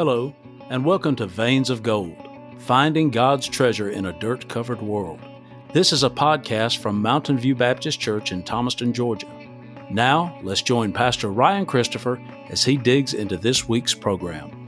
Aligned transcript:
Hello, 0.00 0.34
and 0.70 0.82
welcome 0.82 1.14
to 1.16 1.26
Veins 1.26 1.68
of 1.68 1.82
Gold 1.82 2.16
Finding 2.56 3.10
God's 3.10 3.46
Treasure 3.46 3.90
in 3.90 4.06
a 4.06 4.18
Dirt 4.18 4.48
Covered 4.48 4.80
World. 4.80 5.20
This 5.74 5.92
is 5.92 6.04
a 6.04 6.08
podcast 6.08 6.78
from 6.78 7.02
Mountain 7.02 7.36
View 7.36 7.54
Baptist 7.54 8.00
Church 8.00 8.32
in 8.32 8.42
Thomaston, 8.42 8.94
Georgia. 8.94 9.30
Now, 9.90 10.38
let's 10.42 10.62
join 10.62 10.94
Pastor 10.94 11.28
Ryan 11.28 11.66
Christopher 11.66 12.18
as 12.48 12.64
he 12.64 12.78
digs 12.78 13.12
into 13.12 13.36
this 13.36 13.68
week's 13.68 13.92
program. 13.92 14.59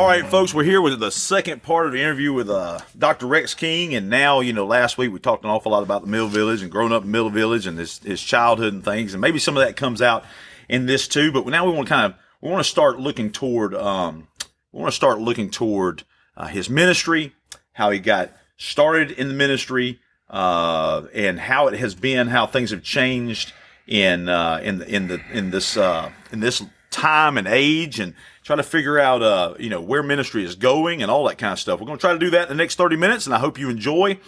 All 0.00 0.06
right, 0.06 0.26
folks, 0.26 0.54
we're 0.54 0.64
here 0.64 0.80
with 0.80 0.98
the 0.98 1.10
second 1.10 1.62
part 1.62 1.84
of 1.84 1.92
the 1.92 2.00
interview 2.00 2.32
with 2.32 2.48
uh, 2.48 2.80
Dr. 2.98 3.26
Rex 3.26 3.52
King. 3.52 3.94
And 3.94 4.08
now, 4.08 4.40
you 4.40 4.54
know, 4.54 4.64
last 4.64 4.96
week 4.96 5.12
we 5.12 5.18
talked 5.18 5.44
an 5.44 5.50
awful 5.50 5.72
lot 5.72 5.82
about 5.82 6.00
the 6.00 6.08
Mill 6.08 6.26
Village 6.26 6.62
and 6.62 6.70
growing 6.70 6.90
up 6.90 7.04
in 7.04 7.10
Mill 7.10 7.28
Village 7.28 7.66
and 7.66 7.78
his, 7.78 7.98
his 7.98 8.22
childhood 8.22 8.72
and 8.72 8.82
things. 8.82 9.12
And 9.12 9.20
maybe 9.20 9.38
some 9.38 9.58
of 9.58 9.62
that 9.62 9.76
comes 9.76 10.00
out 10.00 10.24
in 10.70 10.86
this 10.86 11.06
too. 11.06 11.30
But 11.30 11.46
now 11.48 11.66
we 11.66 11.72
want 11.72 11.86
to 11.86 11.94
kind 11.94 12.06
of, 12.06 12.18
we 12.40 12.48
want 12.50 12.64
to 12.64 12.70
start 12.70 12.98
looking 12.98 13.30
toward, 13.30 13.74
um, 13.74 14.26
we 14.72 14.80
want 14.80 14.90
to 14.90 14.96
start 14.96 15.20
looking 15.20 15.50
toward 15.50 16.04
uh, 16.34 16.46
his 16.46 16.70
ministry, 16.70 17.34
how 17.74 17.90
he 17.90 17.98
got 17.98 18.32
started 18.56 19.10
in 19.10 19.28
the 19.28 19.34
ministry, 19.34 20.00
uh, 20.30 21.02
and 21.12 21.38
how 21.38 21.66
it 21.66 21.78
has 21.78 21.94
been, 21.94 22.28
how 22.28 22.46
things 22.46 22.70
have 22.70 22.82
changed 22.82 23.52
in, 23.86 24.30
uh, 24.30 24.60
in, 24.62 24.80
in 24.80 25.08
the, 25.08 25.20
in 25.30 25.50
this, 25.50 25.76
uh, 25.76 26.10
in 26.32 26.40
this 26.40 26.62
time 26.90 27.36
and 27.36 27.46
age 27.46 28.00
and 28.00 28.14
try 28.50 28.56
to 28.56 28.68
figure 28.68 28.98
out, 28.98 29.22
uh, 29.22 29.54
you 29.60 29.70
know, 29.70 29.80
where 29.80 30.02
ministry 30.02 30.44
is 30.44 30.56
going 30.56 31.02
and 31.02 31.10
all 31.10 31.24
that 31.28 31.38
kind 31.38 31.52
of 31.52 31.60
stuff. 31.60 31.78
We're 31.78 31.86
going 31.86 31.98
to 31.98 32.00
try 32.00 32.12
to 32.12 32.18
do 32.18 32.30
that 32.30 32.42
in 32.42 32.48
the 32.48 32.60
next 32.60 32.74
30 32.74 32.96
minutes, 32.96 33.26
and 33.26 33.34
I 33.34 33.38
hope 33.38 33.58
you 33.58 33.70
enjoy. 33.70 34.18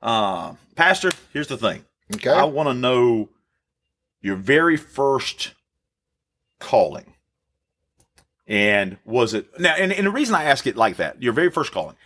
Uh, 0.00 0.54
Pastor, 0.76 1.10
here's 1.32 1.48
the 1.48 1.56
thing. 1.56 1.84
Okay. 2.14 2.30
I 2.30 2.44
want 2.44 2.68
to 2.68 2.74
know 2.74 3.28
your 4.20 4.36
very 4.36 4.76
first 4.76 5.54
calling. 6.60 7.14
And 8.46 8.98
was 9.04 9.34
it 9.34 9.58
now? 9.58 9.74
And, 9.74 9.92
and 9.92 10.06
the 10.06 10.10
reason 10.10 10.34
I 10.34 10.44
ask 10.44 10.66
it 10.66 10.76
like 10.76 10.96
that, 10.96 11.20
your 11.20 11.32
very 11.32 11.50
first 11.50 11.72
calling, 11.72 11.96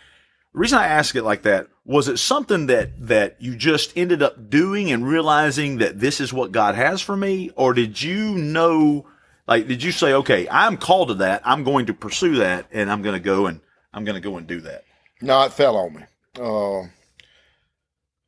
the 0.53 0.59
reason 0.59 0.79
I 0.79 0.87
ask 0.87 1.15
it 1.15 1.23
like 1.23 1.43
that 1.43 1.67
was 1.85 2.07
it 2.07 2.17
something 2.17 2.67
that 2.67 3.07
that 3.07 3.35
you 3.39 3.55
just 3.55 3.95
ended 3.97 4.23
up 4.23 4.49
doing 4.49 4.91
and 4.91 5.07
realizing 5.07 5.77
that 5.79 5.99
this 5.99 6.21
is 6.21 6.31
what 6.31 6.51
God 6.51 6.75
has 6.75 7.01
for 7.01 7.17
me, 7.17 7.51
or 7.55 7.73
did 7.73 8.01
you 8.01 8.35
know? 8.35 9.05
Like, 9.47 9.67
did 9.67 9.81
you 9.81 9.91
say, 9.91 10.13
okay, 10.13 10.47
I'm 10.49 10.77
called 10.77 11.09
to 11.09 11.13
that. 11.15 11.41
I'm 11.45 11.63
going 11.63 11.85
to 11.85 11.93
pursue 11.93 12.35
that, 12.37 12.67
and 12.71 12.91
I'm 12.91 13.01
going 13.01 13.15
to 13.15 13.23
go 13.23 13.45
and 13.45 13.61
I'm 13.93 14.03
going 14.03 14.21
to 14.21 14.29
go 14.29 14.37
and 14.37 14.45
do 14.45 14.61
that. 14.61 14.83
No, 15.21 15.41
it 15.43 15.53
fell 15.53 15.77
on 15.77 15.93
me. 15.95 16.03
Uh, 16.39 16.87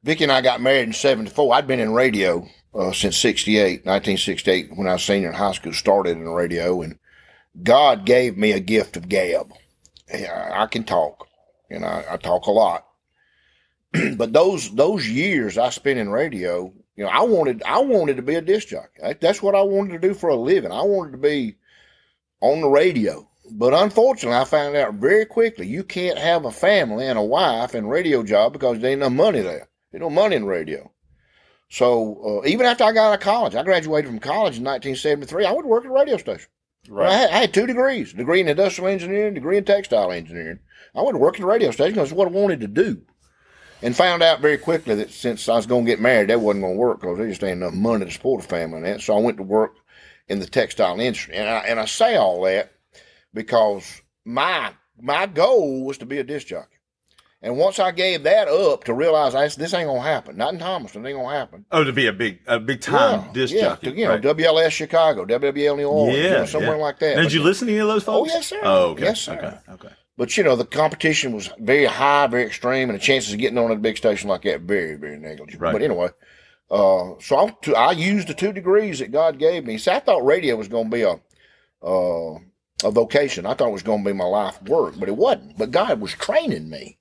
Vicki 0.03 0.23
and 0.23 0.31
I 0.31 0.42
got 0.42 0.61
married 0.61 0.88
in 0.88 0.94
74. 0.94 1.53
I'd 1.53 1.67
been 1.67 1.80
in 1.80 1.94
radio 1.94 2.48
uh, 2.73 2.92
since 2.92 3.17
68, 3.17 3.86
1968, 3.86 4.76
when 4.76 4.88
I 4.88 4.94
was 4.94 5.03
senior 5.03 5.30
in 5.30 5.36
high 5.36 5.52
school, 5.52 5.73
started 5.73 6.17
in 6.17 6.28
radio, 6.30 6.81
and 6.81 6.98
God 7.61 8.06
gave 8.06 8.38
me 8.38 8.52
a 8.52 8.59
gift 8.59 8.95
of 8.95 9.09
gab. 9.09 9.52
I 10.11 10.67
can 10.67 10.86
talk, 10.86 11.28
and 11.70 11.86
I, 11.86 12.04
I 12.11 12.17
talk 12.17 12.48
a 12.48 12.52
lot. 12.52 12.88
but 14.16 14.33
those 14.33 14.73
those 14.76 15.08
years 15.08 15.58
I 15.58 15.70
spent 15.70 16.00
in 16.00 16.09
radio, 16.09 16.73
you 17.00 17.05
know, 17.05 17.11
I 17.11 17.22
wanted 17.22 17.64
I 17.64 17.80
wanted 17.80 18.17
to 18.17 18.22
be 18.22 18.36
a 18.36 18.42
disc 18.42 18.67
jockey. 18.67 19.02
That's 19.22 19.42
what 19.42 19.55
I 19.55 19.61
wanted 19.61 20.02
to 20.02 20.08
do 20.09 20.14
for 20.14 20.30
a 20.30 20.36
living. 20.36 20.73
I 20.73 20.81
wanted 20.81 21.14
to 21.14 21.17
be 21.17 21.55
on 22.42 22.59
the 22.59 22.67
radio. 22.67 23.25
But 23.50 23.73
unfortunately, 23.73 24.38
I 24.38 24.44
found 24.44 24.75
out 24.75 24.95
very 24.95 25.25
quickly 25.25 25.66
you 25.66 25.86
can't 25.86 26.17
have 26.17 26.44
a 26.44 26.52
family 26.52 27.08
and 27.08 27.17
a 27.17 27.23
wife 27.23 27.73
and 27.73 27.89
radio 27.89 28.22
job 28.22 28.52
because 28.52 28.80
there 28.80 28.92
ain't 28.92 29.00
no 29.00 29.09
money 29.09 29.39
there. 29.39 29.70
There's 29.92 30.02
no 30.02 30.09
money 30.09 30.36
in 30.36 30.44
radio. 30.44 30.92
So 31.70 32.42
uh, 32.44 32.47
even 32.47 32.66
after 32.66 32.83
I 32.83 32.92
got 32.92 33.11
out 33.11 33.14
of 33.14 33.22
college, 33.22 33.55
I 33.55 33.64
graduated 33.64 34.09
from 34.09 34.20
college 34.20 34.58
in 34.58 34.66
1973. 34.66 35.45
I 35.45 35.53
went 35.53 35.64
to 35.64 35.70
work 35.70 35.86
at 35.86 35.92
a 35.92 35.94
radio 35.94 36.17
station. 36.17 36.50
I, 36.94 37.14
had, 37.14 37.30
I 37.30 37.38
had 37.38 37.53
two 37.53 37.66
degrees: 37.66 38.11
degree 38.11 38.42
in 38.42 38.49
industrial 38.49 38.92
engineering, 38.92 39.36
degree 39.36 39.58
in 39.58 39.64
textile 39.64 40.11
engineering. 40.11 40.59
I 40.93 41.02
went 41.02 41.14
to 41.14 41.20
work 41.20 41.36
at 41.36 41.43
a 41.43 41.48
radio 41.48 41.71
station 41.71 41.93
because 41.93 42.09
it's 42.09 42.17
what 42.17 42.27
I 42.27 42.32
wanted 42.32 42.59
to 42.59 42.67
do, 42.67 43.04
and 43.82 43.95
found 43.95 44.22
out 44.23 44.42
very 44.42 44.58
quickly 44.58 44.95
that 44.95 45.12
since 45.12 45.48
I 45.48 45.56
was 45.56 45.66
going 45.66 45.86
to 45.86 45.92
get 45.92 46.00
married, 46.00 46.30
that 46.30 46.42
wasn't 46.42 46.64
going 46.64 46.76
to 46.76 46.80
work 46.80 47.02
because 47.02 47.17
there 47.17 47.28
just 47.28 47.44
ain't 47.44 47.62
enough 47.62 47.73
money 47.73 48.06
to 48.06 48.12
support 48.12 48.44
a 48.44 48.48
family 48.48 48.78
and 48.78 48.86
that. 48.86 49.02
So 49.02 49.16
I 49.17 49.22
went 49.22 49.38
to 49.38 49.44
work 49.44 49.76
in 50.28 50.40
the 50.40 50.45
textile 50.45 51.00
industry, 51.00 51.36
and 51.36 51.50
I, 51.50 51.60
and 51.60 51.80
I 51.80 51.86
say 51.86 52.16
all 52.16 52.42
that 52.44 52.72
because 53.34 54.02
my 54.26 54.72
my 55.02 55.26
goal 55.26 55.86
was 55.86 55.98
to 56.00 56.06
be 56.06 56.20
a 56.20 56.23
disc 56.23 56.48
jockey. 56.48 56.76
And 57.42 57.58
once 57.58 57.80
I 57.80 57.92
gave 57.92 58.23
that 58.23 58.50
up 58.50 58.84
to 58.84 58.94
realize 58.94 59.34
I, 59.34 59.48
this 59.48 59.73
ain't 59.73 59.88
gonna 59.88 60.02
happen, 60.02 60.36
not 60.36 60.52
in 60.54 60.60
Thomaston, 60.60 61.06
it 61.06 61.10
ain't 61.10 61.20
gonna 61.20 61.38
happen. 61.38 61.66
Oh, 61.72 61.86
to 61.86 61.94
be 61.94 62.08
a 62.08 62.12
big 62.14 62.39
a 62.48 62.60
big 62.60 62.82
time 62.82 63.22
yeah, 63.28 63.32
disc 63.34 63.54
yeah, 63.54 63.62
jockey. 63.62 63.92
to, 63.92 63.98
you 63.98 64.06
know. 64.08 64.20
WLS 64.20 64.72
Chicago, 64.72 65.23
WWL 65.26 65.78
New 65.78 65.86
Orleans, 65.88 66.18
you 66.18 66.23
Yeah, 66.23 66.30
know, 66.39 66.45
somewhere 66.45 66.76
yeah. 66.76 66.84
like 66.84 67.00
that. 67.00 67.12
Now, 67.12 67.16
But- 67.16 67.23
did 67.23 67.34
you 67.34 67.44
listen 67.44 67.68
to 67.68 67.73
any 67.73 67.80
of 67.82 67.88
those 67.88 68.04
oh, 68.10 68.26
folks? 68.26 68.32
Oh, 68.32 68.36
yes, 68.36 68.48
sir. 68.48 68.60
Oh, 68.62 68.84
okay. 68.89 69.04
Yes, 69.04 69.22
sir. 69.22 69.62
Okay. 69.70 69.73
Okay. 69.88 69.95
But 70.20 70.36
you 70.36 70.44
know, 70.44 70.58
the 70.58 70.66
competition 70.66 71.32
was 71.32 71.50
very 71.60 71.86
high, 71.86 72.28
very 72.28 72.44
extreme, 72.44 72.90
and 72.90 73.00
the 73.00 73.02
chances 73.02 73.32
of 73.34 73.40
getting 73.40 73.58
on 73.58 73.72
a 73.72 73.76
big 73.78 73.96
station 73.96 74.28
like 74.30 74.42
that 74.42 74.62
very, 74.62 74.96
very 74.96 75.18
negligible. 75.18 75.62
Right. 75.64 75.72
But 75.72 75.82
anyway, 75.82 76.10
uh, 76.70 77.14
so 77.22 77.56
I 77.74 77.94
used 77.94 78.28
the 78.28 78.34
two 78.34 78.52
degrees 78.52 79.00
that 79.00 79.14
God 79.14 79.40
gave 79.40 79.66
me. 79.66 79.78
See, 79.78 79.90
I 79.92 80.00
thought 80.02 80.26
radio 80.26 80.58
was 80.58 80.68
going 80.68 80.92
to 80.92 80.96
be 80.98 81.04
a 81.04 81.14
uh, 81.82 82.38
a 82.84 82.92
vocation. 82.92 83.46
I 83.46 83.54
thought 83.54 83.70
it 83.70 83.80
was 83.80 83.82
going 83.84 84.04
to 84.04 84.10
be 84.10 84.14
my 84.14 84.26
life 84.26 84.62
work, 84.64 84.96
but 85.00 85.08
it 85.08 85.16
wasn't. 85.16 85.58
But 85.58 85.72
God 85.72 86.02
was 86.02 86.12
training 86.12 86.70
me. 86.70 86.98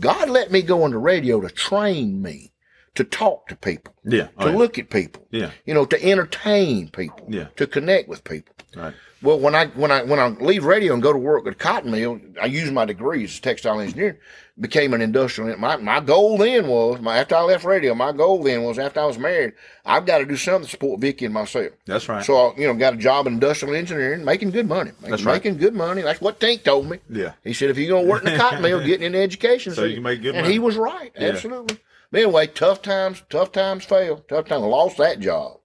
God 0.00 0.28
let 0.28 0.50
me 0.50 0.62
go 0.62 0.84
into 0.84 0.98
radio 0.98 1.40
to 1.40 1.48
train 1.48 2.20
me 2.22 2.52
to 2.96 3.04
talk 3.04 3.46
to 3.48 3.56
people, 3.56 3.94
Yeah. 4.04 4.24
to 4.24 4.30
Oh, 4.38 4.48
yeah. 4.50 4.56
look 4.56 4.78
at 4.80 4.90
people, 4.90 5.26
Yeah. 5.30 5.52
you 5.64 5.74
know, 5.74 5.84
to 5.86 6.04
entertain 6.04 6.88
people, 6.90 7.24
Yeah. 7.28 7.46
to 7.56 7.66
connect 7.68 8.08
with 8.08 8.24
people. 8.24 8.54
Right. 8.76 8.94
Well, 9.22 9.38
when 9.38 9.54
I 9.54 9.66
when 9.66 9.90
I 9.92 10.02
when 10.02 10.18
I 10.18 10.28
leave 10.28 10.64
radio 10.64 10.94
and 10.94 11.02
go 11.02 11.12
to 11.12 11.18
work 11.18 11.46
at 11.46 11.58
cotton 11.58 11.92
mill, 11.92 12.20
I 12.40 12.46
use 12.46 12.70
my 12.72 12.84
degrees, 12.84 13.38
textile 13.38 13.78
engineer, 13.78 14.18
became 14.58 14.94
an 14.94 15.00
industrial. 15.00 15.56
My 15.58 15.76
my 15.76 16.00
goal 16.00 16.38
then 16.38 16.66
was 16.66 17.00
my 17.00 17.18
after 17.18 17.36
I 17.36 17.42
left 17.42 17.64
radio, 17.64 17.94
my 17.94 18.10
goal 18.10 18.42
then 18.42 18.64
was 18.64 18.80
after 18.80 18.98
I 19.00 19.04
was 19.06 19.18
married, 19.18 19.52
I've 19.84 20.06
got 20.06 20.18
to 20.18 20.24
do 20.24 20.36
something 20.36 20.64
to 20.64 20.70
support 20.70 21.00
Vicky 21.00 21.24
and 21.26 21.34
myself. 21.34 21.68
That's 21.86 22.08
right. 22.08 22.24
So 22.24 22.36
I, 22.36 22.56
you 22.58 22.66
know, 22.66 22.74
got 22.74 22.94
a 22.94 22.96
job 22.96 23.28
in 23.28 23.34
industrial 23.34 23.76
engineering, 23.76 24.24
making 24.24 24.50
good 24.50 24.68
money. 24.68 24.90
Making, 25.00 25.10
That's 25.10 25.22
right. 25.22 25.34
Making 25.34 25.58
good 25.58 25.74
money. 25.74 26.02
That's 26.02 26.20
what 26.20 26.40
Tink 26.40 26.64
told 26.64 26.90
me. 26.90 26.98
yeah. 27.08 27.34
He 27.44 27.52
said, 27.52 27.70
if 27.70 27.78
you're 27.78 27.96
gonna 27.96 28.08
work 28.08 28.24
in 28.24 28.32
the 28.32 28.38
cotton 28.38 28.60
mill, 28.60 28.80
getting 28.84 29.06
an 29.06 29.14
education, 29.14 29.72
So 29.74 29.84
you 29.84 29.94
can 29.94 30.02
make 30.02 30.20
good 30.22 30.34
And 30.34 30.42
money. 30.42 30.52
he 30.52 30.58
was 30.58 30.76
right, 30.76 31.12
Yeah. 31.16 31.28
absolutely. 31.28 31.78
But 32.10 32.22
anyway, 32.22 32.48
tough 32.48 32.82
times, 32.82 33.22
tough 33.30 33.52
times 33.52 33.84
fail. 33.84 34.16
Tough 34.28 34.46
times. 34.46 34.64
I 34.64 34.66
lost 34.66 34.96
that 34.98 35.20
job. 35.20 35.58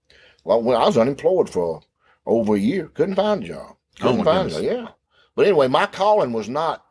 Well, 0.45 0.61
when 0.61 0.77
I 0.77 0.85
was 0.85 0.97
unemployed 0.97 1.49
for 1.49 1.81
over 2.27 2.55
a 2.55 2.59
year, 2.59 2.89
couldn't 2.89 3.15
find 3.15 3.43
a 3.43 3.47
job. 3.47 3.75
Oh, 4.01 4.01
Couldn't 4.01 4.17
my 4.17 4.23
find 4.25 4.47
a 4.49 4.51
job. 4.51 4.63
Yeah. 4.63 4.87
But 5.35 5.45
anyway, 5.47 5.67
my 5.67 5.85
calling 5.85 6.33
was 6.33 6.49
not 6.49 6.83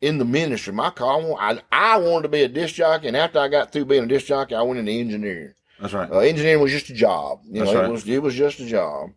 in 0.00 0.18
the 0.18 0.24
ministry. 0.24 0.72
My 0.72 0.90
call, 0.90 1.36
I, 1.38 1.60
I 1.70 1.96
wanted 1.98 2.24
to 2.24 2.28
be 2.28 2.42
a 2.42 2.48
disc 2.48 2.74
jockey, 2.74 3.08
and 3.08 3.16
after 3.16 3.38
I 3.38 3.48
got 3.48 3.72
through 3.72 3.86
being 3.86 4.04
a 4.04 4.08
disc 4.08 4.26
jockey, 4.26 4.54
I 4.54 4.62
went 4.62 4.80
into 4.80 4.92
engineering. 4.92 5.54
That's 5.80 5.94
right. 5.94 6.10
Uh, 6.10 6.18
engineering 6.18 6.60
was 6.60 6.72
just 6.72 6.90
a 6.90 6.94
job. 6.94 7.40
You 7.44 7.60
That's 7.60 7.72
know, 7.72 7.80
right. 7.80 7.88
it 7.88 7.92
was 7.92 8.08
it 8.08 8.22
was 8.22 8.34
just 8.34 8.60
a 8.60 8.66
job. 8.66 9.10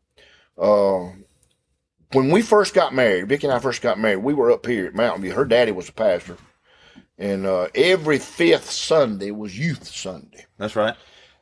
Uh, 0.58 1.12
when 2.12 2.32
we 2.32 2.42
first 2.42 2.74
got 2.74 2.94
married, 2.94 3.28
Vicky 3.28 3.48
and 3.48 3.56
I 3.56 3.60
first 3.60 3.82
got 3.82 4.00
married, 4.00 4.18
we 4.18 4.34
were 4.34 4.52
up 4.52 4.66
here 4.66 4.88
at 4.88 4.96
Mountain 4.96 5.22
View. 5.22 5.34
Her 5.34 5.46
daddy 5.46 5.72
was 5.72 5.90
a 5.90 5.94
pastor, 5.94 6.38
and 7.18 7.46
uh, 7.46 7.68
every 7.76 8.20
fifth 8.20 8.70
Sunday 8.72 9.32
was 9.32 9.58
Youth 9.58 9.88
Sunday. 9.88 10.46
That's 10.58 10.76
right. 10.76 10.96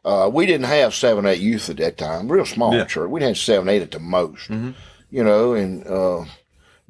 Uh, 0.06 0.30
we 0.32 0.46
didn't 0.46 0.66
have 0.68 0.94
seven, 0.94 1.26
eight 1.26 1.40
youth 1.40 1.70
at 1.70 1.78
that 1.78 1.98
time. 1.98 2.30
Real 2.32 2.46
small 2.46 2.76
Yeah. 2.76 2.86
church. 2.86 3.10
We 3.10 3.22
had 3.24 3.38
seven, 3.38 3.70
eight 3.70 3.82
at 3.82 3.92
the 3.92 4.00
most. 4.00 4.50
Mhm. 4.50 4.74
You 5.10 5.24
know, 5.24 5.54
and 5.54 5.86
uh, 5.88 6.26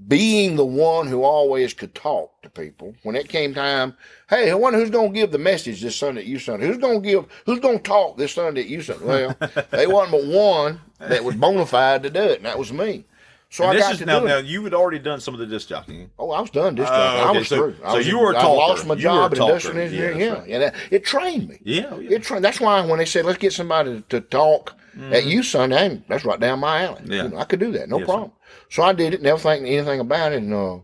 being 0.08 0.56
the 0.56 0.66
one 0.66 1.08
who 1.08 1.24
always 1.24 1.74
could 1.74 1.94
talk 1.94 2.42
to 2.42 2.50
people 2.50 2.96
when 3.04 3.16
it 3.16 3.30
came 3.30 3.54
time. 3.54 3.96
Hey, 4.30 4.50
I 4.50 4.56
wonder 4.56 4.80
who's 4.80 4.90
going 4.90 5.14
to 5.14 5.20
give 5.20 5.32
the 5.32 5.38
message 5.38 5.82
this 5.82 5.96
Sunday 5.96 6.22
at 6.22 6.28
you 6.28 6.40
Sunday. 6.40 6.66
Who's 6.66 6.78
going 6.78 7.02
to 7.04 7.08
give? 7.08 7.26
Who's 7.46 7.60
going 7.60 7.78
to 7.78 7.84
talk 7.84 8.18
this 8.18 8.34
Sunday 8.34 8.62
at 8.62 8.68
you 8.68 8.82
Sunday? 8.82 9.06
Well, 9.06 9.36
they 9.72 9.86
wasn't 9.88 10.12
but 10.14 10.26
one 10.26 10.82
that 11.00 11.24
was 11.24 11.36
bona 11.36 11.66
fide 11.66 12.04
to 12.04 12.10
do 12.10 12.22
it, 12.22 12.38
and 12.38 12.46
that 12.46 12.58
was 12.58 12.74
me. 12.74 13.06
So 13.54 13.66
And 13.66 13.74
I 13.74 13.76
this 13.76 13.84
got 13.84 13.92
is 13.94 13.98
to 14.00 14.06
now, 14.08 14.20
do 14.22 14.26
now 14.26 14.38
you 14.40 14.64
had 14.64 14.74
already 14.74 14.98
done 14.98 15.20
some 15.20 15.36
of 15.36 15.40
the 15.40 15.46
disc 15.46 15.68
jockeying. 15.68 16.10
Oh, 16.18 16.32
I 16.32 16.42
was 16.42 16.50
done 16.50 16.74
this 16.74 16.90
Oh, 16.90 16.92
time. 16.92 17.28
I 17.28 17.32
was 17.38 17.48
So- 17.48 17.56
through. 17.58 17.76
I 17.84 17.92
so 17.92 17.98
was, 17.98 18.08
you 18.08 18.18
were 18.18 18.32
a 18.32 18.36
I 18.38 18.46
lost 18.48 18.82
talker. 18.84 18.96
my 18.96 19.00
You 19.00 19.08
were 19.10 19.14
a 19.14 19.30
job 19.30 19.34
in 19.34 19.42
industrial 19.44 19.78
engineering. 19.80 20.20
Yeah, 20.20 20.34
right. 20.34 20.48
yeah. 20.50 20.60
that- 20.60 20.76
it 20.90 21.06
trained 21.06 21.50
me. 21.50 21.60
Yeah. 21.64 21.90
oh, 21.92 22.00
yeah. 22.00 22.16
It 22.16 22.24
tra- 22.24 22.40
that's 22.40 22.60
why 22.60 22.84
when 22.84 22.98
they 22.98 23.06
said 23.06 23.26
let's 23.26 23.38
get 23.38 23.54
somebody 23.54 24.02
to, 24.10 24.22
talk 24.22 24.76
at 25.12 25.26
you 25.28 25.44
Sunday, 25.44 26.02
that's 26.08 26.26
right 26.26 26.40
down 26.40 26.62
my 26.62 26.84
alley. 26.86 27.02
Mm-hmm. 27.02 27.12
Yeah. 27.12 27.24
You 27.26 27.30
know, 27.30 27.38
I 27.38 27.44
could 27.44 27.60
do 27.60 27.72
that, 27.74 27.90
no 27.90 28.00
Yes, 28.00 28.08
sir. 28.08 28.12
problem. 28.12 28.32
So 28.72 28.82
I 28.82 28.94
did 28.94 29.14
it, 29.14 29.22
never 29.22 29.38
thinking 29.38 29.68
anything 29.72 30.00
about 30.00 30.32
it. 30.32 30.38
And 30.42 30.52
uh, 30.52 30.78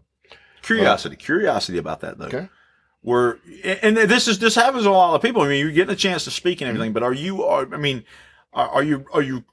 Curiosity. 0.62 1.16
Curiosity 1.16 1.80
about 1.80 2.02
that 2.02 2.20
though. 2.20 2.26
Okay. 2.26 2.50
Where 3.02 3.40
and 3.82 3.98
this 3.98 4.28
is 4.28 4.38
this 4.38 4.54
happens 4.54 4.84
to 4.84 4.90
a 4.90 4.92
lot 4.92 5.16
of 5.16 5.24
people. 5.24 5.42
I 5.42 5.48
mean, 5.48 5.60
you're 5.60 5.72
getting 5.72 5.94
a 5.94 5.98
chance 5.98 6.26
to 6.26 6.32
speak 6.32 6.62
and 6.62 6.68
everything, 6.70 6.92
but 6.94 7.02
are 7.02 7.14
you? 7.14 7.44
Are, 7.46 7.68
I 7.74 7.78
mean, 7.78 8.04
are, 8.54 8.68
are 8.68 8.84
you? 8.84 9.06
Are 9.14 9.22
you? 9.24 9.44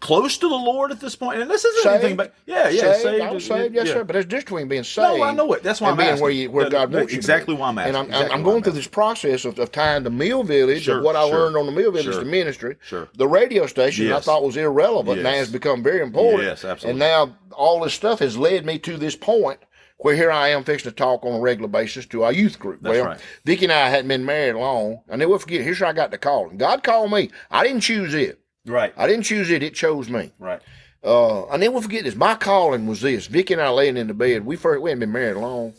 Close 0.00 0.38
to 0.38 0.48
the 0.48 0.54
Lord 0.54 0.92
at 0.92 1.00
this 1.00 1.16
point? 1.16 1.40
And 1.40 1.50
this 1.50 1.64
isn't 1.64 1.82
Saved. 1.82 1.94
anything 1.96 2.16
but 2.16 2.34
yeah, 2.46 2.68
yeah, 2.68 2.92
saved, 2.92 3.02
saved, 3.02 3.22
I'm 3.24 3.40
saved, 3.40 3.74
yes, 3.74 3.86
yeah. 3.88 3.92
sir. 3.94 4.04
But 4.04 4.12
there's 4.14 4.24
a 4.24 4.28
difference 4.28 4.44
between 4.44 4.68
being 4.68 4.84
saved. 4.84 5.18
No, 5.18 5.22
I 5.24 5.32
know 5.32 5.52
it. 5.52 5.62
That's 5.62 5.80
why 5.80 5.90
I'm 5.90 5.96
being 5.96 6.08
asking. 6.10 6.22
where 6.22 6.30
you 6.30 6.50
where 6.50 6.70
God 6.70 6.92
wants 6.92 7.12
you. 7.12 7.16
exactly 7.18 7.54
why 7.54 7.68
I'm 7.68 7.78
asking. 7.78 7.88
And 7.88 7.96
I'm, 7.96 8.06
Exactly 8.06 8.34
I'm 8.34 8.42
going 8.42 8.56
I'm 8.58 8.62
through 8.62 8.72
this 8.72 8.86
process 8.86 9.44
of, 9.44 9.58
of 9.58 9.72
tying 9.72 10.04
the 10.04 10.10
Mill 10.10 10.42
Village 10.44 10.84
Sure, 10.84 10.98
of 10.98 11.04
what 11.04 11.16
I 11.16 11.28
sure. 11.28 11.38
learned 11.38 11.56
on 11.56 11.66
the 11.66 11.72
Mill 11.72 11.90
Village 11.90 12.04
Sure. 12.14 12.20
to 12.20 12.24
ministry. 12.24 12.76
Sure. 12.82 13.08
The 13.16 13.28
radio 13.28 13.66
station 13.66 14.12
I 14.12 14.20
thought 14.20 14.44
was 14.44 14.56
irrelevant 14.56 15.22
now 15.22 15.30
Yes. 15.30 15.38
has 15.38 15.50
become 15.52 15.82
very 15.82 16.00
important. 16.02 16.42
Yes, 16.44 16.64
absolutely. 16.64 16.90
And 16.90 16.98
now 16.98 17.36
all 17.52 17.80
this 17.80 17.94
stuff 17.94 18.20
has 18.20 18.36
led 18.38 18.64
me 18.64 18.78
to 18.80 18.96
this 18.96 19.16
point 19.16 19.58
where 20.00 20.14
here 20.14 20.30
I 20.30 20.48
am 20.50 20.62
fixing 20.62 20.92
to 20.92 20.96
talk 20.96 21.24
on 21.24 21.34
a 21.34 21.40
regular 21.40 21.68
basis 21.68 22.06
to 22.06 22.22
our 22.22 22.32
youth 22.32 22.60
group. 22.60 22.80
That's 22.82 22.94
well, 22.98 23.04
right. 23.06 23.20
Vicki 23.44 23.64
and 23.64 23.72
I 23.72 23.88
hadn't 23.88 24.06
been 24.06 24.24
married 24.24 24.54
long. 24.54 25.00
I 25.10 25.16
never 25.16 25.36
forget. 25.40 25.62
Here's 25.62 25.80
how 25.80 25.88
I 25.88 25.92
got 25.92 26.12
the 26.12 26.18
call. 26.18 26.50
God 26.50 26.84
called 26.84 27.10
me. 27.10 27.30
I 27.50 27.64
didn't 27.64 27.80
choose 27.80 28.14
it. 28.14 28.38
Right, 28.68 28.92
I 28.96 29.06
didn't 29.06 29.24
choose 29.24 29.50
it. 29.50 29.62
It 29.62 29.74
chose 29.74 30.08
me. 30.08 30.32
right. 30.38 30.60
Uh, 31.04 31.46
I 31.48 31.56
never 31.56 31.80
forget 31.80 32.02
this. 32.04 32.16
My 32.16 32.34
calling 32.34 32.86
was 32.88 33.00
this. 33.00 33.28
Vicky 33.28 33.54
and 33.54 33.62
I 33.62 33.68
laying 33.68 33.96
in 33.96 34.08
the 34.08 34.14
bed. 34.14 34.44
We 34.44 34.56
first 34.56 34.82
we 34.82 34.90
hadn't 34.90 35.00
been 35.00 35.12
married 35.12 35.36
long, 35.36 35.74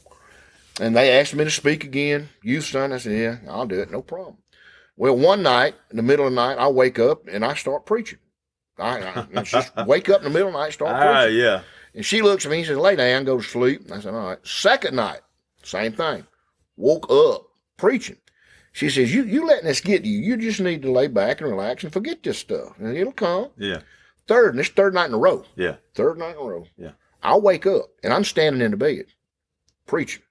and 0.80 0.96
they 0.96 1.12
asked 1.20 1.36
me 1.36 1.44
to 1.44 1.52
speak 1.52 1.84
again. 1.84 2.30
Youth 2.42 2.66
son. 2.66 2.94
I 2.94 2.98
said, 3.00 3.12
yeah, 3.20 3.52
I'll 3.52 3.66
do 3.68 3.80
it. 3.82 3.92
No 3.92 4.02
problem. 4.02 4.38
Well, 4.96 5.18
one 5.18 5.44
night 5.44 5.76
in 5.92 5.98
the 5.98 6.04
middle 6.04 6.26
of 6.26 6.32
the 6.32 6.36
night, 6.36 6.58
I 6.58 6.68
wake 6.70 7.00
up 7.00 7.28
and 7.28 7.44
I 7.46 7.54
start 7.56 7.86
preaching. 7.86 8.20
I, 8.78 9.26
I 9.36 9.44
just 9.44 9.74
wake 9.86 10.08
up 10.10 10.20
in 10.20 10.24
the 10.26 10.30
middle 10.30 10.48
of 10.48 10.54
the 10.54 10.60
night, 10.60 10.74
start 10.74 10.96
Ah, 10.96 11.24
preaching. 11.24 11.40
yeah. 11.40 11.62
And 11.96 12.06
she 12.06 12.22
looks 12.22 12.46
at 12.46 12.52
me 12.52 12.60
and 12.60 12.68
says, 12.68 12.78
lay 12.78 12.96
down, 12.96 13.26
go 13.26 13.38
to 13.42 13.44
sleep. 13.44 13.92
I 13.92 14.00
said, 14.00 14.14
all 14.14 14.28
right. 14.28 14.48
Second 14.48 14.96
night, 14.96 15.20
same 15.64 15.92
thing. 15.92 16.26
Woke 16.78 17.12
up 17.12 17.46
preaching. 17.78 18.18
She 18.80 18.90
says, 18.90 19.14
you 19.14 19.24
you 19.26 19.46
letting 19.46 19.66
this 19.66 19.82
get 19.82 20.04
to 20.04 20.10
you. 20.10 20.20
You 20.20 20.38
just 20.38 20.62
need 20.62 20.82
to 20.84 20.92
lay 20.92 21.08
back 21.08 21.42
and 21.42 21.50
relax 21.50 21.84
and 21.84 21.92
forget 21.92 22.24
this 22.24 22.38
stuff, 22.40 22.80
and 22.80 22.96
it'll 22.96 23.12
come. 23.12 23.50
Yeah, 23.58 23.82
Third, 24.26 24.52
and 24.52 24.60
this 24.60 24.70
third 24.70 24.94
night 24.94 25.08
in 25.08 25.14
a 25.16 25.18
row 25.18 25.44
yeah. 25.58 25.76
third 25.96 26.18
night 26.18 26.36
in 26.36 26.42
a 26.42 26.44
row. 26.46 26.66
Yeah. 26.78 26.92
I 27.22 27.36
wake 27.36 27.66
up 27.66 27.88
and 28.04 28.14
I'm 28.14 28.24
standing 28.24 28.62
in 28.62 28.72
the 28.72 28.78
bed 28.78 29.08
preaching. 29.86 30.22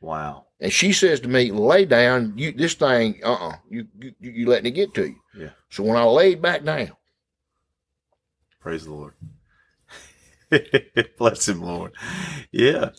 Wow. 0.00 0.44
And 0.60 0.72
she 0.72 0.92
says 0.92 1.18
to 1.20 1.28
me, 1.28 1.50
lay 1.50 1.84
down, 1.84 2.34
you 2.36 2.52
this 2.52 2.74
thing, 2.74 3.18
uh 3.24 3.32
uh 3.32 3.56
you, 3.68 3.88
you 3.98 4.12
you 4.20 4.46
letting 4.46 4.66
it 4.66 4.76
get 4.76 4.94
to 4.94 5.06
you. 5.08 5.16
Yeah. 5.36 5.48
So 5.68 5.82
when 5.82 5.96
I 5.96 6.04
laid 6.04 6.40
back 6.40 6.62
down, 6.62 6.92
Praise 8.60 8.84
the 8.84 8.92
Lord. 8.92 9.14
Bless 11.18 11.48
him, 11.48 11.60
Lord. 11.60 11.90
Yeah. 12.52 12.90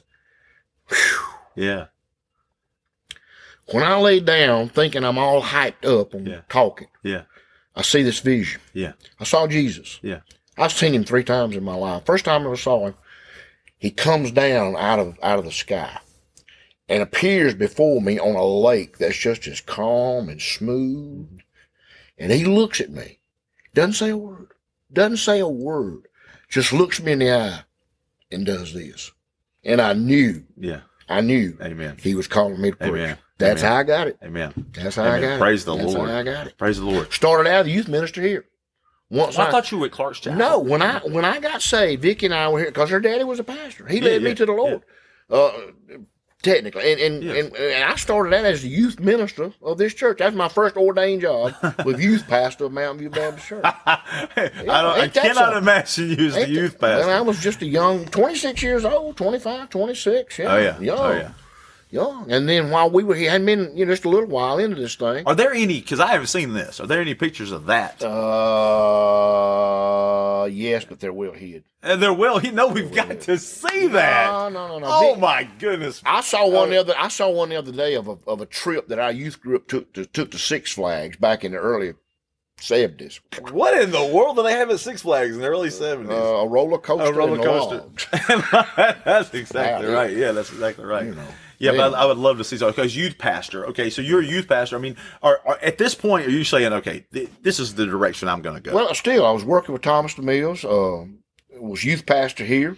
Yeah. 1.56 1.86
When 3.72 3.84
I 3.84 3.98
lay 4.00 4.20
down 4.20 4.70
thinking 4.70 5.04
I'm 5.04 5.18
all 5.18 5.42
hyped 5.42 5.86
up 5.86 6.14
and 6.14 6.28
Yeah. 6.28 6.42
talking, 6.50 6.88
Yeah. 7.04 7.24
I 7.76 7.82
see 7.84 8.02
this 8.04 8.20
vision. 8.20 8.60
Yeah. 8.74 8.94
I 9.20 9.24
saw 9.24 9.46
Jesus. 9.48 10.00
Yeah. 10.02 10.22
I've 10.58 10.74
seen 10.74 10.94
him 10.96 11.04
three 11.04 11.24
times 11.24 11.56
in 11.56 11.64
my 11.64 11.76
life. 11.76 12.06
First 12.06 12.26
time 12.26 12.42
I 12.42 12.46
ever 12.46 12.58
saw 12.58 12.88
him, 12.88 12.96
he 13.78 13.92
comes 13.92 14.32
down 14.32 14.76
out 14.76 15.00
of 15.00 15.18
out 15.22 15.38
of 15.40 15.46
the 15.46 15.52
sky 15.52 16.00
and 16.90 17.04
appears 17.04 17.54
before 17.54 18.02
me 18.02 18.18
on 18.20 18.36
a 18.36 18.44
lake 18.46 18.98
that's 18.98 19.18
just 19.18 19.46
as 19.48 19.62
calm 19.62 20.30
and 20.30 20.42
smooth. 20.42 21.28
And 22.18 22.32
he 22.32 22.46
looks 22.46 22.82
at 22.82 22.90
me. 22.90 23.20
Doesn't 23.76 23.94
say 23.94 24.10
a 24.10 24.18
word. 24.18 24.48
Doesn't 24.92 25.18
say 25.18 25.40
a 25.40 25.48
word. 25.48 26.08
Just 26.50 26.74
looks 26.74 27.00
me 27.02 27.12
in 27.12 27.20
the 27.20 27.32
eye 27.32 27.60
and 28.32 28.46
does 28.46 28.74
this. 28.74 29.12
And 29.64 29.80
I 29.82 29.94
knew, 29.94 30.44
Yeah. 30.58 30.82
I 31.10 31.22
knew 31.22 31.58
Amen. 31.62 31.98
he 32.00 32.16
was 32.16 32.28
calling 32.28 32.60
me 32.62 32.72
to 32.72 32.76
preach. 32.78 32.92
Amen. 32.92 33.18
That's 33.38 33.62
Amen. 33.62 33.72
how 33.72 33.78
I 33.80 33.84
got 33.84 34.08
it. 34.08 34.18
Amen. 34.24 34.66
That's 34.74 34.96
how 34.96 35.04
I 35.04 35.08
Amen. 35.08 35.22
got 35.22 35.36
it. 35.36 35.40
Praise 35.40 35.66
the 35.66 35.76
That's 35.76 35.94
Lord. 35.94 36.10
how 36.10 36.18
I 36.18 36.24
got 36.24 36.48
it. 36.48 36.58
Praise 36.58 36.78
the 36.80 36.86
Lord. 36.86 37.12
Started 37.14 37.50
out 37.50 37.62
as 37.62 37.68
a 37.68 37.72
youth 37.72 37.88
minister 37.88 38.22
here. 38.22 38.46
Once 39.10 39.38
Well, 39.38 39.48
I 39.48 39.52
thought 39.52 39.72
you 39.72 39.78
were 39.78 39.86
at 39.86 39.94
Clark's 39.94 40.20
Chapel. 40.20 40.38
no, 40.38 40.60
when 40.60 40.82
I 40.82 41.00
when 41.00 41.24
I 41.24 41.40
got 41.40 41.62
saved, 41.62 42.02
Vicky 42.02 42.26
and 42.26 42.36
I 42.36 42.50
were 42.50 42.60
here 42.60 42.68
because 42.68 42.90
her 42.90 43.00
daddy 43.00 43.24
was 43.24 43.40
a 43.40 43.44
pastor. 43.44 43.88
He 43.88 44.00
Yeah, 44.00 44.06
led 44.10 44.22
yeah, 44.22 44.30
me 44.30 44.36
to 44.36 44.46
the 44.46 44.52
Lord, 44.52 44.82
uh, 45.30 45.52
technically, 46.48 46.92
and 46.94 47.00
and, 47.02 47.24
Yeah. 47.24 47.34
and 47.34 47.56
and 47.56 47.84
I 47.84 47.96
started 47.96 48.34
out 48.34 48.46
as 48.46 48.62
the 48.64 48.70
youth 48.70 49.00
minister 49.00 49.52
of 49.62 49.78
this 49.78 49.94
church. 49.94 50.18
That's 50.20 50.36
my 50.36 50.48
first 50.50 50.76
ordained 50.78 51.22
job 51.22 51.54
with 51.86 52.00
youth 52.02 52.28
pastor 52.28 52.66
of 52.66 52.72
Mountain 52.74 53.00
View 53.00 53.10
Baptist 53.10 53.48
Church. 53.48 53.64
I, 53.86 54.00
don't, 54.36 54.68
I 54.68 55.08
cannot 55.10 55.36
something? 55.36 55.58
imagine 55.58 56.10
you 56.12 56.28
as 56.28 56.36
the 56.36 56.50
youth 56.50 56.80
pastor. 56.80 57.06
When 57.08 57.16
I 57.16 57.22
was 57.22 57.40
just 57.40 57.62
a 57.62 57.66
young, 57.68 58.06
26 58.06 58.62
years 58.64 58.86
old, 58.86 59.18
25, 59.18 59.70
26. 59.70 60.40
Yeah, 60.40 60.54
oh 60.54 60.58
yeah. 60.58 60.80
young, 60.80 61.00
Oh 61.00 61.12
yeah. 61.12 61.32
young. 61.92 62.32
And 62.32 62.48
then 62.50 62.70
while 62.70 62.90
we 62.90 63.04
were, 63.04 63.16
he 63.16 63.26
hadn't 63.26 63.46
been, 63.46 63.76
you 63.78 63.86
know, 63.86 63.92
just 63.94 64.06
a 64.06 64.10
little 64.10 64.28
while 64.30 64.58
into 64.58 64.76
this 64.76 64.96
thing. 64.96 65.24
Are 65.26 65.36
there 65.36 65.54
any? 65.54 65.80
Because 65.82 66.00
I 66.00 66.08
haven't 66.08 66.28
seen 66.28 66.54
this. 66.54 66.80
Are 66.80 66.88
there 66.88 67.02
any 67.02 67.14
pictures 67.16 67.52
of 67.52 67.66
that? 67.68 68.02
Uh, 68.04 68.08
yes, 70.52 70.86
but 70.86 71.00
they're 71.00 71.14
well 71.14 71.34
hid. 71.34 71.64
and 71.84 72.02
there 72.02 72.14
will. 72.14 72.42
You 72.44 72.52
know, 72.52 72.68
we've 72.68 72.94
got 72.94 73.22
to 73.22 73.38
see 73.38 73.88
that. 73.88 74.28
No, 74.32 74.50
no, 74.50 74.68
no, 74.68 74.80
no. 74.80 74.88
Oh 74.90 75.16
my 75.16 75.48
goodness. 75.60 76.02
I 76.06 76.22
saw 76.22 76.48
one 76.48 76.70
the 76.70 76.78
other. 76.78 76.94
I 76.98 77.08
saw 77.10 77.30
one 77.30 77.50
the 77.50 77.56
other 77.58 77.72
day 77.72 77.96
of 77.96 78.08
a 78.08 78.18
of 78.28 78.42
a 78.42 78.46
trip 78.46 78.88
that 78.88 79.00
our 79.00 79.12
youth 79.12 79.40
group 79.42 79.68
took 79.68 79.94
to 79.94 80.06
took 80.06 80.32
to 80.32 80.38
Six 80.40 80.74
Flags 80.74 81.18
back 81.18 81.44
in 81.44 81.52
the 81.54 81.58
early 81.58 81.94
seventies. 82.60 83.20
What 83.52 83.80
in 83.82 83.92
the 83.92 84.04
world 84.06 84.36
do 84.38 84.44
they 84.44 84.54
have 84.54 84.70
at 84.72 84.80
Six 84.80 85.02
Flags 85.04 85.36
in 85.36 85.42
the 85.42 85.48
early 85.48 85.68
Uh, 85.68 85.72
seventies? 85.72 86.18
a 86.18 86.48
roller 86.48 86.78
coaster. 86.80 87.06
a 87.10 87.14
roller 87.14 87.38
coaster. 87.44 87.84
that's 89.06 89.34
exactly 89.34 89.88
Yeah. 89.88 89.94
right. 89.94 90.16
Yeah, 90.16 90.32
that's 90.32 90.52
exactly 90.52 90.86
right. 90.86 91.06
You 91.06 91.16
know. 91.16 91.28
Yeah, 91.60 91.72
but 91.72 91.94
I, 91.94 92.04
I 92.04 92.06
would 92.06 92.18
love 92.18 92.38
to 92.38 92.44
see 92.44 92.58
so 92.58 92.68
because 92.68 92.96
youth 92.96 93.18
pastor. 93.18 93.66
Okay, 93.68 93.90
so 93.90 94.02
you're 94.02 94.22
a 94.22 94.26
youth 94.26 94.48
pastor. 94.48 94.76
I 94.76 94.80
mean, 94.80 94.96
are, 95.24 95.40
are 95.46 95.58
at 95.62 95.78
this 95.78 95.96
point 95.96 96.28
are 96.28 96.32
you 96.32 96.44
saying 96.44 96.72
okay, 96.74 97.06
th- 97.14 97.30
this 97.42 97.60
is 97.60 97.76
the 97.76 97.86
direction 97.86 98.28
I'm 98.30 98.42
going 98.42 98.56
to 98.56 98.62
go? 98.62 98.76
Well, 98.76 98.94
still, 98.94 99.26
I 99.26 99.32
was 99.32 99.44
working 99.44 99.74
with 99.74 99.82
Thomaston 99.82 100.26
Mills. 100.26 100.64
Uh, 100.64 101.06
was 101.60 101.84
youth 101.84 102.06
pastor 102.06 102.44
here, 102.46 102.78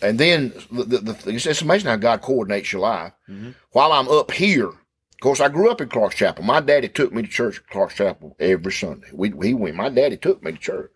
and 0.00 0.18
then 0.18 0.52
the, 0.70 0.84
the, 0.84 0.98
the, 0.98 1.30
it's, 1.34 1.46
it's 1.46 1.62
amazing 1.62 1.88
how 1.90 1.96
God 1.96 2.22
coordinates 2.22 2.72
your 2.72 2.80
life. 2.82 3.12
Mhm. 3.28 3.54
While 3.72 3.92
I'm 3.92 4.08
up 4.08 4.30
here, 4.30 4.68
of 4.68 5.20
course, 5.20 5.40
I 5.40 5.48
grew 5.48 5.70
up 5.70 5.80
in 5.80 5.88
Clark's 5.88 6.16
Chapel. 6.16 6.44
My 6.44 6.60
daddy 6.60 6.88
took 6.88 7.12
me 7.12 7.22
to 7.22 7.28
church 7.28 7.58
at 7.58 7.68
Clark's 7.68 7.94
Chapel 7.94 8.34
every 8.40 8.72
Sunday. 8.72 9.08
We 9.12 9.32
he 9.46 9.54
went. 9.54 9.76
My 9.76 9.88
daddy 9.90 10.16
took 10.16 10.42
me 10.42 10.52
to 10.52 10.58
church. 10.58 10.90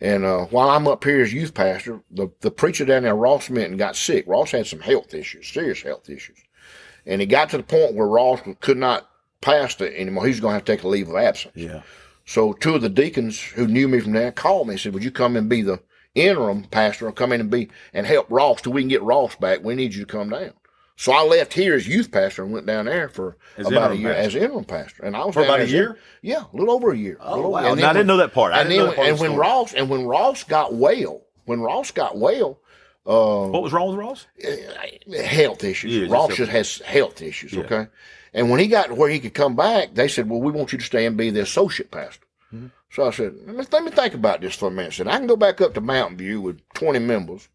And 0.00 0.24
uh, 0.24 0.44
while 0.46 0.70
I'm 0.70 0.86
up 0.86 1.02
here 1.02 1.22
as 1.22 1.32
youth 1.32 1.54
pastor, 1.54 2.00
the, 2.10 2.28
the 2.40 2.50
preacher 2.50 2.84
down 2.84 3.02
there, 3.02 3.16
Ross 3.16 3.50
Minton, 3.50 3.76
got 3.76 3.96
sick. 3.96 4.24
Ross 4.28 4.52
had 4.52 4.66
some 4.66 4.80
health 4.80 5.12
issues, 5.12 5.48
serious 5.48 5.82
health 5.82 6.08
issues. 6.08 6.38
And 7.04 7.20
it 7.20 7.26
got 7.26 7.48
to 7.50 7.56
the 7.56 7.62
point 7.62 7.94
where 7.94 8.06
Ross 8.06 8.40
could 8.60 8.76
not 8.76 9.08
pastor 9.40 9.92
anymore. 9.92 10.24
He 10.24 10.30
was 10.30 10.40
going 10.40 10.52
to 10.52 10.54
have 10.56 10.64
to 10.64 10.72
take 10.72 10.84
a 10.84 10.88
leave 10.88 11.08
of 11.08 11.16
absence. 11.16 11.56
yeah, 11.56 11.82
So 12.26 12.52
two 12.52 12.74
of 12.74 12.82
the 12.82 12.88
deacons 12.88 13.40
who 13.40 13.66
knew 13.66 13.88
me 13.88 14.00
from 14.00 14.12
there 14.12 14.30
called 14.30 14.68
me 14.68 14.74
and 14.74 14.80
said, 14.80 14.94
"Would 14.94 15.04
you 15.04 15.10
come 15.10 15.36
and 15.36 15.48
be 15.48 15.62
the 15.62 15.80
interim 16.14 16.64
pastor, 16.64 17.08
or 17.08 17.12
come 17.12 17.32
in 17.32 17.40
and 17.40 17.50
be 17.50 17.68
and 17.92 18.06
help 18.06 18.26
Ross 18.28 18.60
till 18.62 18.72
we 18.72 18.82
can 18.82 18.88
get 18.88 19.02
Ross 19.02 19.36
back? 19.36 19.64
We 19.64 19.74
need 19.74 19.94
you 19.94 20.04
to 20.04 20.12
come 20.12 20.30
down." 20.30 20.52
So 21.00 21.12
I 21.12 21.22
left 21.22 21.52
here 21.52 21.74
as 21.76 21.86
youth 21.86 22.10
pastor 22.10 22.42
and 22.42 22.52
went 22.52 22.66
down 22.66 22.86
there 22.86 23.08
for 23.08 23.36
As 23.56 23.68
about 23.68 23.92
a 23.92 23.96
year 23.96 24.12
pastor. 24.14 24.26
as 24.26 24.34
interim 24.44 24.64
pastor, 24.64 25.04
and 25.04 25.14
I 25.16 25.24
was 25.24 25.32
for 25.32 25.42
down 25.42 25.50
about 25.50 25.60
a 25.60 25.64
there 25.66 25.66
as- 25.66 25.72
year. 25.72 25.98
Yeah, 26.22 26.42
a 26.52 26.56
little 26.56 26.74
over 26.74 26.90
a 26.90 26.96
year. 26.96 27.16
Oh 27.20 27.36
little 27.36 27.52
wow! 27.52 27.60
over- 27.60 27.68
and 27.70 27.80
Now, 27.80 27.90
I 27.90 27.92
then 27.92 27.96
didn't 28.00 28.06
know 28.08 28.16
that 28.16 28.32
part. 28.34 28.52
I 28.52 28.62
and 28.62 28.68
didn't 28.68 28.78
know 28.78 28.84
then 28.86 28.90
that 28.90 28.96
part 28.96 29.08
and 29.08 29.16
the 29.18 29.22
when 29.22 29.30
story. 29.30 29.40
Ross 29.48 29.74
and 29.74 29.88
when 29.90 30.04
Ross 30.06 30.42
got 30.44 30.74
well, 30.74 31.22
when 31.44 31.60
Ross 31.60 31.92
got 31.92 32.18
well, 32.18 32.58
uh, 33.06 33.46
what 33.46 33.62
was 33.62 33.72
wrong 33.72 33.88
with 33.90 33.96
Ross? 33.98 34.26
health 35.24 35.64
issues. 35.64 35.94
Yeah, 35.96 36.12
Ross 36.12 36.34
just 36.36 36.50
has 36.50 36.78
health 36.78 37.22
issues. 37.22 37.52
Yeah. 37.52 37.62
Okay, 37.64 37.86
and 38.34 38.50
when 38.50 38.58
he 38.60 38.66
got 38.66 38.88
to 38.88 38.94
where 38.96 39.08
he 39.08 39.20
could 39.20 39.34
come 39.34 39.54
back, 39.56 39.94
they 39.94 40.08
said, 40.08 40.28
"Well, 40.28 40.40
we 40.40 40.50
want 40.52 40.72
you 40.72 40.78
to 40.78 40.84
stay 40.84 41.06
and 41.06 41.16
be 41.16 41.30
the 41.30 41.42
associate 41.42 41.90
pastor." 41.90 42.24
Mhm. 42.52 42.70
So 42.90 43.06
I 43.06 43.10
said, 43.12 43.34
let 43.46 43.54
me, 43.54 43.64
"Let 43.70 43.84
me 43.84 43.90
think 43.90 44.14
about 44.14 44.40
this 44.40 44.56
for 44.56 44.68
a 44.68 44.70
minute." 44.70 44.94
I 44.94 44.96
said, 44.96 45.08
"I 45.08 45.18
can 45.18 45.26
go 45.26 45.36
back 45.36 45.60
up 45.60 45.74
to 45.74 45.80
Mountain 45.80 46.16
View 46.18 46.40
with 46.40 46.60
twenty 46.74 46.98
members, 46.98 47.48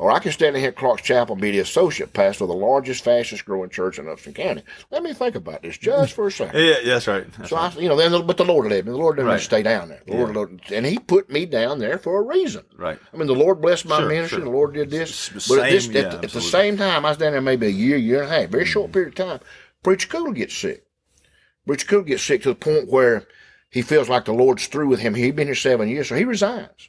or 0.00 0.10
I 0.10 0.18
can 0.18 0.32
stand 0.32 0.56
in 0.56 0.60
here 0.62 0.70
at 0.70 0.76
Clark's 0.76 1.02
Chapel 1.02 1.34
and 1.34 1.42
be 1.42 1.50
the 1.50 1.58
associate 1.58 2.14
pastor 2.14 2.44
of 2.44 2.48
the 2.48 2.54
largest, 2.54 3.04
fastest 3.04 3.44
growing 3.44 3.68
church 3.68 3.98
in 3.98 4.08
Upson 4.08 4.32
County." 4.32 4.62
Let 4.90 5.02
me 5.02 5.12
think 5.12 5.34
about 5.34 5.60
this 5.60 5.76
just 5.76 6.14
for 6.14 6.28
a 6.28 6.32
second. 6.32 6.58
Yeah, 6.58 6.76
yeah, 6.82 6.94
that's 6.94 7.06
right. 7.06 7.30
That's 7.36 7.50
So 7.50 7.56
right. 7.56 7.76
I, 7.76 7.80
you 7.80 7.88
know, 7.88 7.96
then 7.96 8.26
but 8.26 8.38
the 8.38 8.44
Lord 8.46 8.70
led 8.70 8.86
me. 8.86 8.92
The 8.92 8.96
Lord 8.96 9.16
didn't 9.16 9.28
Right. 9.28 9.40
stay 9.40 9.62
down 9.62 9.90
there. 9.90 10.00
The 10.06 10.14
Lord, 10.16 10.34
Lord- 10.34 10.60
and 10.72 10.86
He 10.86 10.98
put 10.98 11.30
me 11.30 11.44
down 11.44 11.78
there 11.80 11.98
for 11.98 12.18
a 12.18 12.22
reason. 12.22 12.64
right. 12.78 12.98
I 13.12 13.16
mean, 13.18 13.26
the 13.26 13.34
Lord 13.34 13.60
blessed 13.60 13.84
my 13.86 13.98
Sure, 13.98 14.08
ministry. 14.08 14.36
sure. 14.38 14.44
The 14.46 14.50
Lord 14.50 14.72
did 14.72 14.90
this. 14.90 15.30
S- 15.36 15.48
But 15.48 15.58
at, 15.58 15.70
this, 15.70 15.84
same, 15.86 15.96
at, 15.98 16.10
the- 16.12 16.24
at 16.26 16.32
the 16.32 16.40
same 16.40 16.78
time, 16.78 17.04
I 17.04 17.10
was 17.10 17.18
down 17.18 17.32
there 17.32 17.40
maybe 17.42 17.66
a 17.66 17.70
year, 17.70 17.98
year 17.98 18.22
and 18.22 18.32
a 18.32 18.40
half, 18.40 18.48
very 18.48 18.64
short 18.64 18.86
mm-hmm. 18.86 18.92
period 18.94 19.08
of 19.20 19.26
time. 19.28 19.40
Preacher 19.82 20.08
Cool 20.08 20.32
gets 20.32 20.56
sick. 20.56 20.84
Preacher 21.66 21.86
Cool 21.86 22.02
gets 22.02 22.22
sick 22.22 22.42
to 22.42 22.48
the 22.48 22.54
point 22.54 22.88
where 22.88 23.26
he 23.68 23.82
feels 23.82 24.08
like 24.08 24.24
the 24.24 24.32
Lord's 24.32 24.66
through 24.66 24.88
with 24.88 25.00
him. 25.00 25.14
He'd 25.14 25.36
been 25.36 25.46
here 25.48 25.54
seven 25.54 25.88
years, 25.88 26.08
so 26.08 26.14
he 26.16 26.24
resigns. 26.24 26.88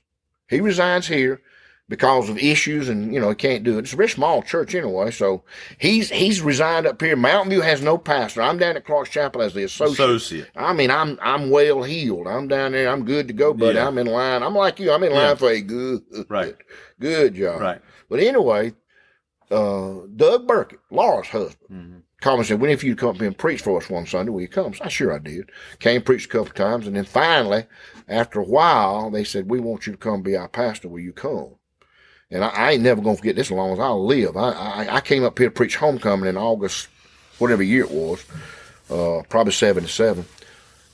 He 0.49 0.59
resigns 0.61 1.07
here 1.07 1.41
because 1.89 2.29
of 2.29 2.37
issues, 2.37 2.87
and 2.87 3.13
you 3.13 3.19
know 3.19 3.29
he 3.29 3.35
can't 3.35 3.63
do 3.63 3.75
it. 3.77 3.79
It's 3.79 3.93
a 3.93 3.97
very 3.97 4.07
small 4.09 4.41
church 4.41 4.73
anyway, 4.75 5.11
so 5.11 5.43
he's 5.77 6.09
he's 6.09 6.41
resigned 6.41 6.87
up 6.87 7.01
here. 7.01 7.15
Mountain 7.15 7.49
View 7.49 7.61
has 7.61 7.81
no 7.81 7.97
pastor. 7.97 8.41
I'm 8.41 8.57
down 8.57 8.77
at 8.77 8.85
Clark's 8.85 9.09
Chapel 9.09 9.41
as 9.41 9.53
the 9.53 9.63
associate. 9.63 9.93
Associate. 10.09 10.47
I 10.55 10.71
mean, 10.73 10.89
I'm 10.89 11.19
I'm 11.21 11.49
well 11.49 11.83
heeled. 11.83 12.27
I'm 12.27 12.47
down 12.47 12.71
there. 12.71 12.89
I'm 12.89 13.03
good 13.03 13.27
to 13.27 13.33
go, 13.33 13.53
buddy. 13.53 13.75
Yeah. 13.75 13.87
I'm 13.87 13.97
in 13.97 14.07
line. 14.07 14.41
I'm 14.43 14.55
like 14.55 14.79
you. 14.79 14.91
I'm 14.91 15.03
in 15.03 15.11
line 15.11 15.21
Yeah. 15.21 15.35
for 15.35 15.49
a 15.49 15.61
good, 15.61 16.01
Right. 16.29 16.55
good 16.99 17.35
job. 17.35 17.59
Right. 17.61 17.81
But 18.09 18.19
anyway, 18.19 18.73
uh, 19.49 19.93
Doug 20.15 20.47
Burkett, 20.47 20.79
Laura's 20.91 21.27
husband, 21.27 21.69
Mhm. 21.71 22.01
called 22.21 22.37
me 22.37 22.39
and 22.41 22.47
said, 22.47 22.61
"We 22.61 22.69
need 22.69 22.79
for 22.79 22.85
you 22.85 22.95
to 22.95 22.99
come 22.99 23.09
up 23.09 23.17
here 23.17 23.27
and 23.27 23.37
preach 23.37 23.61
for 23.61 23.77
us 23.81 23.89
one 23.89 24.05
Sunday. 24.05 24.31
Will 24.31 24.41
you 24.41 24.47
come?" 24.47 24.73
So 24.73 24.85
I 24.85 24.87
sure 24.87 25.13
I 25.13 25.17
did. 25.19 25.49
Came 25.79 26.01
preached 26.01 26.27
a 26.27 26.29
couple 26.37 26.53
times, 26.53 26.87
and 26.87 26.95
then 26.95 27.03
finally, 27.03 27.65
after 28.07 28.39
a 28.39 28.45
while, 28.45 29.09
they 29.09 29.25
said, 29.25 29.49
"We 29.49 29.59
want 29.59 29.87
you 29.87 29.91
to 29.93 29.97
come 29.97 30.21
be 30.21 30.37
our 30.37 30.47
pastor. 30.47 30.87
Will 30.87 30.99
you 31.01 31.11
come?" 31.13 31.55
And 32.31 32.43
I, 32.43 32.49
I 32.49 32.71
ain't 32.71 32.83
never 32.83 33.01
gonna 33.01 33.17
forget 33.17 33.35
this 33.35 33.47
as 33.47 33.51
long 33.51 33.73
as 33.73 33.79
I 33.79 33.89
live. 33.89 34.37
I, 34.37 34.51
I 34.51 34.95
I 34.95 35.01
came 35.01 35.23
up 35.23 35.37
here 35.37 35.49
to 35.49 35.53
preach 35.53 35.75
homecoming 35.75 36.29
in 36.29 36.37
August, 36.37 36.87
whatever 37.37 37.63
year 37.63 37.83
it 37.83 37.91
was, 37.91 38.23
uh, 38.89 39.21
probably 39.29 39.53
seventy 39.53 39.87
seven, 39.87 40.25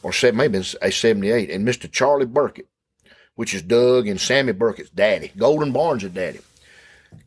or 0.03 0.11
seven, 0.11 0.37
maybe 0.37 0.57
a 0.81 0.91
seventy 0.91 1.31
eight. 1.31 1.51
And 1.51 1.63
Mister 1.63 1.87
Charlie 1.87 2.25
Burkett, 2.25 2.67
which 3.35 3.53
is 3.53 3.61
Doug 3.61 4.07
and 4.07 4.19
Sammy 4.19 4.53
Burkett's 4.53 4.89
daddy, 4.89 5.31
Golden 5.37 5.71
Barnes' 5.71 6.03
daddy 6.05 6.39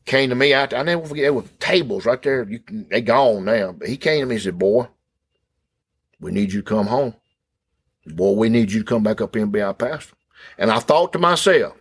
came 0.05 0.29
to 0.29 0.35
me 0.35 0.55
I, 0.55 0.65
I 0.65 0.83
never 0.83 1.07
forget 1.07 1.25
there 1.25 1.33
were 1.33 1.45
tables 1.59 2.05
right 2.05 2.21
there. 2.23 2.49
You 2.49 2.61
they 2.91 3.01
gone 3.01 3.45
now. 3.45 3.73
But 3.73 3.89
he 3.89 3.97
came 3.97 4.21
to 4.21 4.27
me 4.27 4.37
and 4.37 4.43
said, 4.43 4.59
"Boy, 4.59 4.89
we 6.21 6.33
need 6.33 6.53
you 6.53 6.63
to 6.63 6.69
come 6.69 6.87
home. 6.87 7.15
Boy, 8.07 8.33
we 8.33 8.49
need 8.49 8.73
you 8.73 8.81
to 8.81 8.87
come 8.87 9.03
back 9.03 9.21
up 9.21 9.35
here 9.35 9.45
and 9.45 9.53
be 9.53 9.61
our 9.61 9.75
pastor." 9.75 10.15
And 10.59 10.71
I 10.71 10.79
thought 10.79 11.13
to 11.13 11.19
myself, 11.19 11.77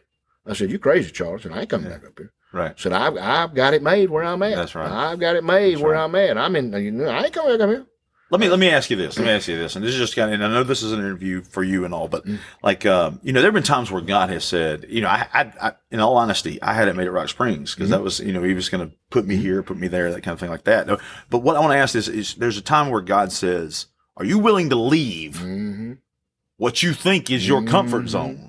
I 0.47 0.53
said, 0.53 0.71
"You 0.71 0.79
crazy, 0.79 1.11
Charles?" 1.11 1.45
And 1.45 1.53
"I 1.53 1.61
ain't 1.61 1.69
coming 1.69 1.87
Yeah. 1.89 1.97
back 1.97 2.07
up 2.07 2.13
here." 2.17 2.31
Right. 2.51 2.71
I 2.71 2.75
said, 2.77 2.93
"I've 2.93 3.17
I've 3.17 3.53
got 3.53 3.73
it 3.73 3.83
made 3.83 4.09
where 4.09 4.23
I'm 4.23 4.41
at. 4.43 4.55
That's 4.55 4.73
right. 4.75 4.89
I've 4.91 5.19
got 5.19 5.35
it 5.35 5.43
made 5.43 5.73
That's 5.75 5.83
where 5.83 5.93
right. 5.93 6.03
I'm 6.03 6.15
at. 6.15 6.37
I'm 6.37 6.55
in. 6.55 6.73
You 6.73 6.91
know, 6.91 7.05
I 7.09 7.23
ain't 7.25 7.33
coming 7.33 7.51
back 7.57 7.61
up 7.61 7.69
here." 7.69 7.85
Let 8.31 8.39
me 8.41 8.47
let 8.47 8.59
me 8.59 8.69
ask 8.69 8.91
you 8.91 8.95
this. 8.95 9.17
Let 9.17 9.25
me 9.25 9.31
ask 9.31 9.47
you 9.47 9.57
this, 9.57 9.75
and 9.75 9.83
this 9.83 9.91
is 9.93 9.97
just 9.99 10.15
kind 10.15 10.29
of. 10.29 10.35
And 10.39 10.43
I 10.45 10.53
know 10.53 10.63
this 10.63 10.83
is 10.83 10.91
an 10.91 10.99
interview 10.99 11.41
for 11.41 11.63
you 11.63 11.83
and 11.83 11.93
all, 11.95 12.07
but 12.07 12.25
Mm. 12.27 12.37
like 12.61 12.85
um, 12.85 13.19
you 13.23 13.33
know, 13.33 13.41
there 13.41 13.47
have 13.47 13.55
been 13.55 13.63
times 13.63 13.89
where 13.91 14.01
God 14.03 14.29
has 14.29 14.45
said, 14.45 14.85
you 14.87 15.01
know, 15.01 15.07
I, 15.07 15.27
I, 15.33 15.51
I 15.61 15.71
in 15.89 15.99
all 15.99 16.15
honesty, 16.15 16.61
I 16.61 16.73
hadn't 16.73 16.95
made 16.95 17.07
it 17.07 17.11
Rock 17.11 17.29
Springs 17.29 17.73
because 17.73 17.89
Mm-hmm. 17.89 17.97
that 17.97 18.03
was, 18.03 18.19
you 18.19 18.31
know, 18.31 18.43
He 18.43 18.53
was 18.53 18.69
going 18.69 18.87
to 18.87 18.95
put 19.09 19.25
me 19.25 19.35
here, 19.35 19.63
put 19.63 19.77
me 19.77 19.87
there, 19.87 20.11
that 20.11 20.21
kind 20.21 20.33
of 20.33 20.39
thing 20.39 20.51
like 20.51 20.65
that. 20.65 20.85
But 21.31 21.39
what 21.39 21.55
I 21.55 21.59
want 21.59 21.71
to 21.73 21.77
ask 21.77 21.95
is, 21.95 22.07
is 22.07 22.35
there's 22.35 22.57
a 22.57 22.61
time 22.61 22.91
where 22.91 23.01
God 23.01 23.31
says, 23.31 23.87
"Are 24.15 24.25
you 24.25 24.37
willing 24.37 24.69
to 24.69 24.75
leave 24.75 25.37
Mm-hmm. 25.37 25.93
what 26.57 26.83
you 26.83 26.93
think 26.93 27.31
is 27.31 27.47
your 27.47 27.63
comfort 27.63 28.03
Mhm. 28.03 28.09
zone 28.09 28.35
Mm-hmm. 28.35 28.48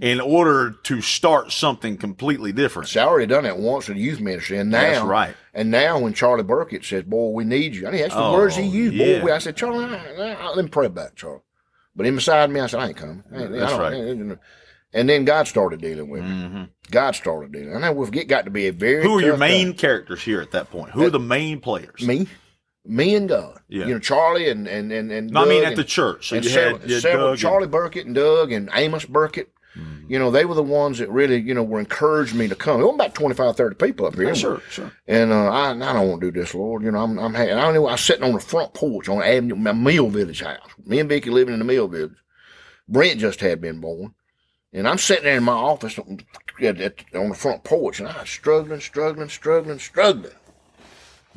In 0.00 0.20
order 0.20 0.70
to 0.84 1.00
start 1.00 1.52
something 1.52 1.96
completely 1.96 2.52
different?" 2.52 2.88
See, 2.88 2.98
I 3.00 3.04
already 3.06 3.26
done 3.26 3.44
that 3.44 3.58
once 3.58 3.88
in 3.88 3.96
youth 3.96 4.20
ministry, 4.20 4.58
and 4.58 4.70
now 4.70 4.80
That's 4.80 5.04
right. 5.04 5.34
And 5.54 5.70
now 5.70 5.98
when 5.98 6.12
Charlie 6.12 6.42
Burkett 6.44 6.84
says, 6.84 7.04
"Boy, 7.04 7.30
we 7.30 7.44
need 7.44 7.74
you," 7.74 7.86
I 7.86 7.90
mean, 7.90 8.00
that's 8.02 8.14
the 8.14 8.20
Oh, 8.22 8.32
words 8.34 8.56
he 8.56 8.62
used. 8.64 8.94
yeah. 8.94 9.20
Boy, 9.20 9.32
I 9.34 9.38
said, 9.38 9.56
"Charlie, 9.56 9.84
I, 9.84 10.32
I, 10.40 10.48
let 10.54 10.64
me 10.64 10.70
pray 10.70 10.86
about 10.86 11.08
it, 11.08 11.16
Charlie." 11.16 11.40
But 11.96 12.06
in 12.06 12.14
beside 12.14 12.50
me, 12.50 12.60
I 12.60 12.66
said, 12.68 12.80
"I 12.80 12.88
ain't 12.88 12.96
coming." 12.96 13.24
I 13.34 13.44
That's 13.46 13.72
right. 13.72 13.92
I 13.94 14.36
And 14.94 15.06
then 15.08 15.24
God 15.26 15.46
started 15.48 15.80
dealing 15.80 16.08
with 16.08 16.22
me. 16.22 16.28
hmm 16.30 16.62
God 16.90 17.14
started 17.14 17.52
dealing. 17.52 17.74
And 17.74 17.84
I 17.84 17.90
we 17.90 18.06
forget 18.06 18.26
got 18.28 18.44
to 18.46 18.50
be 18.50 18.68
a 18.68 18.72
very 18.72 19.02
Who 19.02 19.18
are 19.18 19.20
your 19.20 19.36
main 19.36 19.72
guy. 19.72 19.76
characters 19.76 20.22
here 20.22 20.40
at 20.40 20.52
that 20.52 20.70
point? 20.70 20.92
Who 20.92 21.04
are 21.04 21.10
the 21.10 21.18
main 21.18 21.60
players? 21.60 22.00
me, 22.00 22.26
me 22.86 23.14
and 23.14 23.28
God. 23.28 23.58
Yeah. 23.68 23.84
You 23.86 23.94
know, 23.94 23.98
Charlie 23.98 24.48
and 24.48 24.66
and 24.66 24.90
and 24.90 25.10
and 25.12 25.30
No, 25.30 25.42
I 25.44 25.48
mean 25.48 25.62
at 25.64 25.70
and- 25.72 25.76
the 25.76 25.84
church. 25.84 26.28
So 26.28 26.36
and 26.36 26.44
you 26.44 26.50
several, 26.50 26.78
had, 26.78 26.88
you 26.88 26.94
had 26.94 27.02
several 27.02 27.24
Doug 27.26 27.30
and- 27.32 27.40
Charlie 27.40 27.66
Burkett 27.66 28.06
and 28.06 28.14
Doug 28.14 28.52
and 28.52 28.70
Amos 28.74 29.04
Burkett. 29.04 29.50
You 30.08 30.18
know, 30.18 30.30
they 30.30 30.44
were 30.44 30.54
the 30.54 30.62
ones 30.62 30.98
that 30.98 31.10
really, 31.10 31.38
you 31.40 31.54
know, 31.54 31.62
were 31.62 31.80
encouraged 31.80 32.34
me 32.34 32.48
to 32.48 32.54
come. 32.54 32.80
It 32.80 32.84
was 32.84 32.94
about 32.94 33.14
25, 33.14 33.56
30 33.56 33.74
people 33.76 34.06
up 34.06 34.14
here. 34.14 34.28
Yeah, 34.28 34.32
sure, 34.32 34.62
sure. 34.70 34.92
And 35.06 35.32
uh, 35.32 35.50
I, 35.50 35.70
I 35.70 35.92
don't 35.92 36.08
want 36.08 36.20
to 36.22 36.30
do 36.30 36.40
this, 36.40 36.54
Lord. 36.54 36.82
You 36.82 36.90
know, 36.90 37.02
I'm, 37.02 37.18
I'm, 37.18 37.34
ha- 37.34 37.42
I 37.42 37.46
don't 37.46 37.74
know. 37.74 37.86
I 37.86 37.92
was 37.92 38.00
sitting 38.00 38.24
on 38.24 38.32
the 38.32 38.40
front 38.40 38.72
porch 38.74 39.08
on 39.08 39.22
Avenue, 39.22 39.54
my 39.56 39.72
Mill 39.72 40.08
Village 40.08 40.40
house. 40.40 40.66
Me 40.84 40.98
and 40.98 41.08
Vicky 41.08 41.30
living 41.30 41.52
in 41.52 41.60
the 41.60 41.64
Mill 41.64 41.88
Village. 41.88 42.16
Brent 42.88 43.20
just 43.20 43.40
had 43.40 43.60
been 43.60 43.80
born, 43.80 44.14
and 44.72 44.88
I'm 44.88 44.96
sitting 44.98 45.24
there 45.24 45.36
in 45.36 45.44
my 45.44 45.52
office 45.52 45.98
on, 45.98 46.20
at, 46.62 46.80
at, 46.80 47.04
on 47.14 47.28
the 47.28 47.34
front 47.34 47.62
porch, 47.64 48.00
and 48.00 48.08
I 48.08 48.20
was 48.20 48.30
struggling, 48.30 48.80
struggling, 48.80 49.28
struggling, 49.28 49.78
struggling. 49.78 50.32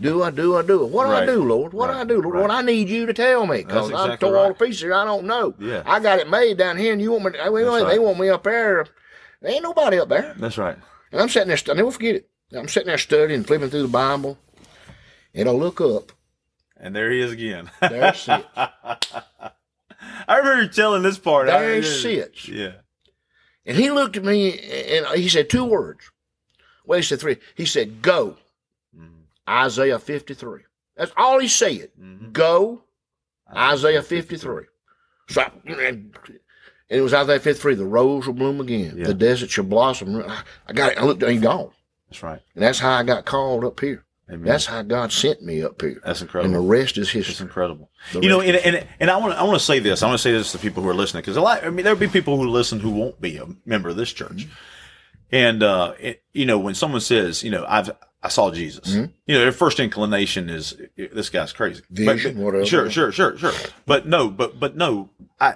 Do 0.01 0.24
I 0.24 0.31
do 0.31 0.58
I 0.58 0.63
do 0.63 0.84
it? 0.84 0.89
What 0.89 1.05
do 1.05 1.12
Right. 1.12 1.24
I 1.24 1.25
do, 1.25 1.43
Lord? 1.43 1.74
What 1.74 1.88
do 1.88 1.93
I 1.93 2.03
do, 2.03 2.22
Lord? 2.22 2.36
Right. 2.36 2.41
What 2.41 2.51
I 2.51 2.62
need 2.62 2.89
you 2.89 3.05
to 3.05 3.13
tell 3.13 3.46
me, 3.46 3.58
because 3.63 3.89
exactly 3.89 4.17
tore 4.17 4.38
all 4.38 4.50
right. 4.50 4.58
the 4.58 4.65
pieces 4.65 4.81
here. 4.81 4.93
I 4.93 5.05
don't 5.05 5.25
know. 5.25 5.53
Yeah. 5.60 5.84
I 5.86 6.00
got 6.00 6.20
it 6.20 6.29
made 6.29 6.58
down 6.58 6.77
here, 6.77 6.91
and 6.91 7.01
you 7.01 7.12
want 7.12 7.25
me? 7.25 7.31
To, 7.31 7.38
right. 7.51 7.88
They 7.88 8.00
want 8.00 8.20
me 8.20 8.29
up 8.29 8.43
there. 8.43 8.88
There 9.41 9.51
ain't 9.51 9.63
nobody 9.63 10.00
up 10.00 10.10
there. 10.10 10.34
That's 10.38 10.58
right. 10.58 10.77
And 11.12 11.22
I'm 11.22 11.29
sitting 11.29 11.50
there, 11.50 11.58
I 11.70 11.74
never 11.74 11.91
forget 11.91 12.15
it. 12.15 12.29
I'm 12.53 12.67
sitting 12.67 12.88
there 12.88 12.98
studying, 12.98 13.43
flipping 13.43 13.70
through 13.70 13.84
the 13.84 13.88
Bible, 13.88 14.38
and 15.34 15.48
I 15.48 15.51
look 15.51 15.79
up. 15.81 16.12
And 16.77 16.96
there 16.96 17.12
he 17.12 17.22
is 17.22 17.31
again. 17.31 17.70
There 17.79 18.13
sits. 18.13 18.43
I 18.55 20.38
remember 20.38 20.63
you 20.63 20.70
telling 20.70 21.03
this 21.03 21.17
part. 21.20 21.48
I- 21.50 21.60
There 21.60 21.75
he 21.75 21.81
sits. 21.84 22.48
Yeah. 22.48 22.74
And 23.65 23.77
he 23.77 23.91
looked 23.91 24.17
at 24.17 24.24
me 24.24 24.58
and 24.60 25.05
he 25.15 25.29
said 25.29 25.50
two 25.50 25.63
words. 25.65 26.12
Well, 26.86 26.98
he 26.98 27.03
said 27.03 27.20
three. 27.20 27.38
He 27.55 27.65
said, 27.65 28.01
Go. 28.01 28.38
Isaiah 29.50 30.00
53. 30.00 30.62
That's 30.95 31.12
all 31.17 31.39
he 31.39 31.48
said. 31.48 31.89
Mhm. 32.00 32.31
Go. 32.33 32.83
Isaiah 33.53 34.01
53. 34.03 34.65
So 35.29 35.41
I, 35.41 35.51
and 35.65 36.15
it 36.89 37.01
was 37.01 37.13
Isaiah 37.13 37.39
53. 37.39 37.75
The 37.75 37.86
rose 37.86 38.27
will 38.27 38.33
bloom 38.33 38.60
again. 38.62 38.95
Yeah. 38.98 39.07
The 39.07 39.13
desert 39.13 39.50
shall 39.50 39.63
blossom. 39.65 40.24
I, 40.67 40.74
got 40.74 40.93
it. 40.93 40.98
I 40.98 41.03
looked 41.03 41.24
and 41.24 41.41
gone. 41.41 41.71
That's 42.10 42.24
right. 42.24 42.41
And 42.55 42.63
that's 42.63 42.79
how 42.79 42.91
I 42.91 43.03
got 43.03 43.25
called 43.25 43.63
up 43.63 43.79
here. 43.79 44.03
Amen. 44.29 44.43
That's 44.45 44.65
how 44.65 44.81
God 44.81 45.12
sent 45.12 45.41
me 45.41 45.62
up 45.62 45.81
here. 45.81 46.00
That's 46.05 46.21
incredible. 46.21 46.55
And 46.55 46.63
the 46.63 46.67
rest 46.69 46.98
is 46.98 47.07
It's 47.13 47.27
history. 47.27 47.45
incredible. 47.45 47.89
The 48.13 48.21
You 48.21 48.29
know, 48.29 48.39
and, 48.41 48.55
and 48.57 48.88
and 49.01 49.10
I 49.12 49.17
want 49.17 49.33
to 49.33 49.39
I 49.39 49.43
want 49.43 49.60
to 49.60 49.65
say 49.65 49.79
this. 49.79 50.03
I 50.03 50.07
want 50.07 50.19
to 50.19 50.24
say 50.24 50.31
this 50.31 50.53
to 50.53 50.57
people 50.57 50.83
who 50.83 50.89
are 50.89 50.93
listening 50.93 51.21
because 51.21 51.36
a 51.36 51.41
lot. 51.41 51.65
I 51.65 51.69
mean, 51.69 51.83
there'll 51.83 52.00
be 52.00 52.07
people 52.07 52.38
who 52.38 52.48
listen 52.48 52.79
who 52.79 52.91
won't 52.91 53.19
be 53.19 53.36
a 53.38 53.45
member 53.65 53.89
of 53.89 53.98
this 53.98 54.13
church. 54.13 54.45
Mm-hmm. 54.45 54.53
And 55.33 55.63
uh, 55.63 55.93
it, 56.00 56.24
you 56.33 56.45
know, 56.45 56.60
when 56.60 56.75
someone 56.75 57.01
says, 57.01 57.43
you 57.43 57.51
know, 57.51 57.65
I've 57.67 57.91
I 58.23 58.29
saw 58.29 58.51
Jesus, 58.51 58.93
Mhm. 58.95 59.11
you 59.25 59.35
know, 59.35 59.41
their 59.41 59.51
first 59.51 59.79
inclination 59.79 60.49
is 60.49 60.75
this 60.95 61.29
guy's 61.29 61.53
crazy. 61.53 61.81
But- 61.89 62.15
Vision, 62.17 62.37
whatever. 62.37 62.65
Sure, 62.65 62.89
sure, 62.91 63.11
sure, 63.11 63.37
sure. 63.37 63.53
But 63.87 64.05
no, 64.07 64.29
but 64.29 64.59
but 64.59 64.75
no. 64.75 65.09
I 65.39 65.55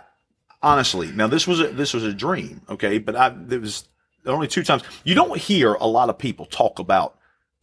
honestly 0.63 1.11
now 1.11 1.27
this 1.27 1.45
was 1.47 1.59
a 1.59 1.67
this 1.67 1.93
was 1.93 2.03
a 2.03 2.13
dream. 2.13 2.61
Okay, 2.69 2.97
but 2.97 3.15
I 3.15 3.29
there 3.35 3.59
was 3.59 3.87
only 4.25 4.47
two 4.47 4.63
times. 4.63 4.81
You 5.03 5.13
don't 5.15 5.37
hear 5.39 5.73
a 5.73 5.85
lot 5.85 6.09
of 6.09 6.17
people 6.17 6.45
talk 6.45 6.79
about 6.79 7.15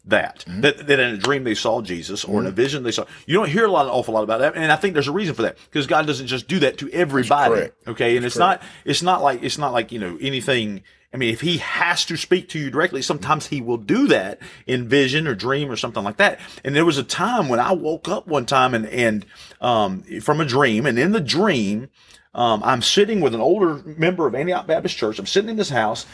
that 0.05 0.45
Mm-hmm. 0.49 0.61
that 0.63 0.87
that 0.87 1.01
in 1.01 1.15
a 1.15 1.17
dream 1.17 1.43
they 1.45 1.55
saw 1.57 1.81
Jesus 1.83 2.25
or 2.25 2.41
in 2.41 2.47
a 2.47 2.51
vision 2.53 2.83
they 2.85 2.91
saw. 2.93 3.05
You 3.27 3.35
don't 3.35 3.49
hear 3.49 3.65
a 3.65 3.71
lot, 3.71 3.87
an 3.87 3.91
awful 3.93 4.15
lot 4.15 4.23
about 4.23 4.39
that, 4.41 4.55
and 4.57 4.71
I 4.71 4.77
think 4.77 4.95
there's 4.95 5.09
a 5.09 5.13
reason 5.13 5.35
for 5.35 5.43
that 5.43 5.57
because 5.65 5.87
God 5.89 6.07
doesn't 6.07 6.29
just 6.29 6.47
do 6.47 6.61
that 6.61 6.79
to 6.79 6.91
everybody. 6.93 7.71
Okay, 7.89 8.17
and 8.17 8.25
it's 8.25 8.37
not 8.37 8.63
it's 8.85 9.03
not 9.03 9.21
like 9.23 9.43
it's 9.43 9.59
not 9.59 9.73
like 9.73 9.91
you 9.91 9.99
know 9.99 10.17
anything. 10.21 10.83
I 11.13 11.17
mean, 11.17 11.33
if 11.33 11.41
He 11.41 11.59
has 11.59 12.05
to 12.07 12.17
speak 12.17 12.49
to 12.51 12.59
you 12.59 12.71
directly, 12.71 13.03
sometimes 13.03 13.47
He 13.47 13.61
will 13.61 13.77
do 13.77 14.09
that 14.09 14.39
in 14.67 14.89
vision 14.89 15.27
or 15.27 15.35
dream 15.35 15.71
or 15.71 15.77
something 15.77 16.05
like 16.05 16.17
that. 16.17 16.41
And 16.65 16.75
there 16.75 16.85
was 16.85 16.99
a 16.99 17.05
time 17.05 17.49
when 17.49 17.61
I 17.61 17.73
woke 17.73 18.09
up 18.09 18.27
one 18.27 18.47
time 18.47 18.75
and 18.75 18.87
and 18.87 19.27
um, 19.61 20.03
from 20.21 20.41
a 20.41 20.45
dream, 20.45 20.87
and 20.87 20.99
in 20.99 21.13
the 21.13 21.21
dream. 21.21 21.89
Um, 22.35 22.63
I'm 22.65 22.81
sitting 22.81 23.21
with 23.21 23.35
an 23.35 23.43
older 23.43 23.83
member 23.85 24.27
of 24.27 24.35
Antioch 24.35 24.67
Baptist 24.67 24.97
Church. 24.97 25.19
I'm 25.19 25.27
sitting 25.27 25.51
in 25.51 25.57
this 25.57 25.69
house, 25.69 26.07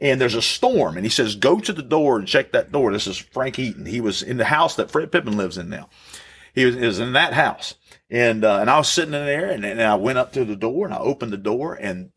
and 0.00 0.18
there's 0.18 0.34
a 0.34 0.40
storm. 0.40 0.96
And 0.96 1.04
he 1.04 1.10
says, 1.10 1.36
"Go 1.36 1.60
to 1.60 1.72
the 1.72 1.82
door 1.82 2.18
and 2.18 2.26
check 2.26 2.52
that 2.52 2.72
door." 2.72 2.92
This 2.92 3.06
is 3.06 3.18
Frank 3.18 3.58
Eaton. 3.58 3.84
He 3.84 4.00
was 4.00 4.22
in 4.22 4.38
the 4.38 4.46
house 4.46 4.76
that 4.76 4.90
Fred 4.90 5.12
Pippin 5.12 5.36
lives 5.36 5.58
in 5.58 5.68
now. 5.68 5.90
He 6.54 6.64
was, 6.64 6.74
he 6.76 6.86
was 6.86 6.98
in 6.98 7.12
that 7.12 7.34
house, 7.34 7.74
and 8.10 8.42
uh, 8.42 8.60
and 8.60 8.70
I 8.70 8.78
was 8.78 8.88
sitting 8.88 9.12
in 9.12 9.26
there, 9.26 9.50
and, 9.50 9.66
and 9.66 9.82
I 9.82 9.96
went 9.96 10.16
up 10.16 10.32
to 10.32 10.46
the 10.46 10.56
door 10.56 10.86
and 10.86 10.94
I 10.94 10.98
opened 10.98 11.32
the 11.32 11.36
door, 11.36 11.74
and 11.74 12.10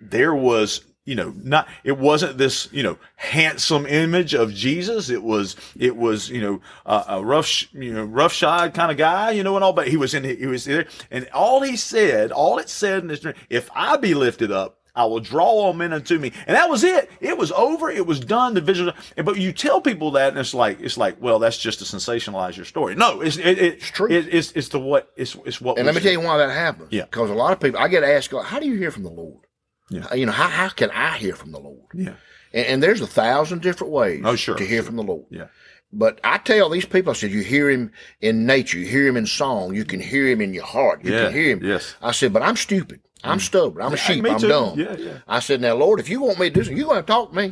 there 0.00 0.34
was 0.34 0.84
you 1.06 1.14
know 1.14 1.32
not 1.42 1.66
it 1.84 1.96
wasn't 1.96 2.36
this 2.36 2.68
you 2.72 2.82
know 2.82 2.98
handsome 3.14 3.86
image 3.86 4.34
of 4.34 4.52
jesus 4.52 5.08
it 5.08 5.22
was 5.22 5.56
it 5.78 5.96
was 5.96 6.28
you 6.28 6.40
know 6.42 6.60
uh, 6.84 7.04
a 7.08 7.24
rough 7.24 7.72
you 7.72 7.94
know 7.94 8.04
roughshod 8.04 8.74
kind 8.74 8.90
of 8.90 8.98
guy 8.98 9.30
you 9.30 9.42
know 9.42 9.54
and 9.54 9.64
all 9.64 9.72
but 9.72 9.88
he 9.88 9.96
was 9.96 10.12
in 10.12 10.24
he 10.24 10.46
was 10.46 10.66
there 10.66 10.86
and 11.10 11.26
all 11.32 11.62
he 11.62 11.76
said 11.76 12.30
all 12.30 12.58
it 12.58 12.68
said 12.68 13.00
in 13.02 13.08
this 13.08 13.20
dream 13.20 13.34
if 13.48 13.70
i 13.74 13.96
be 13.96 14.12
lifted 14.12 14.52
up 14.52 14.78
I 14.96 15.04
will 15.04 15.20
draw 15.20 15.44
all 15.44 15.74
men 15.74 15.92
unto 15.92 16.18
me, 16.18 16.32
and 16.46 16.56
that 16.56 16.70
was 16.70 16.82
it. 16.82 17.10
It 17.20 17.36
was 17.36 17.52
over. 17.52 17.90
It 17.90 18.06
was 18.06 18.18
done. 18.18 18.54
The 18.54 18.62
vision. 18.62 18.90
But 19.22 19.36
you 19.36 19.52
tell 19.52 19.82
people 19.82 20.12
that, 20.12 20.30
and 20.30 20.38
it's 20.38 20.54
like 20.54 20.80
it's 20.80 20.96
like, 20.96 21.20
well, 21.20 21.38
that's 21.38 21.58
just 21.58 21.80
to 21.80 21.84
sensationalize 21.84 22.56
your 22.56 22.64
story. 22.64 22.94
No, 22.94 23.20
it's 23.20 23.36
it, 23.36 23.58
it, 23.58 23.74
it's 23.74 23.90
true. 23.90 24.10
It, 24.10 24.32
it's 24.32 24.52
it's 24.52 24.68
the 24.68 24.80
what 24.80 25.12
it's 25.14 25.36
it's 25.44 25.60
what. 25.60 25.76
And 25.76 25.84
let 25.84 25.94
me 25.94 26.00
tell 26.00 26.12
you 26.12 26.22
why 26.22 26.38
that 26.38 26.50
happens. 26.50 26.88
Yeah. 26.92 27.04
Because 27.04 27.28
a 27.28 27.34
lot 27.34 27.52
of 27.52 27.60
people, 27.60 27.78
I 27.78 27.88
get 27.88 28.04
asked, 28.04 28.32
how 28.32 28.58
do 28.58 28.66
you 28.66 28.76
hear 28.76 28.90
from 28.90 29.02
the 29.02 29.10
Lord? 29.10 29.45
Yeah. 29.88 30.06
Uh, 30.10 30.14
you 30.14 30.26
know, 30.26 30.32
how, 30.32 30.48
how 30.48 30.68
can 30.68 30.90
I 30.90 31.16
hear 31.16 31.34
from 31.34 31.52
the 31.52 31.60
Lord? 31.60 31.80
Yeah. 31.94 32.14
And, 32.52 32.66
and 32.66 32.82
there's 32.82 33.00
a 33.00 33.06
thousand 33.06 33.62
different 33.62 33.92
ways 33.92 34.22
Oh, 34.24 34.36
sure, 34.36 34.56
to 34.56 34.64
hear 34.64 34.78
sure. 34.78 34.84
from 34.84 34.96
the 34.96 35.02
Lord. 35.02 35.26
Yeah. 35.30 35.46
But 35.92 36.20
I 36.24 36.38
tell 36.38 36.68
these 36.68 36.84
people, 36.84 37.10
I 37.10 37.14
said, 37.14 37.30
you 37.30 37.42
hear 37.42 37.70
him 37.70 37.92
in 38.20 38.44
nature, 38.44 38.78
you 38.78 38.86
hear 38.86 39.06
him 39.06 39.16
in 39.16 39.24
song, 39.26 39.74
you 39.74 39.84
can 39.84 40.00
hear 40.00 40.26
him 40.26 40.40
in 40.40 40.52
your 40.52 40.64
heart, 40.64 41.04
you 41.04 41.12
Yeah, 41.12 41.26
can 41.26 41.32
hear 41.32 41.50
him. 41.56 41.64
yes. 41.64 41.94
I 42.02 42.10
said, 42.10 42.32
but 42.32 42.42
I'm 42.42 42.56
stupid. 42.56 43.00
I'm 43.24 43.38
mm. 43.38 43.42
stubborn. 43.42 43.82
I'm 43.82 43.92
a 43.92 43.96
sheep. 43.96 44.24
I'm 44.24 44.38
dumb. 44.38 44.78
Yeah, 44.78 44.94
yeah. 44.96 45.18
I 45.26 45.40
said, 45.40 45.60
now, 45.60 45.74
Lord, 45.74 46.00
if 46.00 46.08
you 46.08 46.20
want 46.20 46.38
me 46.38 46.48
to 46.48 46.54
do 46.54 46.62
something, 46.62 46.76
you're 46.76 46.86
going 46.86 47.00
to 47.00 47.06
talk 47.06 47.30
to 47.32 47.36
me. 47.36 47.44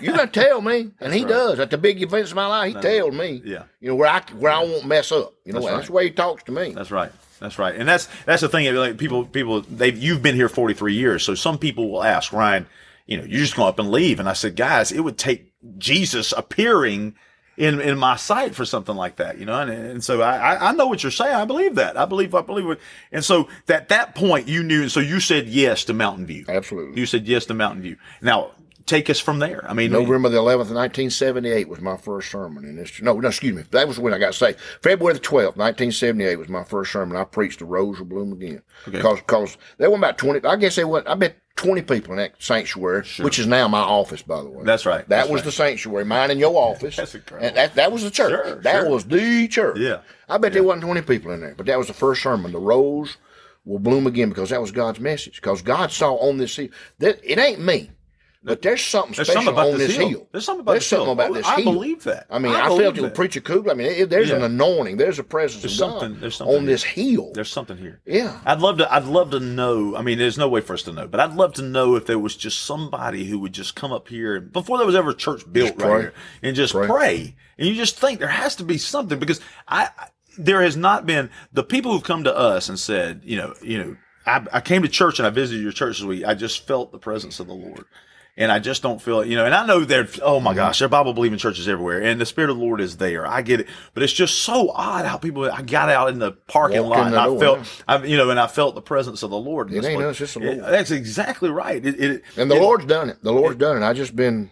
you're 0.00 0.16
going 0.16 0.28
to 0.30 0.40
tell 0.40 0.60
me. 0.60 0.92
And 1.00 1.12
he 1.12 1.24
right. 1.24 1.28
does. 1.28 1.58
At 1.60 1.70
the 1.70 1.78
big 1.78 2.00
events 2.00 2.30
of 2.30 2.36
my 2.36 2.46
life, 2.46 2.74
he 2.74 2.80
tells 2.80 3.12
me. 3.12 3.42
Yeah. 3.44 3.64
You 3.80 3.88
know, 3.88 3.96
where 3.96 4.08
I, 4.08 4.22
where 4.38 4.52
I 4.52 4.60
won't 4.62 4.86
mess 4.86 5.10
up. 5.12 5.34
You 5.44 5.52
know, 5.52 5.60
That's 5.60 5.66
that's, 5.72 5.78
right. 5.80 5.86
the 5.86 5.92
way 5.92 6.04
he 6.04 6.10
talks 6.12 6.44
to 6.44 6.52
me. 6.52 6.72
That's 6.72 6.90
right. 6.90 7.10
That's 7.44 7.58
right. 7.58 7.74
And 7.74 7.88
that's 7.88 8.08
that's 8.26 8.42
the 8.42 8.48
thing. 8.48 8.74
Like 8.74 8.98
people, 8.98 9.24
people, 9.24 9.60
they've 9.62 9.96
you've 9.96 10.22
been 10.22 10.34
here 10.34 10.48
forty 10.48 10.74
three 10.74 10.94
years, 10.94 11.22
so 11.22 11.34
some 11.34 11.58
people 11.58 11.90
will 11.90 12.02
ask 12.02 12.32
Ryan, 12.32 12.66
you 13.06 13.16
know, 13.16 13.24
you're 13.24 13.40
just 13.40 13.56
going 13.56 13.68
up 13.68 13.78
and 13.78 13.90
leave. 13.90 14.18
And 14.18 14.28
I 14.28 14.32
said, 14.32 14.56
guys, 14.56 14.90
it 14.90 15.00
would 15.00 15.18
take 15.18 15.52
Jesus 15.78 16.32
appearing 16.36 17.14
in 17.56 17.80
in 17.80 17.98
my 17.98 18.16
sight 18.16 18.54
for 18.54 18.64
something 18.64 18.96
like 18.96 19.16
that, 19.16 19.38
you 19.38 19.46
know. 19.46 19.60
And, 19.60 19.70
and 19.70 20.04
so 20.04 20.22
I, 20.22 20.54
I 20.54 20.68
I 20.70 20.72
know 20.72 20.86
what 20.86 21.02
you're 21.02 21.12
saying. 21.12 21.34
I 21.34 21.44
believe 21.44 21.76
that. 21.76 21.96
I 21.96 22.04
believe 22.04 22.34
I 22.34 22.42
believe 22.42 22.68
it. 22.68 22.80
And 23.12 23.24
so 23.24 23.48
at 23.68 23.88
that 23.90 24.14
point, 24.14 24.48
you 24.48 24.62
knew. 24.62 24.82
And 24.82 24.90
so 24.90 25.00
you 25.00 25.20
said 25.20 25.46
yes 25.46 25.84
to 25.84 25.94
Mountain 25.94 26.26
View. 26.26 26.44
Absolutely. 26.48 26.98
You 26.98 27.06
said 27.06 27.26
yes 27.26 27.46
to 27.46 27.54
Mountain 27.54 27.82
View. 27.82 27.96
Now 28.20 28.52
take 28.86 29.08
us 29.08 29.18
from 29.18 29.38
there. 29.38 29.68
I 29.68 29.72
mean, 29.72 29.92
November 29.92 30.28
the 30.28 30.38
11th, 30.38 30.72
1978 30.72 31.68
was 31.68 31.80
my 31.80 31.96
first 31.96 32.30
sermon 32.30 32.64
in 32.64 32.76
this. 32.76 33.00
No, 33.00 33.18
no, 33.18 33.28
excuse 33.28 33.54
me. 33.54 33.62
That 33.70 33.88
was 33.88 33.98
when 33.98 34.12
I 34.12 34.18
got 34.18 34.34
saved. 34.34 34.58
February 34.82 35.14
the 35.14 35.20
12th, 35.20 35.56
1978 35.56 36.36
was 36.36 36.48
my 36.48 36.64
first 36.64 36.92
sermon. 36.92 37.16
I 37.16 37.24
preached 37.24 37.60
the 37.60 37.64
Rose 37.64 37.98
will 37.98 38.06
Bloom 38.06 38.32
again. 38.32 38.62
Okay. 38.86 38.98
Because 38.98 39.20
cause 39.26 39.56
there 39.78 39.90
were 39.90 39.96
about 39.96 40.18
20, 40.18 40.46
I 40.46 40.56
guess 40.56 40.76
they 40.76 40.84
went, 40.84 41.08
I 41.08 41.14
bet 41.14 41.36
20 41.56 41.82
people 41.82 42.12
in 42.12 42.18
that 42.18 42.34
sanctuary, 42.38 43.04
which 43.20 43.38
is 43.38 43.46
now 43.46 43.68
my 43.68 43.80
office, 43.80 44.22
by 44.22 44.42
the 44.42 44.48
way. 44.48 44.64
That's 44.64 44.84
right. 44.84 45.08
That 45.08 45.08
That's 45.08 45.28
was 45.30 45.40
right. 45.40 45.44
the 45.46 45.52
sanctuary, 45.52 46.04
mine 46.04 46.30
and 46.30 46.40
your 46.40 46.56
office. 46.70 46.96
That's 46.96 47.14
incredible. 47.14 47.46
And 47.46 47.56
that, 47.56 47.74
that 47.76 47.92
was 47.92 48.02
the 48.02 48.10
church. 48.10 48.30
Sure, 48.30 48.56
that 48.56 48.80
sure. 48.82 48.90
was 48.90 49.04
the 49.04 49.48
church. 49.48 49.78
Yeah. 49.78 50.00
I 50.28 50.38
bet 50.38 50.52
there 50.52 50.62
wasn't 50.62 50.82
20 50.82 51.02
people 51.02 51.32
in 51.32 51.40
there, 51.40 51.54
but 51.54 51.66
that 51.66 51.78
was 51.78 51.86
the 51.86 51.94
first 51.94 52.22
sermon. 52.22 52.52
The 52.52 52.58
Rose 52.58 53.16
will 53.64 53.78
bloom 53.78 54.06
again 54.06 54.28
because 54.28 54.50
that 54.50 54.60
was 54.60 54.72
God's 54.72 55.00
message. 55.00 55.36
Because 55.36 55.62
God 55.62 55.90
saw 55.90 56.14
on 56.16 56.38
this 56.38 56.56
that 56.56 57.20
it 57.22 57.38
ain't 57.38 57.60
me, 57.60 57.90
but 58.44 58.60
there's 58.62 58.82
something 58.82 59.14
There's 59.14 59.28
special 59.28 59.42
something 59.44 59.54
about 59.54 59.72
on 59.72 59.78
this 59.78 59.96
hill. 59.96 60.08
hill. 60.08 60.28
There's 60.30 60.44
something 60.44 60.60
about 60.60 60.72
There's 60.72 60.82
this 60.84 60.88
something 60.90 61.06
hill. 61.06 61.12
about 61.14 61.30
Oh, 61.30 61.34
this 61.34 61.46
I 61.46 61.60
hill. 61.62 61.72
believe 61.72 62.04
that. 62.04 62.26
I 62.30 62.38
mean, 62.38 62.52
I 62.52 62.66
I, 62.66 62.68
felt 62.78 62.98
it 62.98 63.00
with. 63.02 63.14
Preacher 63.14 63.40
Kugler. 63.40 63.72
I 63.72 63.74
mean, 63.74 63.86
it, 63.86 64.10
there's 64.10 64.30
an 64.30 64.42
anointing. 64.42 64.98
There's 64.98 65.18
a 65.18 65.24
presence 65.24 65.62
There's 65.62 65.80
of 65.80 65.90
something- 65.90 66.12
God 66.12 66.20
there's 66.20 66.36
something 66.36 66.56
on 66.56 66.66
this 66.66 66.82
hill. 66.82 67.32
There's 67.34 67.50
something 67.50 67.76
here. 67.78 68.00
Yeah. 68.06 68.38
I'd 68.44 68.60
love 68.60 68.78
to. 68.78 68.94
I'd 68.94 69.04
love 69.06 69.30
to 69.30 69.40
know. 69.40 69.96
I 69.96 70.02
mean, 70.02 70.18
there's 70.18 70.36
no 70.38 70.48
way 70.48 70.60
for 70.60 70.74
us 70.74 70.82
to 70.82 70.92
know, 70.92 71.08
but 71.08 71.20
I'd 71.20 71.34
love 71.34 71.54
to 71.54 71.62
know 71.62 71.96
if 71.96 72.06
there 72.06 72.18
was 72.18 72.36
just 72.36 72.62
somebody 72.62 73.24
who 73.24 73.38
would 73.40 73.52
just 73.54 73.74
come 73.74 73.92
up 73.92 74.08
here 74.08 74.36
and- 74.36 74.52
before 74.52 74.76
there 74.78 74.86
was 74.86 74.94
ever 74.94 75.10
a 75.10 75.14
church 75.14 75.42
built 75.50 75.80
right 75.80 76.00
here 76.02 76.14
and 76.42 76.54
just 76.54 76.74
Pray. 76.74 76.86
pray. 76.86 77.36
And 77.58 77.66
you 77.68 77.74
just 77.74 77.98
think 77.98 78.18
there 78.18 78.28
has 78.28 78.56
to 78.56 78.64
be 78.64 78.76
something 78.78 79.18
because 79.18 79.40
I, 79.66 79.88
I- 79.98 80.08
there 80.36 80.60
has 80.62 80.76
not 80.76 81.06
been 81.06 81.30
the 81.52 81.62
people 81.62 81.92
who've 81.92 82.02
come 82.02 82.24
to 82.24 82.36
us 82.36 82.68
and 82.68 82.78
said, 82.78 83.22
you 83.24 83.36
know, 83.36 83.54
you 83.62 83.78
know, 83.78 83.96
I, 84.26 84.44
I 84.54 84.60
came 84.60 84.82
to 84.82 84.88
church 84.88 85.18
and 85.20 85.26
I 85.26 85.30
visited 85.30 85.62
your 85.62 85.70
church 85.70 85.98
this 85.98 86.04
week. 86.06 86.24
I 86.24 86.34
just 86.34 86.66
felt 86.66 86.90
the 86.90 86.98
presence 86.98 87.38
of 87.40 87.46
the 87.46 87.52
Lord. 87.54 87.84
And 88.36 88.50
I 88.50 88.58
just 88.58 88.82
don't 88.82 89.00
feel 89.00 89.20
it, 89.20 89.28
you 89.28 89.36
know, 89.36 89.44
and 89.46 89.54
I 89.54 89.64
know 89.64 89.84
there, 89.84 90.08
oh 90.20 90.40
my 90.40 90.54
gosh, 90.54 90.80
there 90.80 90.86
are 90.86 90.88
Bible 90.88 91.12
believing 91.14 91.38
churches 91.38 91.68
everywhere 91.68 92.02
and 92.02 92.20
the 92.20 92.26
Spirit 92.26 92.50
of 92.50 92.56
the 92.56 92.64
Lord 92.64 92.80
is 92.80 92.96
there. 92.96 93.24
I 93.24 93.42
get 93.42 93.60
it. 93.60 93.68
But 93.94 94.02
it's 94.02 94.12
just 94.12 94.38
so 94.40 94.70
odd 94.70 95.04
how 95.06 95.18
people, 95.18 95.48
I 95.48 95.62
got 95.62 95.88
out 95.88 96.08
in 96.08 96.18
the 96.18 96.32
parking 96.32 96.82
Walk 96.82 96.96
lot 96.96 97.06
and 97.06 97.16
I 97.16 97.26
door, 97.26 97.38
felt, 97.38 97.58
yeah. 97.58 97.64
I, 97.86 98.04
you 98.04 98.16
know, 98.16 98.30
and 98.30 98.40
I 98.40 98.48
felt 98.48 98.74
the 98.74 98.82
presence 98.82 99.22
of 99.22 99.30
the 99.30 99.36
Lord. 99.38 99.72
It 99.72 99.84
ain't 99.84 100.02
us, 100.02 100.20
it's 100.20 100.34
the 100.34 100.40
It- 100.40 100.58
Lord. 100.58 100.72
that's 100.74 100.90
exactly 100.90 101.48
right. 101.48 101.86
It, 101.86 102.00
it, 102.02 102.22
And 102.36 102.50
the 102.50 102.56
it- 102.56 102.60
Lord's 102.60 102.86
done 102.86 103.08
it. 103.08 103.22
The 103.22 103.32
Lord's 103.32 103.56
done 103.56 103.80
it. 103.80 103.86
I 103.86 103.92
just 103.92 104.16
been 104.16 104.50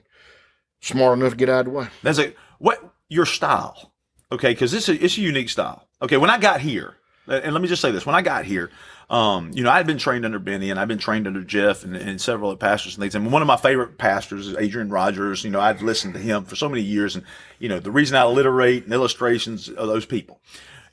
smart 0.80 1.18
enough 1.18 1.30
to 1.32 1.36
get 1.36 1.48
out 1.48 1.60
of 1.66 1.72
the 1.72 1.78
way. 1.78 1.88
That's 2.04 2.18
a 2.20 2.34
what 2.58 2.78
your 3.08 3.26
style, 3.26 3.92
okay? 4.30 4.52
Because 4.52 4.72
it's 4.74 4.88
a 4.88 5.04
it's 5.04 5.18
a 5.18 5.20
unique 5.20 5.48
style. 5.48 5.88
Okay, 6.00 6.16
when 6.18 6.30
I 6.30 6.38
got 6.38 6.60
here, 6.60 6.96
and 7.26 7.52
let 7.52 7.60
me 7.62 7.66
just 7.68 7.82
say 7.82 7.90
this: 7.90 8.06
when 8.06 8.14
I 8.14 8.22
got 8.22 8.44
here, 8.44 8.70
um, 9.12 9.50
you 9.52 9.62
know, 9.62 9.70
I 9.70 9.76
had 9.76 9.86
been 9.86 9.98
trained 9.98 10.24
under 10.24 10.38
Benny, 10.38 10.70
and 10.70 10.80
I've 10.80 10.88
been 10.88 10.96
trained 10.96 11.26
under 11.26 11.44
Jeff 11.44 11.84
and, 11.84 11.94
and 11.94 12.18
several 12.18 12.50
other 12.50 12.56
pastors 12.56 12.94
and 12.94 13.02
things. 13.02 13.14
And 13.14 13.30
one 13.30 13.42
of 13.42 13.46
my 13.46 13.58
favorite 13.58 13.98
pastors 13.98 14.48
is 14.48 14.56
Adrian 14.56 14.88
Rogers. 14.88 15.44
You 15.44 15.50
know, 15.50 15.60
I'd 15.60 15.82
listened 15.82 16.14
to 16.14 16.20
him 16.20 16.44
for 16.44 16.56
so 16.56 16.66
many 16.66 16.80
years, 16.80 17.14
and 17.14 17.24
you 17.58 17.68
know, 17.68 17.78
the 17.78 17.90
reason 17.90 18.16
I 18.16 18.22
alliterate 18.22 18.84
and 18.84 18.92
illustrations 18.92 19.68
of 19.68 19.86
those 19.86 20.06
people. 20.06 20.40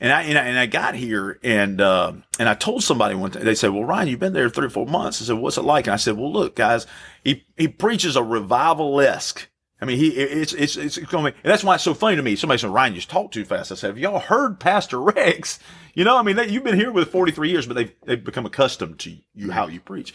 And 0.02 0.12
I, 0.14 0.24
and 0.24 0.38
I 0.38 0.46
and 0.46 0.58
I 0.58 0.66
got 0.66 0.96
here 0.96 1.40
and 1.44 1.82
uh, 1.82 2.14
and 2.40 2.48
I 2.48 2.54
told 2.54 2.84
somebody 2.84 3.16
one 3.16 3.32
time 3.32 3.44
they 3.44 3.56
said, 3.56 3.72
"Well, 3.72 3.84
Ryan, 3.84 4.08
you've 4.08 4.20
been 4.20 4.32
there 4.32 4.50
three 4.50 4.68
or 4.68 4.70
four 4.70 4.86
months." 4.86 5.22
I 5.22 5.26
said, 5.26 5.38
"What's 5.38 5.58
it 5.58 5.64
like?" 5.64 5.88
And 5.88 5.94
I 5.94 5.98
said, 5.98 6.18
"Well, 6.18 6.32
look, 6.32 6.56
guys, 6.56 6.88
he 7.24 7.46
he 7.58 7.68
preaches 7.68 8.16
a 8.16 8.24
revival 8.24 9.00
esque. 9.02 9.49
I 9.82 9.86
mean, 9.86 9.98
he 9.98 10.10
it's 10.10 10.52
it's 10.54 10.76
it's 10.76 10.98
going 10.98 11.26
to 11.26 11.32
be, 11.32 11.38
and 11.44 11.52
that's 11.52 11.64
why 11.64 11.76
it's 11.76 11.84
so 11.84 11.94
funny 11.94 12.18
to 12.18 12.22
me. 12.22 12.36
Somebody 12.36 12.60
said, 12.60 12.70
"Ryan, 12.72 12.96
just 12.96 13.10
talked 13.10 13.34
too 13.34 13.46
fast." 13.46 13.72
I 13.72 13.76
said, 13.76 13.88
"Have 13.88 13.98
y'all 13.98 14.20
heard 14.20 14.60
Pastor 14.60 15.00
Rex? 15.02 15.60
You 15.96 16.06
know, 16.06 16.18
I 16.18 16.22
mean, 16.22 16.36
they, 16.38 16.48
you've 16.48 16.64
been 16.64 16.76
here 16.80 16.92
with 16.92 17.12
forty 17.12 17.32
three 17.34 17.50
years, 17.50 17.66
but 17.66 17.74
they've 17.76 17.92
they've 18.06 18.24
become 18.24 18.46
accustomed 18.46 19.00
to 19.00 19.18
you 19.34 19.52
how 19.52 19.68
you 19.68 19.80
preach." 19.82 20.14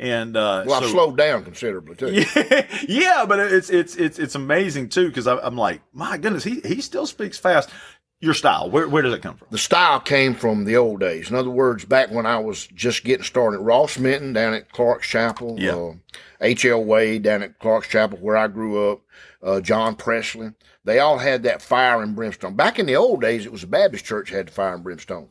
And 0.00 0.36
uh, 0.36 0.64
Well, 0.66 0.80
so- 0.80 0.86
I've 0.86 0.90
slowed 0.90 1.16
down 1.16 1.44
considerably 1.44 1.94
too. 1.94 2.12
yeah, 2.12 2.66
yeah, 2.88 3.24
but 3.28 3.38
it's 3.38 3.70
it's 3.70 3.94
it's 3.94 4.18
it's 4.18 4.34
amazing 4.34 4.88
too 4.88 5.06
because 5.08 5.28
I'm 5.28 5.56
like, 5.56 5.82
my 5.92 6.16
goodness, 6.18 6.42
he 6.42 6.60
he 6.64 6.80
still 6.80 7.06
speaks 7.06 7.38
fast. 7.38 7.70
Your 8.22 8.34
style, 8.34 8.70
where 8.70 8.88
where 8.88 9.02
does 9.02 9.12
it 9.14 9.20
come 9.20 9.36
from? 9.36 9.48
The 9.50 9.58
style 9.58 9.98
came 9.98 10.34
from 10.34 10.64
the 10.64 10.76
old 10.76 11.00
days. 11.00 11.28
In 11.28 11.34
other 11.34 11.50
words, 11.50 11.84
back 11.84 12.12
when 12.12 12.24
I 12.24 12.38
was 12.38 12.68
just 12.68 13.02
getting 13.02 13.24
started, 13.24 13.58
Ross 13.58 13.98
Minton 13.98 14.32
down 14.32 14.54
at 14.54 14.70
Clark's 14.70 15.08
Chapel, 15.08 15.56
Yeah. 15.58 15.74
uh, 15.74 15.92
H.L. 16.40 16.84
Wade 16.84 17.24
down 17.24 17.42
at 17.42 17.58
Clark's 17.58 17.88
Chapel, 17.88 18.18
where 18.18 18.36
I 18.36 18.46
grew 18.46 18.92
up, 18.92 19.00
uh, 19.42 19.60
John 19.60 19.96
Presley, 19.96 20.52
they 20.84 21.00
all 21.00 21.18
had 21.18 21.42
that 21.42 21.62
fire 21.62 22.00
and 22.00 22.14
brimstone. 22.14 22.54
Back 22.54 22.78
in 22.78 22.86
the 22.86 22.94
old 22.94 23.20
days, 23.22 23.44
it 23.44 23.50
was 23.50 23.62
the 23.62 23.66
Baptist 23.66 24.04
church 24.04 24.30
that 24.30 24.36
had 24.36 24.46
the 24.46 24.52
fire 24.52 24.74
and 24.74 24.84
brimstone. 24.84 25.28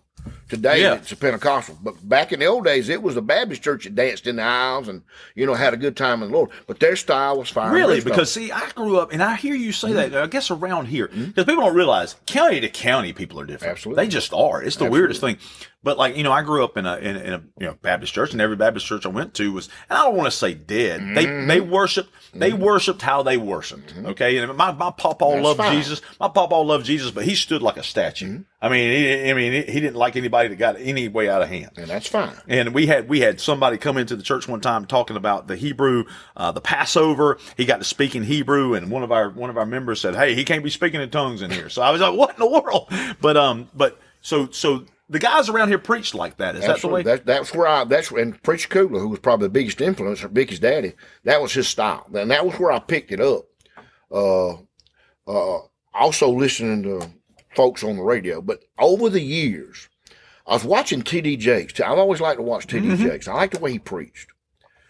Today, 0.50 0.82
Yeah. 0.82 0.96
it's 0.96 1.12
a 1.14 1.16
Pentecostal. 1.16 1.80
But 1.82 2.08
back 2.08 2.34
in 2.34 2.42
the 2.42 2.46
old 2.46 2.66
days, 2.66 2.90
it 2.90 3.02
was 3.02 3.16
the 3.16 3.22
Baptist 3.22 3.62
church 3.64 3.86
that 3.86 3.96
danced 3.96 4.28
in 4.28 4.36
the 4.36 4.44
aisles 4.44 4.90
and, 4.90 5.04
you 5.34 5.46
know, 5.46 5.54
had 5.54 5.74
a 5.74 5.78
good 5.78 5.96
time 5.96 6.22
in 6.22 6.30
the 6.30 6.36
Lord. 6.36 6.50
But 6.68 6.82
their 6.82 6.98
style 6.98 7.38
was 7.38 7.50
fire 7.50 7.72
Really? 7.72 8.02
Because 8.02 8.34
see, 8.34 8.52
I 8.52 8.70
grew 8.72 8.98
up, 8.98 9.14
and 9.14 9.24
I 9.24 9.36
hear 9.36 9.56
you 9.56 9.72
say 9.72 9.94
that. 9.94 10.14
I 10.14 10.28
guess 10.28 10.52
around 10.52 10.88
here, 10.88 11.08
mm-hmm. 11.08 11.26
because 11.28 11.46
people 11.46 11.64
don't 11.64 11.76
realize 11.76 12.18
county 12.26 12.60
to 12.60 12.68
county, 12.68 13.14
people 13.14 13.40
are 13.40 13.46
different. 13.46 13.72
Absolutely. 13.72 14.04
they 14.04 14.10
just 14.10 14.34
are. 14.34 14.62
It's 14.62 14.76
the 14.76 14.90
weirdest 14.90 15.22
thing. 15.22 15.38
But 15.84 15.98
like 15.98 16.16
you 16.16 16.24
know, 16.24 16.32
I 16.32 16.44
grew 16.44 16.64
up 16.64 16.78
in 16.78 16.86
a 16.86 16.98
in, 16.98 17.16
a- 17.16 17.20
in 17.20 17.34
a 17.34 17.42
you 17.60 17.66
know 17.68 17.78
Baptist 17.82 18.14
church, 18.14 18.34
and 18.34 18.42
every 18.42 18.56
Baptist 18.56 18.86
church 18.86 19.06
I 19.06 19.10
went 19.10 19.34
to 19.36 19.52
was, 19.52 19.68
and 19.90 19.98
I 19.98 20.04
don't 20.04 20.16
want 20.16 20.28
to 20.32 20.38
say 20.38 20.54
dead. 20.54 21.16
They 21.16 21.26
they 21.48 21.60
worshiped 21.62 22.12
they 22.34 22.54
worshipped 22.54 23.02
how 23.02 23.24
they 23.24 23.36
worshiped. 23.38 23.94
Okay, 23.98 24.38
and 24.38 24.56
my 24.56 24.72
my 24.72 24.92
papa 24.92 25.26
That's 25.28 25.44
loved 25.44 25.58
fine. 25.58 25.76
Jesus. 25.76 26.02
My 26.20 26.28
papa 26.28 26.54
loved 26.56 26.86
Jesus, 26.86 27.10
but 27.12 27.26
he 27.26 27.34
stood 27.36 27.62
like 27.64 27.78
a 27.78 27.84
statue. 27.84 28.44
I 28.62 28.70
mean, 28.70 28.92
he, 28.92 29.30
I 29.32 29.34
mean, 29.34 29.54
he 29.68 29.80
didn't 29.80 29.96
like 29.96 30.16
anybody 30.16 30.50
that 30.50 30.56
got 30.58 30.76
any 30.80 31.08
way 31.08 31.28
out 31.28 31.42
of 31.42 31.50
hand. 31.50 31.72
and 31.78 31.88
that's 31.90 32.08
fine. 32.08 32.36
And 32.48 32.76
we 32.76 32.86
had 32.86 33.10
we 33.10 33.22
had 33.22 33.42
somebody 33.42 33.78
come 33.80 33.98
into 33.98 34.16
the 34.16 34.22
church 34.22 34.48
one 34.48 34.62
time 34.62 34.86
talking 34.86 35.18
about 35.18 35.48
the 35.48 35.56
Hebrew, 35.56 36.06
uh, 36.38 36.52
the 36.52 36.62
Passover. 36.62 37.40
He 37.58 37.66
got 37.66 37.78
to 37.78 37.84
speak 37.86 38.16
in 38.16 38.22
Hebrew, 38.24 38.76
and 38.76 38.92
one 38.92 39.02
of 39.02 39.12
our 39.12 39.30
one 39.32 39.50
of 39.50 39.58
our 39.58 39.66
members 39.66 40.00
said, 40.00 40.16
"Hey, 40.16 40.36
he 40.36 40.46
can't 40.46 40.64
be 40.64 40.70
speaking 40.70 41.02
in 41.02 41.10
tongues 41.10 41.42
in 41.42 41.50
here." 41.50 41.70
So 41.70 41.82
I 41.82 41.90
was 41.90 42.02
like, 42.02 42.14
"What 42.16 42.30
in 42.30 42.40
the 42.40 42.48
world?" 42.48 42.88
But 43.20 43.36
um, 43.36 43.70
but 43.74 44.00
so 44.22 44.50
so 44.52 44.86
the 45.12 45.20
guys 45.20 45.50
around 45.50 45.68
here 45.68 45.78
preached 45.78 46.16
like 46.16 46.38
that. 46.38 46.56
Is 46.56 46.66
that 46.66 46.82
the 46.82 46.88
way? 46.88 47.04
That, 47.04 47.26
that's 47.26 47.54
where 47.54 47.68
I, 47.68 47.84
that's, 47.84 48.10
and 48.12 48.42
Preacher 48.44 48.70
Kugler, 48.70 49.00
who 49.00 49.10
was 49.10 49.20
probably 49.20 49.46
the 49.48 49.52
biggest 49.54 49.82
influence, 49.82 50.22
Vicky's 50.22 50.60
daddy, 50.60 50.94
that 51.26 51.42
was 51.42 51.54
his 51.54 51.68
style. 51.68 52.08
And 52.14 52.32
that 52.32 52.46
was 52.46 52.56
where 52.58 52.72
I 52.72 52.80
picked 52.80 53.12
it 53.12 53.20
up. 53.20 53.46
Uh, 54.12 54.54
uh, 55.28 55.60
also 55.94 56.30
listening 56.32 56.84
to 56.84 57.12
folks 57.56 57.84
on 57.84 57.98
the 57.98 58.04
radio. 58.04 58.42
But 58.42 58.64
over 58.80 59.10
the 59.10 59.22
years, 59.22 59.90
I 60.48 60.54
was 60.54 60.64
watching 60.66 61.02
T.D. 61.02 61.38
Jakes. 61.38 61.80
I've 61.80 61.98
always 61.98 62.22
liked 62.22 62.40
to 62.40 62.44
watch 62.44 62.68
T.D. 62.68 62.98
Jakes. 62.98 63.28
I 63.28 63.34
like 63.34 63.52
the 63.52 63.60
way 63.60 63.74
he 63.74 63.80
preached. 63.80 64.30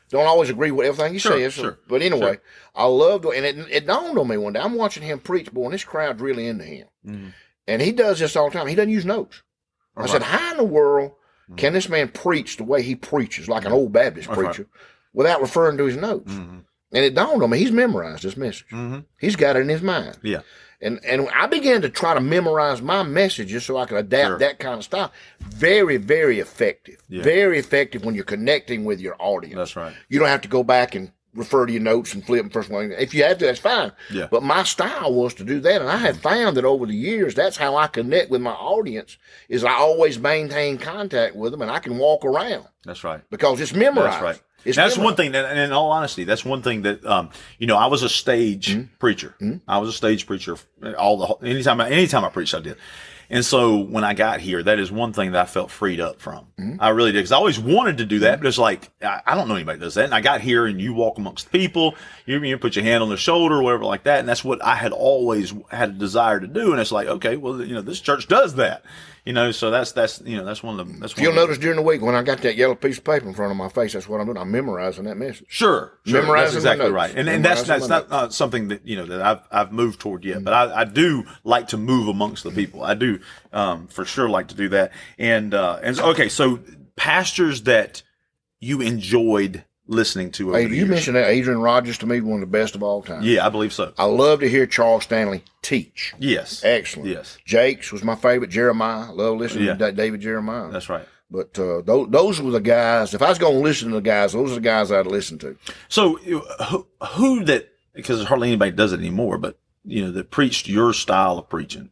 Don't 0.09 0.25
always 0.27 0.49
agree 0.49 0.71
with 0.71 0.85
everything 0.87 1.13
he 1.13 1.19
Sure, 1.19 1.31
says. 1.39 1.53
sure, 1.53 1.79
but 1.87 2.01
anyway, 2.01 2.33
sure. 2.33 2.41
I 2.75 2.83
loved 2.85 3.23
and 3.25 3.45
it, 3.45 3.57
it 3.71 3.87
dawned 3.87 4.17
on 4.19 4.27
me 4.27 4.35
one 4.37 4.53
day. 4.53 4.59
I'm 4.59 4.73
watching 4.75 5.03
him 5.03 5.19
preach, 5.19 5.51
boy, 5.53 5.65
and 5.65 5.73
this 5.73 5.85
crowd's 5.85 6.21
really 6.21 6.47
into 6.47 6.65
him. 6.65 6.87
Mhm. 7.07 7.33
And 7.65 7.81
he 7.81 7.93
does 7.93 8.19
this 8.19 8.35
all 8.35 8.49
the 8.49 8.57
time. 8.57 8.67
He 8.67 8.75
doesn't 8.75 8.89
use 8.91 9.05
notes. 9.05 9.41
I 9.95 10.07
said, 10.07 10.23
how 10.23 10.51
in 10.51 10.57
the 10.57 10.63
world 10.63 11.11
can 11.57 11.73
this 11.73 11.89
man 11.89 12.07
preach 12.09 12.57
the 12.57 12.63
way 12.63 12.81
he 12.81 12.95
preaches, 12.95 13.47
like 13.49 13.65
an 13.65 13.71
old 13.71 13.91
Baptist 13.91 14.27
right. 14.29 14.37
preacher, 14.37 14.67
without 15.13 15.41
referring 15.41 15.77
to 15.77 15.85
his 15.85 15.97
notes? 15.97 16.31
Mhm. 16.31 16.63
And 16.93 17.05
it 17.05 17.15
dawned 17.15 17.41
on 17.43 17.49
me, 17.49 17.57
he's 17.59 17.71
memorized 17.71 18.23
this 18.23 18.35
message. 18.37 18.67
Mhm. 18.71 19.05
He's 19.19 19.35
got 19.35 19.55
it 19.55 19.61
in 19.61 19.69
his 19.69 19.81
mind. 19.81 20.17
Yeah. 20.23 20.41
And 20.81 20.99
and 21.05 21.29
I 21.35 21.45
began 21.45 21.81
to 21.83 21.89
try 21.89 22.13
to 22.15 22.19
memorize 22.19 22.81
my 22.81 23.03
messages 23.03 23.63
so 23.65 23.77
I 23.77 23.85
could 23.85 23.97
adapt 23.99 24.27
Sure. 24.27 24.39
that 24.39 24.59
kind 24.59 24.75
of 24.79 24.83
style. 24.83 25.11
Very, 25.39 25.97
very 25.97 26.39
effective. 26.39 26.97
Yeah. 27.07 27.21
Very 27.21 27.59
effective 27.59 28.03
when 28.03 28.15
you're 28.15 28.23
connecting 28.23 28.83
with 28.83 28.99
your 28.99 29.15
audience. 29.19 29.55
That's 29.57 29.75
right. 29.75 29.93
You 30.09 30.17
don't 30.19 30.27
have 30.29 30.41
to 30.41 30.47
go 30.49 30.63
back 30.63 30.95
and 30.95 31.11
refer 31.33 31.65
to 31.65 31.71
your 31.71 31.81
notes 31.81 32.13
and 32.13 32.25
flip 32.25 32.41
them 32.41 32.49
first 32.49 32.69
one. 32.69 32.91
If 32.91 33.13
you 33.13 33.23
have 33.23 33.37
to, 33.37 33.45
that's 33.45 33.59
fine. 33.59 33.91
Yeah. 34.11 34.27
But 34.29 34.43
my 34.43 34.63
style 34.63 35.13
was 35.13 35.33
to 35.35 35.43
do 35.43 35.59
that, 35.61 35.81
and 35.81 35.89
I 35.89 35.97
have 35.97 36.19
found 36.19 36.57
that 36.57 36.65
over 36.65 36.85
the 36.85 36.95
years, 36.95 37.35
that's 37.35 37.57
how 37.57 37.75
I 37.75 37.87
connect 37.87 38.29
with 38.31 38.41
my 38.41 38.51
audience. 38.51 39.17
Is 39.49 39.63
I 39.63 39.73
always 39.73 40.19
maintain 40.19 40.77
contact 40.77 41.35
with 41.35 41.51
them, 41.51 41.61
and 41.61 41.71
I 41.71 41.79
can 41.79 41.97
walk 41.97 42.25
around 42.25 42.65
That's 42.83 43.03
right. 43.03 43.21
because 43.29 43.61
it's 43.61 43.73
memorized. 43.73 44.13
That's 44.13 44.23
right. 44.23 44.41
It's 44.63 44.77
that's 44.77 44.95
one 44.97 45.15
thing 45.15 45.31
that, 45.31 45.45
and 45.45 45.57
in 45.57 45.71
all 45.71 45.89
honesty, 45.89 46.23
that's 46.23 46.45
one 46.45 46.61
thing 46.61 46.83
that, 46.83 47.03
um, 47.03 47.31
you 47.57 47.65
know, 47.65 47.77
I 47.77 47.87
was 47.87 48.03
a 48.03 48.09
stage 48.09 48.69
Mm-hmm. 48.75 48.93
preacher. 48.99 49.35
I 49.67 49.79
was 49.79 49.89
a 49.89 49.93
stage 49.93 50.27
preacher 50.27 50.55
all 50.99 51.17
the, 51.17 51.47
anytime, 51.47 51.81
I, 51.81 51.89
anytime 51.89 52.23
I 52.23 52.29
preached, 52.29 52.53
I 52.53 52.59
did. 52.59 52.77
And 53.31 53.45
so 53.45 53.77
when 53.77 54.03
I 54.03 54.13
got 54.13 54.41
here, 54.41 54.61
that 54.61 54.77
is 54.77 54.91
one 54.91 55.13
thing 55.13 55.31
that 55.31 55.41
I 55.41 55.45
felt 55.45 55.71
freed 55.71 56.01
up 56.01 56.19
from. 56.19 56.47
Mm-hmm. 56.59 56.81
I 56.81 56.89
really 56.89 57.13
did. 57.13 57.23
Cause 57.23 57.31
I 57.31 57.37
always 57.37 57.57
wanted 57.57 57.99
to 57.99 58.05
do 58.05 58.19
that, 58.19 58.41
but 58.41 58.47
it's 58.47 58.57
like, 58.57 58.91
I, 59.01 59.21
I 59.25 59.35
don't 59.35 59.47
know 59.47 59.55
anybody 59.55 59.79
that 59.79 59.85
does 59.85 59.93
that. 59.93 60.03
And 60.03 60.13
I 60.13 60.19
got 60.19 60.41
here 60.41 60.65
and 60.65 60.81
you 60.81 60.93
walk 60.93 61.17
amongst 61.17 61.49
people, 61.49 61.95
you, 62.25 62.43
you 62.43 62.57
put 62.57 62.75
your 62.75 62.83
hand 62.83 63.01
on 63.01 63.07
their 63.07 63.17
shoulder 63.17 63.55
or 63.55 63.63
whatever 63.63 63.85
like 63.85 64.03
that. 64.03 64.19
And 64.19 64.27
that's 64.27 64.43
what 64.43 64.61
I 64.61 64.75
had 64.75 64.91
always 64.91 65.53
had 65.71 65.91
a 65.91 65.93
desire 65.93 66.41
to 66.41 66.47
do. 66.47 66.73
And 66.73 66.81
it's 66.81 66.91
like, 66.91 67.07
okay, 67.07 67.37
well, 67.37 67.63
you 67.63 67.73
know, 67.73 67.81
this 67.81 68.01
church 68.01 68.27
does 68.27 68.55
that. 68.55 68.83
You 69.25 69.33
know, 69.33 69.51
so 69.51 69.69
that's 69.69 69.91
that's 69.91 70.19
you 70.21 70.35
know 70.35 70.43
that's 70.43 70.63
one 70.63 70.79
of 70.79 70.87
the 70.87 70.99
that's 70.99 71.15
one 71.15 71.23
You'll 71.23 71.33
notice 71.33 71.59
during 71.59 71.75
the 71.75 71.83
week 71.83 72.01
when 72.01 72.15
I 72.15 72.23
got 72.23 72.39
that 72.39 72.55
yellow 72.55 72.73
piece 72.73 72.97
of 72.97 73.03
paper 73.03 73.27
in 73.27 73.35
front 73.35 73.51
of 73.51 73.57
my 73.57 73.69
face, 73.69 73.93
that's 73.93 74.07
what 74.07 74.19
I'm 74.19 74.25
doing. 74.25 74.37
I'm 74.37 74.49
memorizing 74.49 75.03
that 75.03 75.15
message. 75.15 75.45
Sure, 75.47 75.99
sure. 76.05 76.21
Memorizing 76.21 76.55
that's 76.55 76.65
exactly 76.65 76.91
right, 76.91 77.13
and, 77.15 77.29
and 77.29 77.45
that's 77.45 77.61
that's 77.63 77.87
not 77.87 78.11
uh, 78.11 78.29
something 78.29 78.69
that 78.69 78.87
you 78.87 78.95
know 78.95 79.05
that 79.05 79.21
I've 79.21 79.41
I've 79.51 79.71
moved 79.71 79.99
toward 79.99 80.25
yet, 80.25 80.43
but 80.43 80.53
I, 80.53 80.81
I 80.81 80.83
do 80.85 81.25
like 81.43 81.67
to 81.67 81.77
move 81.77 82.07
amongst 82.07 82.43
the 82.43 82.51
people. 82.51 82.83
I 82.83 82.95
do 82.95 83.19
um, 83.53 83.87
for 83.87 84.05
sure 84.05 84.27
like 84.27 84.47
to 84.47 84.55
do 84.55 84.69
that, 84.69 84.91
and 85.19 85.53
uh, 85.53 85.79
and 85.83 85.97
so, 85.97 86.09
okay, 86.09 86.27
so 86.27 86.59
pastures 86.95 87.63
that 87.63 88.01
you 88.59 88.81
enjoyed 88.81 89.65
listening 89.91 90.31
to 90.31 90.53
Hey, 90.53 90.67
you 90.69 90.85
mentioned 90.85 91.15
that 91.17 91.29
Adrian 91.29 91.59
Rogers 91.61 91.97
to 91.99 92.05
me 92.07 92.21
one 92.21 92.35
of 92.35 92.39
the 92.51 92.57
best 92.57 92.75
of 92.75 92.81
all 92.81 93.01
time. 93.03 93.21
yeah, 93.23 93.45
I 93.45 93.49
believe 93.49 93.73
so. 93.73 93.93
I 93.97 94.05
love 94.05 94.39
to 94.39 94.49
hear 94.49 94.65
Charles 94.65 95.03
Stanley 95.03 95.43
teach. 95.61 96.13
Yes, 96.17 96.63
Excellent. 96.63 97.09
yes, 97.09 97.37
Jakes 97.45 97.91
was 97.91 98.03
my 98.03 98.15
favorite. 98.15 98.49
Jeremiah, 98.49 99.07
I 99.09 99.11
love 99.11 99.37
listening 99.37 99.65
Yeah. 99.65 99.73
to 99.73 99.79
Da- 99.79 99.91
David 99.91 100.21
Jeremiah. 100.21 100.71
that's 100.71 100.89
right. 100.89 101.05
But 101.29 101.57
uh, 101.59 101.81
those, 101.81 102.09
those 102.09 102.41
were 102.41 102.51
the 102.51 102.59
guys. 102.59 103.13
If 103.13 103.21
I 103.21 103.29
was 103.29 103.39
going 103.39 103.53
to 103.53 103.59
listen 103.59 103.89
to 103.89 103.95
the 103.95 104.01
guys, 104.01 104.33
those 104.33 104.51
are 104.51 104.55
the 104.55 104.59
guys 104.61 104.91
I'd 104.91 105.07
listen 105.07 105.37
to. 105.39 105.55
So 105.87 106.15
who, 106.17 106.87
who 107.13 107.45
that 107.45 107.69
because 107.93 108.23
hardly 108.25 108.49
anybody 108.49 108.71
does 108.71 108.91
it 108.91 108.99
anymore, 108.99 109.37
but 109.37 109.57
you 109.85 110.03
know 110.05 110.11
that 110.11 110.29
preached 110.31 110.67
your 110.67 110.91
style 110.93 111.37
of 111.37 111.47
preaching. 111.49 111.89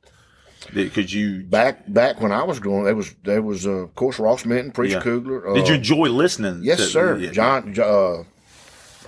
Could 0.68 1.12
you 1.12 1.44
Back 1.44 1.92
back 1.92 2.20
when 2.22 2.32
I 2.32 2.44
was 2.44 2.60
growing, 2.60 2.84
there 2.86 2.96
was 2.96 3.14
there 3.24 3.42
was 3.42 3.66
uh, 3.66 3.72
of 3.72 3.96
course 3.96 4.20
Ross 4.20 4.46
Minton, 4.46 4.72
Preacher 4.72 4.98
Yeah. 4.98 5.02
Kugler. 5.02 5.48
Uh, 5.50 5.54
did 5.54 5.68
you 5.68 5.76
enjoy 5.76 6.10
listening? 6.10 6.60
Yes, 6.64 6.78
to- 6.80 6.86
sir. 6.88 7.18
yeah. 7.18 7.32
John 7.32 7.76
uh, 7.80 8.24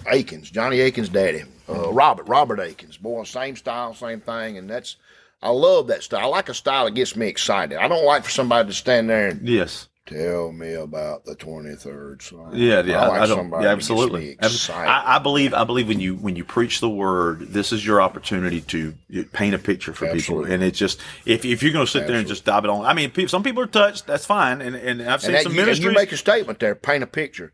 Akins, 0.08 0.50
Johnny 0.50 0.80
Akins' 0.80 1.10
daddy, 1.10 1.44
uh, 1.70 1.92
Robert 1.92 2.28
Robert 2.28 2.60
Akins. 2.60 2.98
Boy, 2.98 3.24
same 3.24 3.56
style, 3.56 3.94
same 3.94 4.20
thing, 4.22 4.58
and 4.58 4.70
that's 4.70 4.96
I 5.44 5.50
love 5.50 5.88
that 5.88 6.04
style. 6.04 6.22
I 6.22 6.26
like 6.26 6.50
a 6.50 6.54
style 6.54 6.86
that 6.86 6.96
gets 6.96 7.16
me 7.16 7.28
excited. 7.28 7.78
I 7.78 7.88
don't 7.88 8.06
like 8.06 8.24
for 8.24 8.30
somebody 8.32 8.70
to 8.70 8.74
stand 8.74 9.10
there 9.10 9.30
and 9.30 9.48
Yes. 9.48 9.88
Tell 10.12 10.52
me 10.52 10.74
about 10.74 11.26
the 11.26 11.36
twenty 11.36 11.76
third 11.76 12.22
Psalm. 12.22 12.52
Yeah, 12.54 12.82
yeah, 12.82 13.04
I 13.04 13.08
like 13.08 13.22
I 13.22 13.26
don't, 13.28 13.50
yeah, 13.50 13.70
absolutely. 13.70 14.38
I, 14.42 15.16
I 15.16 15.20
believe, 15.20 15.54
I 15.54 15.64
believe 15.64 15.88
when 15.88 16.00
you 16.00 16.16
when 16.16 16.36
you 16.36 16.44
preach 16.44 16.80
the 16.80 16.90
word, 16.90 17.40
this 17.50 17.72
is 17.72 17.86
your 17.86 18.02
opportunity 18.02 18.62
to 18.62 18.94
paint 19.34 19.56
a 19.56 19.60
picture 19.60 19.94
for 19.94 20.06
Absolutely. 20.06 20.46
people, 20.46 20.54
and 20.54 20.64
it's 20.64 20.78
just 20.78 21.00
if, 21.26 21.46
if 21.46 21.64
you're 21.64 21.74
going 21.74 21.86
to 21.86 21.92
sit 21.92 22.08
there 22.08 22.18
and 22.18 22.28
just 22.28 22.46
dive 22.46 22.64
it 22.64 22.70
on. 22.70 22.86
I 22.86 22.94
mean, 22.94 23.12
people, 23.12 23.30
some 23.30 23.44
people 23.44 23.64
are 23.64 23.68
touched. 23.68 24.08
That's 24.08 24.26
fine, 24.26 24.62
and 24.62 24.76
and 24.76 25.02
I've 25.02 25.22
seen 25.22 25.36
and 25.36 25.44
some 25.44 25.54
you, 25.54 25.62
ministries. 25.62 25.86
you 25.86 25.92
make 25.92 26.12
a 26.12 26.18
statement 26.18 26.60
there, 26.60 26.76
paint 26.76 27.04
a 27.04 27.08
picture. 27.08 27.54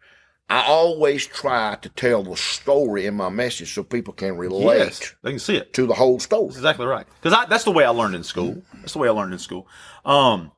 I 0.50 0.66
always 0.66 1.28
try 1.28 1.76
to 1.82 1.90
tell 1.90 2.24
the 2.24 2.38
story 2.38 3.06
in 3.06 3.16
my 3.16 3.28
message 3.28 3.74
so 3.74 3.84
people 3.84 4.14
can 4.14 4.38
relate 4.38 4.78
yes, 4.78 5.14
they 5.22 5.32
can 5.32 5.40
see 5.40 5.58
it. 5.58 5.74
to 5.74 5.86
the 5.86 5.94
whole 5.94 6.20
story. 6.20 6.46
That's 6.48 6.58
exactly 6.58 6.86
right. 6.86 7.06
Because 7.22 7.48
that's 7.50 7.66
the 7.66 7.72
way 7.72 7.84
I 7.84 7.90
learned 7.90 8.16
in 8.16 8.24
school. 8.24 8.62
That's 8.76 8.94
the 8.94 9.00
way 9.00 9.10
I 9.10 9.12
learned 9.12 9.34
in 9.34 9.40
school. 9.40 9.68
Um, 10.06 10.54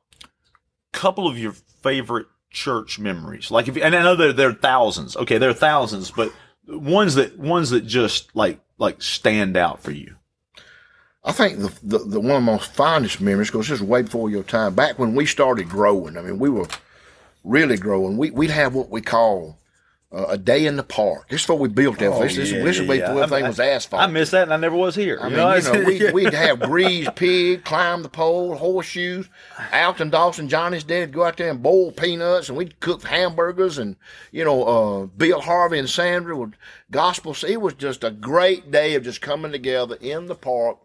couple 0.92 1.26
of 1.26 1.38
your 1.38 1.54
favorite 1.82 2.26
church 2.50 2.98
memories, 2.98 3.50
like 3.50 3.68
if 3.68 3.76
and 3.76 3.94
I 3.94 4.02
know 4.02 4.16
that 4.16 4.36
there 4.36 4.48
are 4.48 4.54
thousands. 4.54 5.16
Okay, 5.16 5.38
there 5.38 5.50
are 5.50 5.54
thousands, 5.54 6.10
but 6.10 6.32
ones 6.66 7.14
that 7.14 7.38
ones 7.38 7.70
that 7.70 7.86
just 7.86 8.34
like 8.34 8.60
like 8.78 9.02
stand 9.02 9.56
out 9.56 9.82
for 9.82 9.92
you. 9.92 10.16
I 11.22 11.32
think 11.32 11.58
the, 11.58 11.72
the, 11.82 11.98
the 11.98 12.20
one 12.20 12.36
of 12.36 12.42
my 12.42 12.58
fondest 12.58 13.20
memories, 13.20 13.50
this 13.50 13.70
is 13.70 13.82
way 13.82 14.02
before 14.02 14.30
your 14.30 14.42
time, 14.42 14.74
back 14.74 14.98
when 14.98 15.14
we 15.14 15.26
started 15.26 15.68
growing. 15.68 16.16
I 16.16 16.22
mean, 16.22 16.38
we 16.38 16.48
were 16.48 16.66
really 17.44 17.76
growing. 17.76 18.16
We, 18.16 18.30
we'd 18.30 18.50
have 18.50 18.74
what 18.74 18.88
we 18.88 19.02
call 19.02 19.58
uh, 20.12 20.26
a 20.28 20.38
day 20.38 20.66
in 20.66 20.76
the 20.76 20.82
park. 20.82 21.28
This 21.28 21.42
is 21.42 21.48
what 21.48 21.60
we 21.60 21.68
built 21.68 21.98
that. 21.98 22.18
this 22.20 22.36
this, 22.36 22.50
yeah, 22.52 22.64
this 22.64 22.78
would 22.78 22.88
be 22.88 22.96
yeah, 22.98 23.14
yeah. 23.14 23.22
everything 23.22 23.46
was 23.46 23.60
asphalt. 23.60 24.02
I 24.02 24.06
miss 24.08 24.30
that, 24.30 24.44
and 24.44 24.52
I 24.52 24.56
never 24.56 24.74
was 24.74 24.96
here. 24.96 25.18
I 25.20 25.24
you 25.24 25.30
mean, 25.30 25.38
know, 25.38 25.54
you 25.54 25.62
know, 25.62 25.84
we, 25.84 26.00
Yeah. 26.00 26.12
we'd 26.14 26.34
have 26.34 26.60
greased 26.60 27.14
pig, 27.14 27.64
climb 27.64 28.02
the 28.02 28.08
pole, 28.08 28.56
horseshoes. 28.56 29.28
Alton 29.72 30.10
Dawson, 30.10 30.48
Johnny's 30.48 30.84
dad, 30.84 31.12
go 31.12 31.24
out 31.24 31.36
there 31.36 31.50
and 31.50 31.62
boil 31.62 31.92
peanuts, 31.92 32.48
and 32.48 32.58
we'd 32.58 32.80
cook 32.80 33.04
hamburgers, 33.04 33.78
and 33.78 33.96
you 34.32 34.44
know, 34.44 34.64
uh, 34.64 35.06
Bill 35.06 35.40
Harvey 35.40 35.78
and 35.78 35.88
Sandra 35.88 36.36
would 36.36 36.56
gospel. 36.90 37.36
It 37.46 37.60
was 37.60 37.74
just 37.74 38.02
a 38.02 38.10
great 38.10 38.70
day 38.70 38.94
of 38.96 39.04
just 39.04 39.20
coming 39.20 39.52
together 39.52 39.96
in 40.00 40.26
the 40.26 40.34
park 40.34 40.78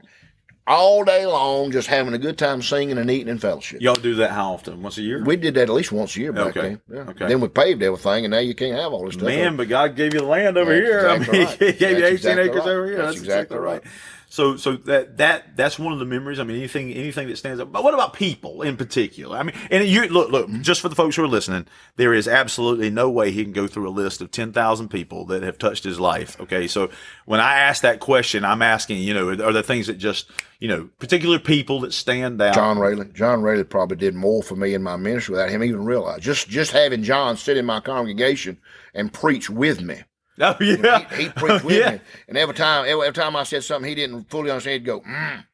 all 0.67 1.03
day 1.03 1.25
long, 1.25 1.71
just 1.71 1.87
having 1.87 2.13
a 2.13 2.17
good 2.17 2.37
time 2.37 2.61
singing 2.61 2.97
and 2.97 3.09
eating 3.09 3.29
and 3.29 3.39
fellowship. 3.39 3.81
Y'all 3.81 3.93
do 3.95 4.15
that 4.15 4.31
how 4.31 4.53
often? 4.53 4.81
Once 4.81 4.97
a 4.97 5.01
year? 5.01 5.23
We 5.23 5.35
did 5.35 5.53
that 5.55 5.63
at 5.63 5.69
least 5.69 5.91
once 5.91 6.15
a 6.15 6.19
year 6.19 6.33
back 6.33 6.57
Okay. 6.57 6.61
then. 6.61 6.81
Yeah. 6.91 6.99
Okay. 7.11 7.27
Then 7.27 7.39
we 7.41 7.47
paved 7.47 7.83
everything, 7.83 8.25
and 8.25 8.31
now 8.31 8.39
you 8.39 8.55
can't 8.55 8.77
have 8.77 8.91
all 8.93 9.05
this 9.05 9.13
stuff. 9.15 9.27
Man, 9.27 9.57
but 9.57 9.69
God 9.69 9.95
gave 9.95 10.13
you 10.13 10.21
the 10.21 10.25
land 10.25 10.57
over 10.57 10.73
That's 10.73 10.87
here. 10.87 10.99
exactly 11.07 11.39
I 11.39 11.39
mean, 11.39 11.47
right. 11.59 11.59
He 11.59 11.79
gave 11.79 11.97
you 11.99 12.05
18 12.05 12.13
exactly 12.13 12.43
acres 12.43 12.55
right. 12.61 12.67
over 12.67 12.85
here. 12.87 12.95
That's 12.97 13.07
That's, 13.07 13.17
exactly, 13.19 13.57
exactly 13.57 13.57
right. 13.59 13.83
right. 13.83 13.91
So, 14.35 14.57
so 14.57 14.75
that 14.75 15.15
that 15.15 15.55
that's 15.55 15.79
one 15.79 15.93
of 15.93 15.99
the 15.99 16.05
memories. 16.05 16.41
I 16.41 16.43
mean, 16.43 16.57
anything 16.57 16.91
anything 16.91 17.29
that 17.29 17.37
stands 17.37 17.61
up. 17.61 17.71
But 17.71 17.85
what 17.85 17.93
about 17.93 18.11
people 18.11 18.63
in 18.63 18.75
particular? 18.75 19.37
I 19.37 19.43
mean, 19.43 19.55
and 19.71 19.87
you 19.87 20.09
look 20.09 20.29
look 20.29 20.49
just 20.59 20.81
for 20.81 20.89
the 20.89 20.95
folks 20.95 21.15
who 21.15 21.23
are 21.23 21.27
listening, 21.27 21.67
there 21.95 22.13
is 22.13 22.27
absolutely 22.27 22.89
no 22.89 23.09
way 23.09 23.31
he 23.31 23.43
can 23.45 23.53
go 23.53 23.65
through 23.65 23.87
a 23.87 23.91
list 23.91 24.19
of 24.19 24.31
10,000 24.31 24.89
people 24.89 25.23
that 25.27 25.41
have 25.43 25.57
touched 25.57 25.85
his 25.85 26.01
life. 26.01 26.37
Okay, 26.41 26.67
so 26.67 26.89
when 27.23 27.39
I 27.39 27.59
ask 27.59 27.81
that 27.83 28.01
question, 28.01 28.43
I'm 28.43 28.61
asking, 28.61 28.97
you 28.97 29.13
know, 29.13 29.29
are 29.29 29.53
there 29.53 29.63
things 29.63 29.87
that 29.87 29.99
just 29.99 30.29
you 30.59 30.67
know 30.67 30.89
particular 30.99 31.39
people 31.39 31.79
that 31.79 31.93
stand 31.93 32.41
out? 32.41 32.55
John 32.55 32.77
Rayleigh. 32.77 33.13
John 33.13 33.41
Rayleigh 33.41 33.63
probably 33.63 33.95
did 33.95 34.15
more 34.15 34.43
for 34.43 34.57
me 34.57 34.73
in 34.73 34.83
my 34.83 34.97
ministry 34.97 35.31
without 35.31 35.49
him 35.49 35.63
even 35.63 35.85
realizing. 35.85 36.21
Just 36.21 36.49
just 36.49 36.73
having 36.73 37.03
John 37.03 37.37
sit 37.37 37.55
in 37.55 37.65
my 37.65 37.79
congregation 37.79 38.57
and 38.93 39.13
preach 39.13 39.49
with 39.49 39.81
me. 39.81 40.03
Oh 40.39 40.55
yeah, 40.59 41.07
He, 41.15 41.23
he 41.23 41.29
preached 41.35 41.63
with 41.63 41.77
yeah. 41.77 41.91
me, 41.91 41.99
and 42.27 42.37
every 42.37 42.55
time 42.55 42.85
every, 42.87 43.07
every 43.07 43.13
time 43.13 43.35
I 43.35 43.43
said 43.43 43.63
something 43.63 43.87
he 43.87 43.95
didn't 43.95 44.29
fully 44.29 44.51
understand, 44.51 44.73
he'd 44.73 44.85
go, 44.85 44.99
mm. 45.01 45.45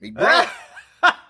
He'd 0.00 0.14
grunt. 0.14 0.48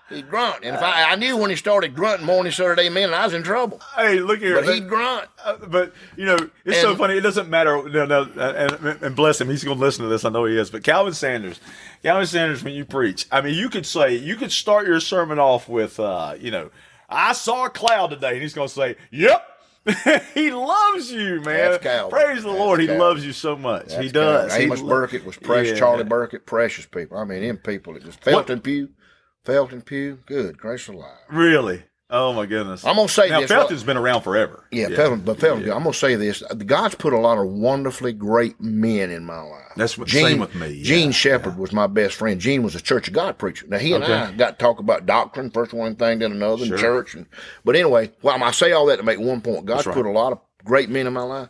he'd 0.09 0.29
grunt, 0.29 0.65
and 0.65 0.75
if 0.75 0.81
I, 0.81 1.11
I 1.11 1.15
knew 1.15 1.37
when 1.37 1.49
he 1.49 1.55
started 1.55 1.95
grunting 1.95 2.25
morning 2.25 2.51
Saturday 2.51 2.87
amen, 2.87 3.13
I 3.13 3.23
was 3.23 3.33
in 3.33 3.43
trouble. 3.43 3.79
Hey, 3.95 4.19
look 4.19 4.39
here. 4.39 4.55
But 4.55 4.73
he'd 4.73 4.89
grunt. 4.89 5.29
Uh, 5.43 5.55
but 5.67 5.93
you 6.17 6.25
know, 6.25 6.37
it's 6.65 6.81
so 6.81 6.97
funny. 6.97 7.17
It 7.17 7.21
doesn't 7.21 7.49
matter. 7.49 7.87
No, 7.87 8.05
no, 8.05 8.29
uh, 8.35 8.67
and, 8.81 9.01
and 9.01 9.15
bless 9.15 9.39
him. 9.39 9.49
He's 9.49 9.63
going 9.63 9.77
to 9.77 9.83
listen 9.83 10.03
to 10.03 10.09
this. 10.09 10.25
I 10.25 10.29
know 10.29 10.43
he 10.43 10.57
is. 10.57 10.69
But 10.69 10.83
Calvin 10.83 11.13
Sanders, 11.13 11.61
Calvin 12.03 12.27
Sanders, 12.27 12.61
when 12.63 12.73
you 12.73 12.83
preach, 12.83 13.25
I 13.31 13.39
mean, 13.39 13.55
you 13.55 13.69
could 13.69 13.85
say 13.85 14.15
you 14.15 14.35
could 14.35 14.51
start 14.51 14.85
your 14.85 14.99
sermon 14.99 15.39
off 15.39 15.69
with, 15.69 15.97
uh, 15.99 16.35
you 16.37 16.51
know, 16.51 16.71
I 17.09 17.31
saw 17.31 17.65
a 17.65 17.69
cloud 17.69 18.09
today, 18.09 18.33
and 18.33 18.41
he's 18.41 18.53
going 18.53 18.67
to 18.67 18.73
say, 18.73 18.97
"Yep." 19.11 19.53
he 20.33 20.51
loves 20.51 21.11
you, 21.11 21.41
man. 21.41 21.79
That's. 21.81 22.09
Praise 22.09 22.43
the 22.43 22.49
That's 22.49 22.59
Lord. 22.59 22.79
He 22.79 22.87
Calvin. 22.87 23.01
loves 23.01 23.25
you 23.25 23.33
so 23.33 23.55
much. 23.55 23.93
he 23.95 24.09
does. 24.09 24.49
Calvin. 24.51 24.59
He 24.59 24.65
Amos 24.65 24.81
lo- 24.81 24.89
Burkett 24.89 25.25
was 25.25 25.37
precious. 25.37 25.73
Yeah. 25.73 25.79
Charlie 25.79 26.03
Burkett, 26.03 26.45
precious 26.45 26.85
people. 26.85 27.17
I 27.17 27.23
mean, 27.23 27.41
them 27.41 27.57
people 27.57 27.93
that 27.93 28.03
just 28.03 28.21
Felton 28.23 28.61
Pugh, 28.61 28.89
Felton 29.45 29.81
Pugh. 29.81 30.19
Good 30.25 30.57
grace 30.57 30.87
alive. 30.87 31.17
Really? 31.29 31.83
Oh 32.09 32.31
my 32.31 32.45
goodness. 32.45 32.85
I'm 32.85 32.95
gonna 32.95 33.09
say 33.09 33.29
now 33.29 33.41
this. 33.41 33.49
Felton's 33.49 33.83
uh, 33.83 33.85
been 33.85 33.97
around 33.97 34.21
forever. 34.21 34.65
Yeah, 34.71 34.87
Felton, 34.89 35.21
but 35.21 35.41
Felton, 35.41 35.69
I'm 35.69 35.83
gonna 35.83 35.93
say 35.93 36.15
this: 36.15 36.41
God's 36.65 36.95
put 36.95 37.11
a 37.11 37.19
lot 37.19 37.37
of 37.37 37.47
wonderfully 37.47 38.13
great 38.13 38.61
men 38.61 39.11
in 39.11 39.25
my 39.25 39.41
life. 39.41 39.73
That's 39.75 39.97
what- 39.97 40.09
same 40.09 40.39
with 40.39 40.55
me, 40.55 40.69
yeah, 40.69 40.83
Gene 40.85 41.11
Shepard 41.11 41.57
was 41.57 41.73
my 41.73 41.85
best 41.85 42.15
friend. 42.15 42.39
Gene 42.39 42.63
was 42.63 42.75
a 42.75 42.81
Church 42.81 43.09
of 43.09 43.13
God 43.13 43.37
preacher. 43.37 43.67
Now 43.67 43.77
he 43.77 43.91
and 43.91 44.05
I 44.05 44.31
got 44.31 44.57
to 44.57 44.63
talk 44.63 44.79
about 44.79 45.05
doctrine, 45.05 45.51
first 45.51 45.73
one 45.73 45.97
thing, 45.97 46.19
then 46.19 46.31
another, 46.31 46.63
and 46.63 46.77
church. 46.77 47.13
And, 47.13 47.25
but 47.65 47.75
anyway, 47.75 48.11
well, 48.21 48.41
I 48.41 48.51
say 48.51 48.71
all 48.71 48.85
that 48.85 48.97
to 48.97 49.03
make 49.03 49.19
one 49.19 49.41
point. 49.41 49.65
God's 49.65 49.85
right. 49.85 49.93
put 49.93 50.05
a 50.05 50.11
lot 50.11 50.31
of 50.31 50.39
great 50.63 50.89
men 50.89 51.07
in 51.07 51.13
my 51.13 51.23
life. 51.23 51.49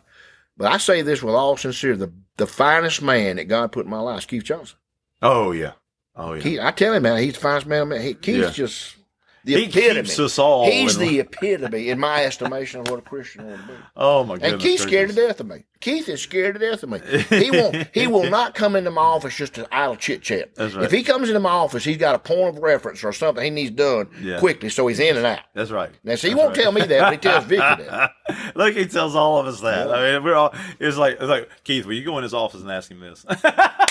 But 0.56 0.72
I 0.72 0.78
say 0.78 1.02
this 1.02 1.22
with 1.22 1.36
all 1.36 1.56
sincerity: 1.56 2.00
the 2.00 2.12
the 2.36 2.48
finest 2.48 3.00
man 3.00 3.36
that 3.36 3.44
God 3.44 3.70
put 3.70 3.84
in 3.84 3.90
my 3.90 4.00
life 4.00 4.18
is 4.18 4.26
Keith 4.26 4.42
Johnson. 4.44 4.76
Oh 5.22 5.52
yeah. 5.52 5.72
Oh 6.16 6.32
yeah. 6.32 6.42
Keith, 6.42 6.60
I 6.60 6.72
tell 6.72 6.94
him, 6.94 7.04
man, 7.04 7.22
he's 7.22 7.34
the 7.34 7.40
finest 7.40 7.66
man. 7.68 7.82
I 7.82 7.84
met. 7.84 8.00
He, 8.00 8.14
Keith's 8.14 8.38
Yeah. 8.38 8.50
just 8.50 8.96
the 9.44 9.54
He 9.54 9.64
epitome. 9.64 10.02
keeps 10.02 10.18
us 10.18 10.38
all 10.38 10.70
He's 10.70 10.96
in- 10.96 11.06
the 11.08 11.20
epitome, 11.20 11.88
in 11.90 11.98
my 11.98 12.24
estimation, 12.24 12.80
of 12.80 12.90
what 12.90 12.98
a 12.98 13.02
Christian 13.02 13.42
ought 13.52 13.56
to 13.56 13.62
be. 13.62 13.72
oh 13.96 14.24
my 14.24 14.34
goodness. 14.34 14.52
And 14.52 14.60
Keith's 14.62 14.82
scared 14.82 15.10
to 15.10 15.14
death 15.14 15.40
of 15.40 15.46
me. 15.46 15.64
Keith 15.80 16.08
is 16.08 16.20
scared 16.20 16.54
to 16.56 16.58
death 16.58 16.82
of 16.82 16.88
me. 16.90 16.98
He 17.30 17.50
won't. 17.52 17.88
he 17.94 18.08
will 18.08 18.28
not 18.28 18.54
come 18.56 18.74
into 18.74 18.90
my 18.90 19.00
office 19.02 19.36
just 19.36 19.54
to 19.54 19.68
idle 19.72 19.94
chit 19.94 20.22
chat. 20.22 20.50
Right. 20.58 20.74
If 20.82 20.90
he 20.90 21.04
comes 21.04 21.28
into 21.28 21.38
my 21.38 21.50
office, 21.50 21.84
he's 21.84 21.96
got 21.98 22.16
a 22.16 22.18
point 22.18 22.48
of 22.56 22.58
reference 22.58 23.04
or 23.04 23.12
something 23.12 23.44
he 23.44 23.50
needs 23.50 23.70
done 23.70 24.08
Yeah. 24.20 24.40
quickly, 24.40 24.70
so 24.70 24.86
he's 24.88 24.98
in 24.98 25.16
and 25.16 25.24
out. 25.24 25.38
That's 25.54 25.70
right. 25.70 25.90
Now, 26.02 26.16
see, 26.16 26.30
he 26.30 26.34
won't 26.34 26.56
tell 26.56 26.72
me 26.72 26.80
that, 26.82 27.00
but 27.00 27.12
he 27.12 27.18
tells 27.18 27.44
Vicky 27.44 27.60
that. 27.60 28.10
Look, 28.56 28.74
he 28.74 28.86
tells 28.86 29.14
all 29.14 29.38
of 29.38 29.46
us 29.46 29.60
that. 29.60 29.88
I 29.90 30.12
mean, 30.14 30.24
we're 30.24 30.34
all. 30.34 30.52
It's 30.80 30.96
like, 30.96 31.14
it's 31.14 31.22
like 31.22 31.48
Keith. 31.62 31.86
Will 31.86 31.94
you 31.94 32.04
go 32.04 32.16
in 32.18 32.24
his 32.24 32.34
office 32.34 32.60
and 32.60 32.70
ask 32.72 32.90
him 32.90 32.98
this? 33.00 33.24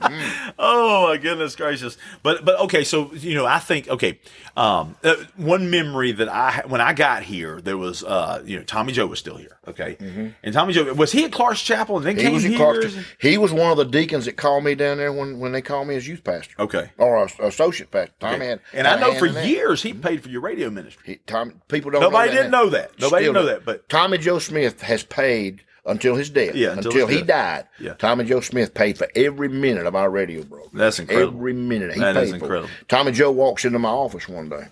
Oh 0.58 1.08
my 1.08 1.16
goodness 1.16 1.56
gracious! 1.56 1.96
But 2.22 2.44
but 2.44 2.58
okay, 2.60 2.84
so 2.84 3.12
you 3.14 3.34
know, 3.34 3.46
I 3.46 3.58
think 3.58 3.88
okay, 3.88 4.18
um, 4.56 4.96
uh, 5.02 5.14
one 5.36 5.70
memory 5.70 6.12
that 6.12 6.28
I 6.28 6.62
when 6.66 6.80
I 6.80 6.92
got 6.92 7.22
here, 7.22 7.60
there 7.60 7.78
was 7.78 8.02
uh, 8.04 8.42
you 8.44 8.58
know, 8.58 8.62
Tommy 8.64 8.92
Joe 8.92 9.06
was 9.06 9.18
still 9.18 9.36
here, 9.36 9.56
okay, 9.68 9.96
and 10.42 10.52
Tommy 10.52 10.72
Joe 10.74 10.92
was 10.92 11.12
he 11.12 11.24
at 11.24 11.32
Clark's 11.32 11.62
Chapel 11.62 11.96
and 11.98 12.06
then 12.06 12.16
He 12.16 12.22
came 12.22 12.34
was 12.34 12.42
here? 12.42 12.58
Clarkston. 12.58 13.04
He 13.20 13.38
was 13.38 13.52
one 13.52 13.70
of 13.70 13.76
the 13.78 13.84
deacons 13.84 14.24
that 14.26 14.36
called 14.36 14.64
me 14.64 14.74
down 14.74 14.98
there 14.98 15.12
when, 15.12 15.38
when 15.40 15.52
they 15.52 15.62
called 15.62 15.88
me 15.88 15.96
as 15.96 16.06
youth 16.06 16.24
pastor 16.24 16.54
Okay, 16.58 16.90
or 16.98 17.24
a, 17.24 17.46
associate 17.46 17.90
pastor. 17.90 18.12
Tommy 18.20 18.46
had, 18.46 18.60
and 18.72 18.86
I 18.86 18.98
know 19.00 19.14
for 19.14 19.26
years 19.26 19.82
he 19.82 19.92
paid 19.94 20.22
for 20.22 20.28
your 20.28 20.40
radio 20.42 20.68
ministry. 20.70 21.02
He, 21.06 21.16
Tom, 21.26 21.60
people 21.68 21.90
don't. 21.90 22.00
Nobody 22.02 22.30
know 22.30 22.36
didn't 22.36 22.50
now. 22.50 22.62
know 22.64 22.70
that. 22.70 22.90
Nobody 23.00 23.24
Still 23.24 23.32
didn't 23.32 23.34
know 23.34 23.46
that, 23.46 23.64
but- 23.64 23.88
Tommy 23.88 24.18
Joe 24.18 24.38
Smith 24.38 24.82
has 24.82 25.02
paid 25.04 25.62
until 25.84 26.14
his 26.14 26.30
death. 26.30 26.54
Yeah, 26.54 26.72
until 26.72 26.90
until, 26.92 27.06
he 27.06 27.18
death. 27.22 27.66
died. 27.78 27.96
Yeah. 28.02 28.12
and 28.12 28.28
Joe 28.28 28.40
Smith 28.40 28.74
paid 28.74 28.98
for 28.98 29.08
every 29.14 29.48
minute 29.48 29.86
of 29.86 29.94
our 29.94 30.10
radio 30.10 30.42
program. 30.42 30.70
That's 30.72 30.98
incredible. 30.98 31.34
Every 31.36 31.52
minute 31.52 31.94
he 31.94 32.00
That 32.00 32.14
paid 32.14 32.34
is 32.34 32.40
for. 32.40 32.66
Tom 32.88 33.06
and 33.06 33.16
Joe 33.16 33.30
walks 33.30 33.64
into 33.64 33.78
my 33.78 33.88
office 33.90 34.28
one 34.28 34.48
day, 34.48 34.66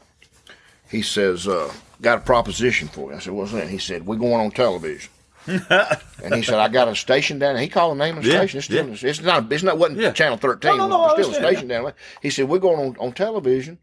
he 0.91 1.03
says, 1.03 1.47
uh, 1.49 1.73
"Got 2.01 2.19
a 2.19 2.21
proposition 2.23 2.89
for 2.89 3.11
you." 3.11 3.17
I 3.17 3.21
said, 3.21 3.33
"What's 3.33 3.53
that?" 3.53 3.69
He 3.69 3.79
said, 3.79 4.07
"We're 4.07 4.17
going 4.17 4.35
on 4.45 4.51
television." 4.51 5.11
and 5.47 6.35
he 6.35 6.43
said, 6.43 6.59
"I 6.59 6.69
got 6.69 6.89
a 6.89 6.95
station 6.95 7.39
down." 7.39 7.55
there. 7.55 7.63
He 7.63 7.69
called 7.69 7.97
the 7.99 8.05
name 8.05 8.19
of 8.19 8.25
the 8.25 8.31
Yeah, 8.31 8.39
station. 8.41 8.59
It's, 8.59 8.67
still, 8.67 8.87
yeah. 8.89 9.09
it's 9.11 9.23
not. 9.23 9.51
It's 9.53 9.63
not. 9.63 9.79
wasn't 9.79 10.01
Yeah. 10.01 10.13
Channel 10.13 10.37
Thirteen. 10.37 10.77
No, 10.77 10.89
no, 10.89 11.07
no, 11.07 11.13
still 11.15 11.31
a 11.31 11.35
station 11.35 11.69
down 11.69 11.85
there. 11.85 11.95
He 12.21 12.29
said, 12.31 12.49
"We're 12.49 12.59
going 12.59 12.79
on, 12.91 12.97
on 12.99 13.13
television, 13.13 13.79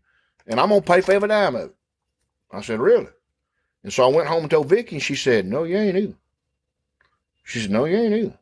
and 0.45 0.59
I'm 0.59 0.69
gonna 0.69 0.81
pay 0.81 1.01
for 1.01 1.13
every 1.13 1.27
dime 1.29 1.55
of 1.55 1.61
it." 1.69 1.75
I 2.51 2.61
said, 2.61 2.79
"Really?" 2.79 3.07
And 3.83 3.91
so 3.91 4.03
I 4.03 4.13
went 4.13 4.27
home 4.27 4.43
and 4.43 4.51
told 4.51 4.69
Vicky, 4.69 4.95
and 4.97 5.03
she 5.03 5.15
said, 5.15 5.45
"No, 5.47 5.63
you 5.63 5.77
ain't 5.77 5.97
either." 5.97 6.13
She 7.45 7.62
said, 7.62 7.71
"No, 7.71 7.86
you 7.86 7.95
ain't 7.97 8.13
either." 8.13 8.38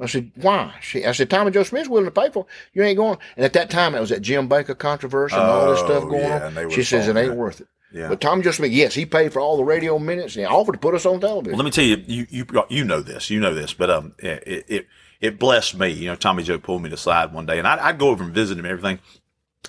I 0.00 0.06
said, 0.06 0.32
"Why?" 0.36 0.74
She, 0.80 1.04
I 1.04 1.12
said, 1.12 1.28
"Tommy 1.28 1.50
Joe 1.50 1.62
Smith's 1.64 1.88
willing 1.88 2.06
to 2.06 2.10
pay 2.10 2.30
for 2.30 2.40
it. 2.44 2.46
You 2.72 2.82
ain't 2.82 2.96
going." 2.96 3.18
And 3.36 3.44
at 3.44 3.52
that 3.52 3.68
time, 3.68 3.94
it 3.94 4.00
was 4.00 4.08
that 4.10 4.22
Jim 4.22 4.48
Bakker 4.48 4.78
controversy 4.78 5.36
and 5.36 5.44
all 5.44 5.70
this 5.70 5.80
Oh, 5.82 5.86
stuff 5.86 6.02
going 6.08 6.22
yeah, 6.22 6.46
on. 6.64 6.70
She 6.70 6.82
says 6.82 7.06
it 7.08 7.16
ain't 7.16 7.30
that. 7.30 7.36
worth 7.36 7.60
it. 7.60 7.68
Yeah. 7.92 8.08
But 8.08 8.20
Tommy 8.20 8.42
Joe 8.42 8.50
Smith, 8.50 8.72
yes, 8.72 8.92
he 8.94 9.06
paid 9.06 9.32
for 9.32 9.38
all 9.38 9.56
the 9.56 9.62
radio 9.62 10.00
minutes 10.00 10.34
and 10.34 10.44
he 10.44 10.52
offered 10.52 10.72
to 10.72 10.78
put 10.78 10.94
us 10.94 11.06
on 11.06 11.20
television. 11.20 11.52
Well, 11.52 11.58
let 11.58 11.64
me 11.64 11.70
tell 11.70 11.84
you, 11.84 12.02
you 12.08 12.26
you 12.28 12.46
you 12.68 12.84
know 12.84 13.00
this, 13.02 13.30
you 13.30 13.38
know 13.38 13.54
this, 13.54 13.72
but 13.74 13.88
um, 13.90 14.14
it 14.18 14.64
it, 14.66 14.86
it 15.20 15.38
blessed 15.38 15.78
me. 15.78 15.90
You 15.90 16.06
know, 16.06 16.16
Tommy 16.16 16.42
Joe 16.42 16.58
pulled 16.58 16.82
me 16.82 16.88
to 16.90 16.96
the 16.96 17.00
side 17.00 17.32
one 17.32 17.46
day, 17.46 17.58
and 17.58 17.68
I'd, 17.68 17.78
I'd 17.78 17.98
go 17.98 18.08
over 18.08 18.24
and 18.24 18.32
visit 18.34 18.58
him. 18.58 18.64
and 18.64 18.72
Everything. 18.72 18.98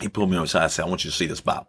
He 0.02 0.10
pulled 0.10 0.30
me 0.32 0.38
on 0.38 0.44
the 0.44 0.48
side 0.50 0.64
and 0.64 0.72
said, 0.72 0.86
"I 0.86 0.90
want 0.90 1.06
you 1.06 1.12
to 1.12 1.16
see 1.16 1.28
this 1.28 1.40
Bible." 1.42 1.68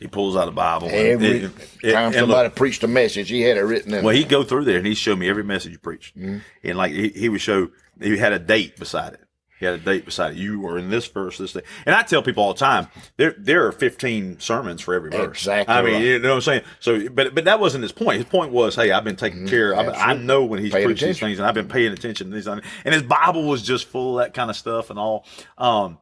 He 0.00 0.06
pulls 0.08 0.34
out 0.34 0.48
a 0.48 0.50
Bible. 0.50 0.88
Every 0.90 1.26
it- 1.44 1.50
it- 1.82 1.92
time 1.92 2.06
and 2.06 2.14
somebody 2.14 2.48
look, 2.48 2.56
preached 2.56 2.82
a 2.82 2.88
message, 2.88 3.28
he 3.28 3.42
had 3.42 3.56
it 3.56 3.60
written 3.62 3.94
in. 3.94 4.02
well, 4.04 4.14
he'd 4.14 4.28
go 4.28 4.42
through 4.42 4.64
there 4.64 4.78
and 4.78 4.86
he'd 4.86 4.96
show 4.96 5.14
me 5.14 5.28
every 5.28 5.44
message 5.44 5.72
he 5.72 5.78
preached, 5.78 6.16
and 6.16 6.42
like 6.64 6.92
he, 6.92 7.08
he 7.10 7.28
would 7.28 7.40
show, 7.40 7.68
he 8.00 8.16
had 8.16 8.32
a 8.32 8.38
date 8.38 8.76
beside 8.78 9.12
it. 9.14 9.20
He 9.58 9.66
had 9.66 9.74
a 9.74 9.78
date 9.78 10.06
beside 10.06 10.32
it. 10.32 10.38
You 10.38 10.58
were 10.58 10.78
in 10.78 10.88
this 10.88 11.06
verse, 11.06 11.36
this 11.36 11.52
day. 11.52 11.60
And 11.84 11.94
I 11.94 12.02
tell 12.02 12.22
people 12.22 12.42
all 12.42 12.54
the 12.54 12.58
time, 12.58 12.88
there 13.18 13.34
there 13.36 13.66
are 13.66 13.72
15 13.72 14.40
sermons 14.40 14.80
for 14.80 14.94
every 14.94 15.10
verse. 15.10 15.36
Exactly 15.36 15.74
I 15.74 15.82
mean, 15.82 15.92
right. 15.96 16.02
you 16.02 16.18
know 16.18 16.30
what 16.30 16.34
I'm 16.36 16.40
saying? 16.40 16.62
So, 16.78 17.10
but 17.10 17.34
but 17.34 17.44
that 17.44 17.60
wasn't 17.60 17.82
his 17.82 17.92
point. 17.92 18.16
His 18.16 18.24
point 18.24 18.52
was, 18.52 18.74
hey, 18.74 18.90
I've 18.90 19.04
been 19.04 19.16
taking 19.16 19.46
care. 19.46 19.76
I, 19.76 19.84
I 19.88 20.14
know 20.14 20.46
when 20.46 20.60
he's 20.60 20.72
Paying 20.72 20.86
preaching 20.86 21.08
these 21.08 21.20
things, 21.20 21.38
and 21.38 21.46
I've 21.46 21.52
been 21.52 21.68
paying 21.68 21.92
attention 21.92 22.30
to 22.30 22.34
these. 22.34 22.46
things. 22.46 22.62
And 22.86 22.94
his 22.94 23.02
Bible 23.02 23.42
was 23.46 23.60
just 23.62 23.84
full 23.86 24.18
of 24.18 24.24
that 24.24 24.32
kind 24.32 24.48
of 24.48 24.56
stuff 24.56 24.88
and 24.88 24.98
all. 24.98 25.26
Um, 25.58 25.98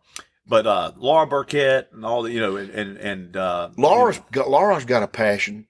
but 0.49 0.67
uh, 0.67 0.93
Laura 0.97 1.27
Burkett 1.27 1.91
and 1.93 2.05
all 2.05 2.23
the, 2.23 2.33
you 2.33 2.41
know, 2.41 2.57
and 2.57 2.71
and, 2.71 2.97
and 2.97 3.37
uh, 3.37 3.71
Laura's 3.77 4.21
got 4.33 4.49
Laura's 4.51 4.85
got 4.85 5.03
a 5.03 5.09
passion. 5.09 5.67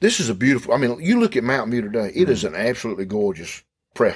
This 0.00 0.20
is 0.20 0.28
a 0.28 0.34
beautiful. 0.34 0.74
I 0.74 0.76
mean, 0.76 0.98
you 1.00 1.18
look 1.18 1.36
at 1.36 1.44
Mountain 1.44 1.72
View 1.72 1.82
today; 1.82 2.12
it 2.14 2.28
is 2.28 2.44
an 2.44 2.54
absolutely 2.54 3.06
gorgeous 3.06 3.62
pre, 3.94 4.12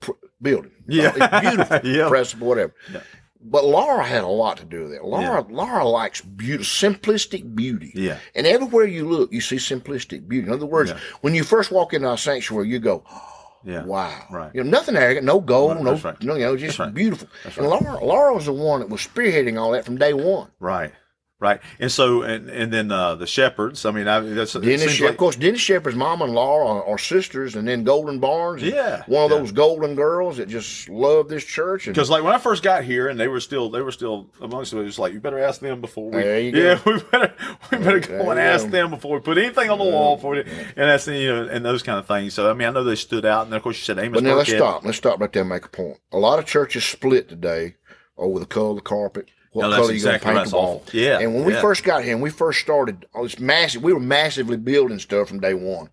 pre- 0.00 0.14
building. 0.42 0.72
Yeah. 0.88 1.12
it's 1.16 1.40
beautiful, 1.48 1.80
Yeah. 1.90 2.08
principal, 2.08 2.46
whatever. 2.48 2.74
Yeah. 2.92 3.00
But 3.48 3.64
Laura 3.64 4.04
had 4.04 4.22
a 4.24 4.28
lot 4.28 4.56
to 4.58 4.64
do 4.64 4.84
with 4.84 4.92
it. 4.92 5.04
Laura, 5.04 5.44
Laura 5.48 5.86
likes 5.86 6.20
beauty, 6.20 6.64
simplistic 6.64 7.54
beauty. 7.54 7.92
Yeah. 7.94 8.18
And 8.34 8.46
everywhere 8.46 8.86
you 8.86 9.08
look, 9.08 9.32
you 9.32 9.40
see 9.40 9.56
simplistic 9.56 10.26
beauty. 10.28 10.48
In 10.48 10.52
other 10.52 10.66
words, 10.66 10.90
Yeah. 10.90 10.98
when 11.20 11.34
you 11.34 11.44
first 11.44 11.70
walk 11.70 11.92
into 11.94 12.08
our 12.08 12.18
sanctuary, 12.18 12.68
you 12.68 12.78
go, 12.80 13.04
yeah, 13.66 13.84
Wow. 13.84 14.24
Right. 14.30 14.50
You 14.54 14.64
know, 14.64 14.70
nothing 14.70 14.96
arrogant, 14.96 15.26
no 15.26 15.40
gold, 15.40 15.74
Right, 15.76 15.84
no, 15.84 15.94
right. 15.96 16.22
no, 16.22 16.34
you 16.36 16.44
know, 16.46 16.56
just 16.56 16.78
right. 16.78 16.94
beautiful. 16.94 17.28
That's 17.44 17.58
and 17.58 17.66
Laura, 17.66 18.02
Laura 18.04 18.32
was 18.34 18.46
the 18.46 18.52
one 18.52 18.80
that 18.80 18.88
was 18.88 19.00
spearheading 19.06 19.60
all 19.60 19.72
that 19.72 19.84
from 19.84 19.98
day 19.98 20.12
one. 20.14 20.48
right, 20.60 20.92
right. 21.40 21.60
And 21.78 21.90
so, 21.92 22.22
and 22.22 22.48
and 22.48 22.72
then 22.72 22.90
uh, 22.90 23.14
the 23.14 23.26
Shepards. 23.26 23.84
I 23.84 23.90
mean, 23.90 24.08
I, 24.08 24.20
that's 24.20 24.54
Dennis, 24.54 25.00
like- 25.00 25.10
of 25.10 25.16
course, 25.16 25.36
Dennis 25.36 25.60
Shepard's 25.60 25.96
mom 25.96 26.22
and 26.22 26.32
law 26.34 26.66
are, 26.66 26.84
are 26.84 26.98
sisters, 26.98 27.54
and 27.56 27.66
then 27.68 27.84
Golden 27.84 28.18
Barnes. 28.20 28.62
Yeah, 28.62 29.02
One 29.06 29.24
of 29.24 29.30
yeah. 29.30 29.38
those 29.38 29.52
golden 29.52 29.94
girls 29.94 30.36
that 30.38 30.48
just 30.48 30.88
love 30.88 31.28
this 31.28 31.44
church. 31.44 31.86
Because 31.86 32.10
like 32.10 32.22
when 32.22 32.32
I 32.34 32.38
first 32.38 32.62
got 32.62 32.84
here, 32.84 33.08
and 33.08 33.18
they 33.18 33.28
were 33.28 33.40
still 33.40 33.70
they 33.70 33.80
were 33.82 33.92
still 33.92 34.30
amongst 34.40 34.72
us. 34.74 34.78
It 34.80 34.84
was 34.84 34.98
like 34.98 35.12
you 35.12 35.20
better 35.20 35.38
ask 35.38 35.60
them 35.60 35.80
before 35.80 36.10
we. 36.10 36.16
There 36.22 36.40
you 36.40 36.52
go. 36.52 36.58
yeah, 36.60 36.80
we 36.86 36.98
better 37.10 37.34
we 37.70 37.78
better 37.78 38.00
There 38.00 38.18
go 38.22 38.30
and 38.30 38.40
ask 38.40 38.64
go. 38.64 38.70
them 38.70 38.90
before 38.90 39.16
we 39.16 39.20
put 39.20 39.38
anything 39.38 39.70
on 39.70 39.78
the 39.78 39.84
wall 39.84 40.16
for 40.18 40.36
it. 40.36 40.46
And 40.46 40.88
that's 40.88 41.06
you 41.06 41.28
know 41.34 41.48
and 41.48 41.64
those 41.64 41.82
kind 41.82 41.98
of 41.98 42.06
things. 42.06 42.34
So 42.34 42.50
I 42.50 42.54
mean 42.54 42.68
I 42.68 42.70
know 42.72 42.84
they 42.84 42.96
stood 42.96 43.24
out, 43.24 43.46
and 43.46 43.54
of 43.54 43.62
course 43.62 43.76
you 43.78 43.84
said 43.84 43.98
Amos. 43.98 44.16
but 44.16 44.24
now 44.24 44.34
let's 44.34 44.50
stop. 44.50 44.84
Let's 44.84 44.98
stop 44.98 45.20
right 45.20 45.32
there 45.32 45.42
and 45.42 45.50
make 45.50 45.64
a 45.64 45.68
point. 45.68 45.98
A 46.12 46.18
lot 46.18 46.38
of 46.38 46.46
churches 46.46 46.84
split 46.84 47.28
today 47.28 47.76
over 48.16 48.38
the 48.38 48.46
color 48.46 48.70
of 48.70 48.76
the 48.76 48.82
carpet. 48.82 49.28
What 49.56 49.68
No, 49.70 49.76
color 49.76 49.92
exactly 49.92 50.28
you 50.28 50.34
gonna 50.34 50.40
paint 50.44 50.50
the 50.50 50.56
wall? 50.56 50.82
awful. 50.86 51.00
Yeah, 51.00 51.18
And 51.18 51.34
when 51.34 51.44
we 51.44 51.52
yeah. 51.54 51.60
first 51.60 51.82
got 51.84 52.04
here 52.04 52.12
and 52.12 52.22
we 52.22 52.30
first 52.30 52.60
started, 52.60 53.06
oh, 53.14 53.24
it's 53.24 53.38
massive. 53.38 53.82
We 53.82 53.92
were 53.92 54.00
massively 54.00 54.56
building 54.56 54.98
stuff 54.98 55.28
from 55.28 55.40
day 55.40 55.54
one. 55.54 55.88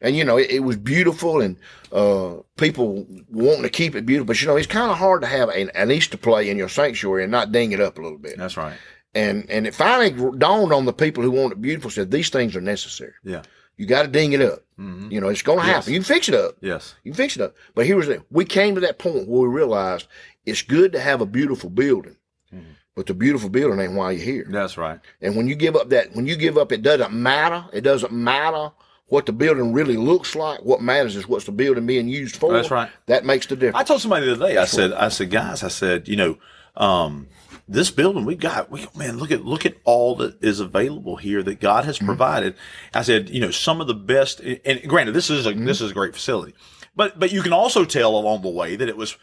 And 0.00 0.16
you 0.16 0.24
know, 0.24 0.36
it, 0.36 0.50
it 0.50 0.60
was 0.60 0.76
beautiful, 0.76 1.40
and 1.40 1.56
uh, 1.92 2.34
people 2.58 3.06
wanting 3.30 3.62
to 3.62 3.70
keep 3.70 3.94
it 3.94 4.04
beautiful. 4.04 4.26
But 4.26 4.40
you 4.42 4.48
know, 4.48 4.56
it's 4.56 4.66
kind 4.66 4.90
of 4.90 4.98
hard 4.98 5.22
to 5.22 5.26
have 5.28 5.48
an, 5.48 5.70
an 5.74 5.90
Easter 5.90 6.16
play 6.18 6.50
in 6.50 6.58
your 6.58 6.68
sanctuary 6.68 7.22
and 7.22 7.32
not 7.32 7.52
ding 7.52 7.72
it 7.72 7.80
up 7.80 7.96
a 7.98 8.02
little 8.02 8.18
bit. 8.18 8.36
That's 8.36 8.56
right. 8.56 8.76
And 9.14 9.48
and 9.48 9.66
it 9.66 9.74
finally 9.74 10.10
dawned 10.38 10.72
on 10.72 10.84
the 10.84 10.92
people 10.92 11.22
who 11.22 11.30
want 11.30 11.52
it 11.52 11.62
beautiful. 11.62 11.90
Said 11.90 12.10
these 12.10 12.28
things 12.30 12.54
are 12.56 12.60
necessary. 12.60 13.12
Yeah. 13.22 13.42
You 13.76 13.86
got 13.86 14.02
to 14.02 14.08
ding 14.08 14.32
it 14.32 14.42
up. 14.42 14.64
Mhm. 14.78 15.10
You 15.10 15.20
know, 15.20 15.28
it's 15.28 15.42
going 15.42 15.60
to 15.60 15.66
Yes. 15.66 15.74
happen. 15.76 15.92
You 15.94 15.98
can 16.00 16.04
fix 16.04 16.28
it 16.28 16.34
up. 16.34 16.56
Yes. 16.60 16.94
You 17.04 17.12
can 17.12 17.16
fix 17.16 17.36
it 17.36 17.42
up. 17.42 17.54
But 17.74 17.86
here 17.86 17.96
was 17.96 18.06
the 18.08 18.22
we 18.30 18.44
came 18.44 18.74
to 18.74 18.80
that 18.82 18.98
point 18.98 19.26
where 19.28 19.48
we 19.48 19.54
realized 19.54 20.06
it's 20.44 20.62
good 20.62 20.92
to 20.92 21.00
have 21.00 21.20
a 21.20 21.26
beautiful 21.26 21.70
building, 21.70 22.16
Mhm. 22.54 22.62
But 22.94 23.06
the 23.06 23.14
beautiful 23.14 23.48
building 23.48 23.80
ain't 23.80 23.94
why 23.94 24.12
you're 24.12 24.24
here. 24.24 24.46
That's 24.48 24.76
right. 24.76 25.00
And 25.20 25.36
when 25.36 25.48
you 25.48 25.54
give 25.54 25.76
up 25.76 25.88
that, 25.90 26.14
when 26.14 26.26
you 26.26 26.36
give 26.36 26.56
up, 26.58 26.72
it 26.72 26.82
doesn't 26.82 27.12
matter. 27.12 27.64
It 27.72 27.80
doesn't 27.82 28.12
matter 28.12 28.70
what 29.08 29.26
the 29.26 29.32
building 29.32 29.72
really 29.72 29.96
looks 29.96 30.34
like. 30.34 30.60
What 30.62 30.80
matters 30.80 31.16
is 31.16 31.28
what's 31.28 31.44
the 31.44 31.52
building 31.52 31.86
being 31.86 32.08
used 32.08 32.36
for. 32.36 32.52
That's 32.52 32.70
right. 32.70 32.90
That 33.06 33.24
makes 33.24 33.46
the 33.46 33.56
difference. 33.56 33.76
I 33.76 33.84
told 33.84 34.00
somebody 34.00 34.26
the 34.26 34.32
other 34.32 34.48
day. 34.48 34.56
I 34.56 34.64
said, 34.64 34.92
I 34.92 35.08
said, 35.08 35.30
guys, 35.30 35.62
I 35.62 35.68
said, 35.68 36.08
you 36.08 36.16
know, 36.16 36.38
um, 36.76 37.28
this 37.68 37.90
building 37.90 38.24
we 38.24 38.34
got, 38.34 38.70
we 38.70 38.86
man, 38.94 39.18
look 39.18 39.30
at 39.30 39.44
look 39.44 39.64
at 39.64 39.76
all 39.84 40.16
that 40.16 40.42
is 40.42 40.60
available 40.60 41.16
here 41.16 41.42
that 41.42 41.60
God 41.60 41.84
has 41.84 41.98
provided. 41.98 42.54
I 42.92 43.02
said, 43.02 43.30
you 43.30 43.40
know, 43.40 43.50
some 43.50 43.80
of 43.80 43.86
the 43.86 43.94
best. 43.94 44.40
And 44.40 44.82
granted, 44.86 45.12
this 45.12 45.30
is 45.30 45.46
a 45.46 45.52
this 45.52 45.80
is 45.80 45.90
a 45.90 45.94
great 45.94 46.14
facility, 46.14 46.54
but 46.94 47.18
but 47.18 47.32
you 47.32 47.42
can 47.42 47.52
also 47.52 47.84
tell 47.84 48.16
along 48.16 48.42
the 48.42 48.50
way 48.50 48.76
that 48.76 48.88
it 48.88 48.96
was. 48.96 49.16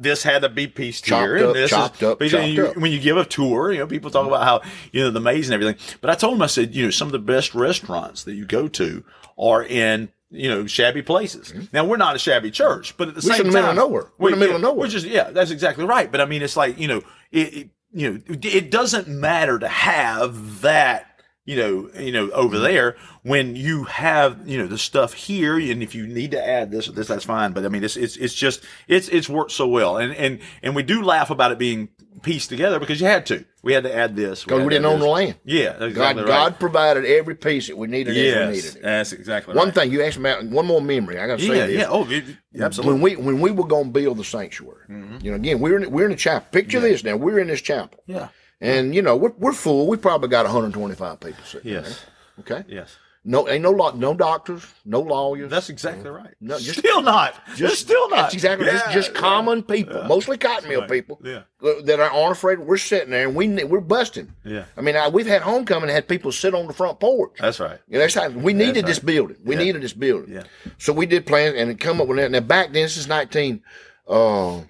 This 0.00 0.22
had 0.22 0.42
to 0.42 0.48
be 0.48 0.68
pieced 0.68 1.04
Chopped 1.04 1.22
here, 1.22 1.36
up, 1.38 1.44
and 1.46 1.54
this 1.56 1.70
chopped 1.70 1.96
is, 1.96 2.08
up, 2.08 2.20
chopped 2.20 2.46
you- 2.46 2.66
up. 2.68 2.76
When 2.76 2.92
you 2.92 3.00
give 3.00 3.16
a 3.16 3.24
tour, 3.24 3.72
you 3.72 3.80
know, 3.80 3.86
people 3.86 4.10
talk 4.10 4.26
about 4.26 4.44
how 4.44 4.62
you 4.92 5.02
know 5.02 5.10
the 5.10 5.20
maze 5.20 5.48
and 5.50 5.54
everything. 5.54 5.76
But 6.00 6.10
I 6.10 6.14
told 6.14 6.34
them, 6.34 6.42
I 6.42 6.46
said, 6.46 6.74
you 6.74 6.84
know, 6.84 6.90
some 6.90 7.08
of 7.08 7.12
the 7.12 7.18
best 7.18 7.54
restaurants 7.54 8.22
that 8.24 8.34
you 8.34 8.44
go 8.46 8.68
to 8.68 9.04
are 9.36 9.64
in 9.64 10.10
you 10.30 10.48
know 10.48 10.66
shabby 10.66 11.02
places. 11.02 11.48
Mm-hmm. 11.48 11.64
Now 11.72 11.84
we're 11.84 11.96
not 11.96 12.14
a 12.14 12.18
shabby 12.18 12.50
church, 12.50 12.96
but 12.96 13.08
at 13.08 13.14
the 13.14 13.26
We're 13.26 13.34
same 13.34 13.40
in 13.40 13.46
the 13.48 13.52
middle 13.54 13.68
time, 13.70 13.78
of 13.78 13.84
nowhere. 13.88 14.06
We're 14.18 14.28
in 14.28 14.34
the 14.34 14.40
middle 14.40 14.56
of 14.56 14.62
nowhere. 14.62 14.80
Which 14.80 14.94
is 14.94 15.04
yeah, 15.04 15.30
that's 15.30 15.50
exactly 15.50 15.84
right. 15.84 16.10
But 16.10 16.20
I 16.20 16.26
mean, 16.26 16.42
it's 16.42 16.56
like 16.56 16.78
you 16.78 16.86
know, 16.88 17.02
it, 17.32 17.54
it 17.54 17.70
you 17.92 18.10
know, 18.12 18.20
it 18.28 18.70
doesn't 18.70 19.08
matter 19.08 19.58
to 19.58 19.66
have 19.68 20.60
that. 20.60 21.06
You 21.48 21.56
know, 21.56 21.90
you 21.98 22.12
know, 22.12 22.30
over 22.32 22.58
there 22.58 22.96
when 23.22 23.56
you 23.56 23.84
have 23.84 24.46
you 24.46 24.58
know 24.58 24.66
the 24.66 24.76
stuff 24.76 25.14
here, 25.14 25.58
and 25.58 25.82
if 25.82 25.94
you 25.94 26.06
need 26.06 26.32
to 26.32 26.46
add 26.46 26.70
this 26.70 26.88
or 26.88 26.92
this, 26.92 27.08
that's 27.08 27.24
fine. 27.24 27.52
But 27.52 27.64
I 27.64 27.68
mean, 27.68 27.82
it's 27.82 27.96
it's 27.96 28.16
it's 28.18 28.34
just 28.34 28.62
it's 28.86 29.08
it's 29.08 29.30
worked 29.30 29.52
so 29.52 29.66
well, 29.66 29.96
and 29.96 30.12
and 30.14 30.40
and 30.62 30.76
we 30.76 30.82
do 30.82 31.02
laugh 31.02 31.30
about 31.30 31.50
it 31.50 31.58
being 31.58 31.88
pieced 32.22 32.50
together 32.50 32.78
because 32.78 33.00
you 33.00 33.06
had 33.06 33.24
to. 33.26 33.46
We 33.62 33.72
had 33.72 33.84
to 33.84 33.94
add 33.94 34.14
this 34.14 34.44
Because 34.44 34.58
we 34.58 34.64
to 34.64 34.70
didn't 34.70 34.86
own 34.86 35.00
the 35.00 35.06
land. 35.08 35.36
Yeah, 35.44 35.70
that's 35.72 35.78
God, 35.78 35.86
exactly 35.88 36.22
right. 36.24 36.28
God 36.28 36.60
provided 36.60 37.04
every 37.06 37.34
piece 37.34 37.66
that 37.68 37.76
we 37.78 37.86
needed 37.86 38.10
as 38.10 38.16
we 38.16 38.26
yes, 38.26 38.54
needed 38.54 38.76
it. 38.76 38.82
that's 38.82 39.12
exactly 39.12 39.54
One 39.56 39.66
right. 39.68 39.74
thing 39.74 39.90
you 39.92 40.02
asked 40.02 40.18
me 40.18 40.30
about, 40.30 40.44
one 40.46 40.66
more 40.66 40.80
memory. 40.82 41.18
I 41.18 41.26
got 41.26 41.38
to 41.38 41.44
say 41.46 41.56
yeah, 41.56 41.66
this. 41.66 41.76
yeah. 41.78 41.86
Oh, 41.88 42.06
it, 42.10 42.24
absolutely. 42.60 42.92
When 42.94 43.02
we 43.02 43.16
when 43.16 43.40
we 43.40 43.50
were 43.50 43.66
going 43.66 43.86
to 43.86 43.90
build 43.90 44.18
the 44.18 44.24
sanctuary, 44.24 44.84
Mm-hmm. 44.90 45.24
you 45.24 45.30
know, 45.30 45.36
again 45.36 45.60
we're 45.60 45.80
in, 45.80 45.90
we're 45.90 46.04
in 46.04 46.10
the 46.12 46.16
chapel. 46.16 46.46
Picture 46.52 46.78
this 46.80 47.02
now. 47.04 47.16
We're 47.16 47.38
in 47.40 47.46
this 47.48 47.60
chapel, 47.62 48.00
yeah. 48.06 48.28
And 48.60 48.94
you 48.94 49.02
know 49.02 49.16
we're 49.16 49.32
we're 49.38 49.52
full. 49.52 49.86
We 49.86 49.96
probably 49.96 50.28
got 50.28 50.44
125 50.44 51.20
people 51.20 51.44
sitting 51.44 51.72
Yes. 51.72 52.04
there. 52.36 52.58
Okay. 52.58 52.74
Yes. 52.74 52.96
No, 53.24 53.46
ain't 53.48 53.62
no 53.62 53.72
law, 53.72 53.92
no 53.92 54.14
doctors, 54.14 54.64
no 54.86 55.00
lawyers. 55.00 55.50
That's 55.50 55.68
exactly 55.68 56.08
right. 56.08 56.32
No, 56.40 56.56
just- 56.58 56.78
still 56.78 57.02
not. 57.02 57.34
Just 57.56 57.80
still 57.80 58.08
not. 58.08 58.16
That's 58.16 58.34
exactly 58.34 58.64
just, 58.66 58.86
Yeah, 58.86 58.92
just 58.92 59.12
yeah. 59.12 59.20
common 59.20 59.62
people, 59.64 60.02
mostly 60.04 60.38
cotton 60.38 60.68
mill 60.70 60.80
right. 60.82 60.88
people 60.90 61.20
Yeah. 61.22 61.42
uh, 61.62 61.82
that 61.82 62.00
are- 62.00 62.10
aren't 62.10 62.36
afraid. 62.36 62.60
We're 62.60 62.78
sitting 62.78 63.10
there 63.10 63.26
and 63.26 63.34
we 63.36 63.48
we're 63.64 63.80
busting. 63.80 64.32
Yeah. 64.44 64.64
I 64.78 64.80
mean, 64.80 64.96
I, 64.96 65.08
we've 65.08 65.26
had 65.26 65.42
homecoming, 65.42 65.90
and 65.90 65.90
had 65.90 66.08
people 66.08 66.32
sit 66.32 66.54
on 66.54 66.68
the 66.68 66.72
front 66.72 67.00
porch. 67.00 67.32
That's 67.38 67.60
right. 67.60 67.78
You 67.88 67.94
know, 67.94 67.98
that's 68.00 68.14
how, 68.14 68.28
we 68.30 68.54
needed 68.54 68.86
this 68.86 69.00
building. 69.00 69.36
We 69.44 69.56
Yeah. 69.56 69.62
needed 69.64 69.82
this 69.82 69.92
building. 69.92 70.32
Yeah. 70.32 70.44
So 70.78 70.92
we 70.94 71.04
did 71.04 71.26
plan 71.26 71.54
and 71.56 71.78
come 71.78 72.00
up 72.00 72.06
with 72.08 72.16
that. 72.18 72.30
Now 72.30 72.40
back 72.40 72.66
then, 72.72 72.84
this 72.84 72.96
is 72.96 73.08
nineteen, 73.08 73.62
uh, 74.06 74.60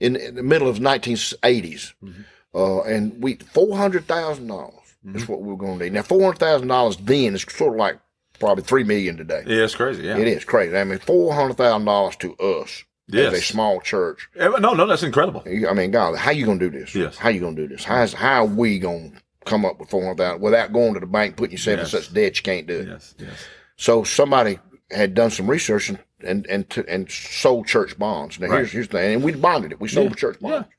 in, 0.00 0.16
in 0.16 0.34
the 0.34 0.42
middle 0.42 0.68
of 0.68 0.80
nineteen 0.80 1.16
eighties, 1.44 1.94
Mm-hmm. 2.04 2.22
Uh, 2.54 2.82
and 2.82 3.22
we 3.22 3.36
four 3.36 3.76
hundred 3.76 4.06
thousand 4.06 4.46
dollars 4.48 4.74
is 5.14 5.26
what 5.28 5.42
we 5.42 5.52
are 5.52 5.56
going 5.56 5.78
to 5.78 5.84
need. 5.84 5.92
Now 5.92 6.02
four 6.02 6.22
hundred 6.22 6.38
thousand 6.38 6.68
dollars 6.68 6.96
then 6.98 7.34
is 7.34 7.42
sort 7.42 7.74
of 7.74 7.78
like 7.78 7.98
probably 8.38 8.64
three 8.64 8.84
million 8.84 9.16
today. 9.16 9.42
Yeah, 9.46 9.64
it's 9.64 9.74
crazy. 9.74 10.02
Yeah. 10.04 10.16
It 10.18 10.28
is 10.28 10.44
crazy. 10.44 10.76
I 10.76 10.84
mean, 10.84 10.98
four 10.98 11.32
hundred 11.34 11.56
thousand 11.56 11.84
dollars 11.86 12.16
to 12.16 12.34
us 12.36 12.84
as 13.12 13.32
a 13.34 13.40
small 13.42 13.80
church. 13.80 14.28
No, 14.36 14.56
no, 14.74 14.86
that's 14.86 15.02
incredible. 15.02 15.42
I 15.46 15.72
mean, 15.74 15.90
God, 15.90 16.16
how 16.16 16.30
you 16.30 16.46
gonna 16.46 16.58
do 16.58 16.70
this? 16.70 16.94
Yes. 16.94 17.16
How 17.18 17.28
you 17.30 17.40
gonna 17.40 17.56
do 17.56 17.68
this? 17.68 17.84
How's 17.84 18.12
how 18.12 18.44
are 18.44 18.46
we 18.46 18.78
gonna 18.78 19.12
come 19.44 19.64
up 19.64 19.78
with 19.80 19.90
four 19.90 20.02
hundred 20.02 20.18
thousand 20.18 20.40
without 20.42 20.72
going 20.72 20.94
to 20.94 21.00
the 21.00 21.06
bank, 21.06 21.36
putting 21.36 21.52
yourself 21.52 21.78
Yes. 21.80 21.94
in 21.94 22.00
such 22.02 22.14
debt 22.14 22.36
you 22.36 22.42
can't 22.42 22.66
do 22.66 22.80
it? 22.80 22.88
Yes. 22.88 23.14
Yes. 23.18 23.44
So 23.76 24.04
somebody 24.04 24.58
had 24.90 25.14
done 25.14 25.30
some 25.30 25.48
research 25.50 25.88
and 25.88 25.98
and 26.24 26.46
and, 26.46 26.70
t- 26.70 26.84
and 26.86 27.10
sold 27.10 27.66
church 27.66 27.98
bonds. 27.98 28.38
Now 28.38 28.46
Right. 28.48 28.58
here's 28.58 28.72
here's 28.72 28.88
the 28.88 28.98
thing, 28.98 29.14
and 29.14 29.24
we 29.24 29.32
bonded 29.32 29.72
it. 29.72 29.80
We 29.80 29.88
sold 29.88 30.10
Yeah. 30.10 30.14
church 30.16 30.38
bonds. 30.40 30.66
Yeah. 30.68 30.74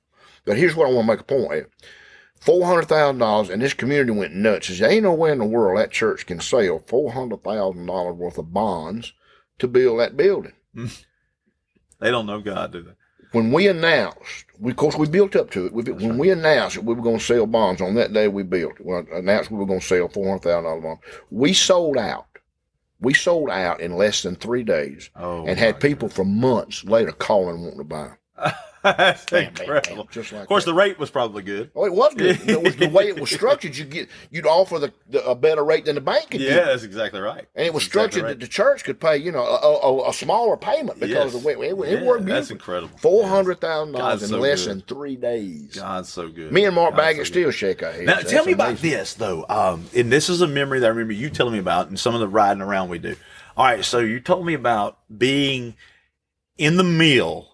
But 0.45 0.57
here's 0.57 0.75
what 0.75 0.87
I 0.89 0.93
want 0.93 1.07
to 1.07 1.13
make 1.13 1.21
a 1.21 1.23
point. 1.23 1.53
At. 1.53 1.65
four 2.39 2.65
hundred 2.65 2.85
thousand 2.87 3.19
dollars, 3.19 3.49
and 3.49 3.61
this 3.61 3.73
community 3.73 4.11
went 4.11 4.33
nuts. 4.35 4.67
Says, 4.67 4.81
ain't 4.81 5.03
no 5.03 5.13
way 5.13 5.31
in 5.31 5.37
the 5.39 5.45
world 5.45 5.79
that 5.79 5.91
church 5.91 6.25
can 6.25 6.39
sell 6.39 6.83
four 6.87 7.11
hundred 7.11 7.43
thousand 7.43 7.85
dollars 7.85 8.15
worth 8.17 8.37
of 8.37 8.53
bonds 8.53 9.13
to 9.59 9.67
build 9.67 9.99
that 9.99 10.17
building. 10.17 10.53
They 11.99 12.11
don't 12.11 12.25
know 12.25 12.41
God, 12.41 12.73
do 12.73 12.81
they? 12.83 12.91
When 13.31 13.53
we 13.53 13.67
announced, 13.69 14.45
we, 14.59 14.71
of 14.71 14.77
course, 14.77 14.97
we 14.97 15.07
built 15.07 15.35
up 15.37 15.49
to 15.51 15.65
it. 15.67 15.73
We, 15.73 15.83
when 15.83 16.17
we 16.17 16.29
announced 16.31 16.75
that 16.75 16.83
we 16.83 16.93
were 16.93 17.01
going 17.01 17.19
to 17.19 17.23
sell 17.23 17.45
bonds 17.47 17.81
on 17.81 17.95
that 17.95 18.11
day, 18.11 18.27
we 18.27 18.43
built. 18.43 18.73
Well, 18.81 19.05
announced 19.13 19.49
we 19.49 19.57
were 19.57 19.65
going 19.65 19.79
to 19.79 19.85
sell 19.85 20.09
four 20.09 20.27
hundred 20.27 20.43
thousand 20.43 20.63
dollars 20.65 20.83
bonds. 20.83 21.01
We 21.31 21.53
sold 21.53 21.97
out. 21.97 22.25
We 22.99 23.13
sold 23.13 23.49
out 23.49 23.79
in 23.79 23.95
less 23.95 24.21
than 24.21 24.35
three 24.35 24.63
days, 24.63 25.09
Oh, 25.15 25.45
and 25.45 25.57
had 25.57 25.79
people 25.79 26.09
for 26.09 26.25
months 26.25 26.83
later 26.83 27.11
calling 27.13 27.61
wanting 27.61 27.77
to 27.79 27.83
buy. 27.85 28.11
That's 28.83 29.25
Bam, 29.25 29.45
bam, 29.45 29.53
bam, 29.53 29.61
incredible. 29.77 30.07
just 30.11 30.31
like 30.33 30.41
Of 30.41 30.47
course, 30.49 30.65
that. 30.65 30.71
the 30.71 30.75
rate 30.75 30.99
was 30.99 31.09
probably 31.09 31.41
good. 31.41 31.71
Oh, 31.73 31.85
it 31.85 31.93
was 31.93 32.13
good. 32.15 32.39
it 32.49 32.61
was 32.61 32.75
the 32.75 32.89
way 32.89 33.07
it 33.07 33.19
was 33.19 33.31
structured. 33.31 33.77
You 33.77 33.85
get 33.85 34.09
you'd 34.29 34.45
offer 34.45 34.77
the, 34.79 34.93
the 35.09 35.25
a 35.25 35.33
better 35.35 35.63
rate 35.63 35.85
than 35.85 35.95
the 35.95 36.01
bank 36.01 36.31
could 36.31 36.41
Yeah, 36.41 36.65
that's 36.65 36.83
exactly 36.83 37.21
right. 37.21 37.47
And 37.55 37.65
it 37.65 37.73
was 37.73 37.83
exactly 37.85 37.89
structured 38.19 38.23
right. 38.23 38.29
that 38.31 38.39
the 38.41 38.47
church 38.51 38.83
could 38.83 38.99
pay, 38.99 39.17
you 39.17 39.31
know, 39.31 39.43
a, 39.43 39.87
a, 39.87 40.09
a 40.09 40.13
smaller 40.13 40.57
payment 40.57 40.99
because 40.99 41.09
Yes. 41.15 41.33
of 41.35 41.41
the 41.43 41.47
way 41.47 41.53
it, 41.69 41.73
it 41.73 42.01
Yeah, 42.01 42.05
worked 42.05 42.25
That's 42.25 42.51
incredible. 42.51 42.97
Four 42.97 43.27
hundred 43.27 43.61
thousand 43.61 43.93
dollars 43.93 44.23
in 44.23 44.29
so 44.29 44.39
less 44.39 44.63
good. 44.65 44.71
than 44.71 44.81
three 44.81 45.15
days. 45.15 45.75
God's 45.75 46.09
so 46.09 46.27
good. 46.27 46.51
Me 46.51 46.65
and 46.65 46.75
Mark 46.75 46.91
God's 46.91 47.01
Baggett 47.01 47.27
so 47.27 47.31
still 47.31 47.51
shake 47.51 47.83
our 47.83 47.91
heads. 47.91 48.05
Now, 48.05 48.15
That's 48.17 48.31
tell 48.31 48.45
me 48.45 48.51
about 48.51 48.77
this 48.77 49.13
though. 49.13 49.45
Um, 49.47 49.85
and 49.95 50.11
this 50.11 50.27
is 50.29 50.41
a 50.41 50.47
memory 50.47 50.79
that 50.81 50.87
I 50.87 50.89
remember 50.89 51.13
you 51.13 51.29
telling 51.29 51.53
me 51.53 51.59
about, 51.59 51.87
and 51.87 51.97
some 51.97 52.13
of 52.13 52.19
the 52.19 52.27
riding 52.27 52.61
around 52.61 52.89
we 52.89 52.99
do. 52.99 53.15
All 53.55 53.65
right, 53.65 53.85
so 53.85 53.99
you 53.99 54.19
told 54.19 54.45
me 54.45 54.55
about 54.55 54.97
being 55.15 55.75
in 56.57 56.75
the 56.77 56.83
mill 56.83 57.52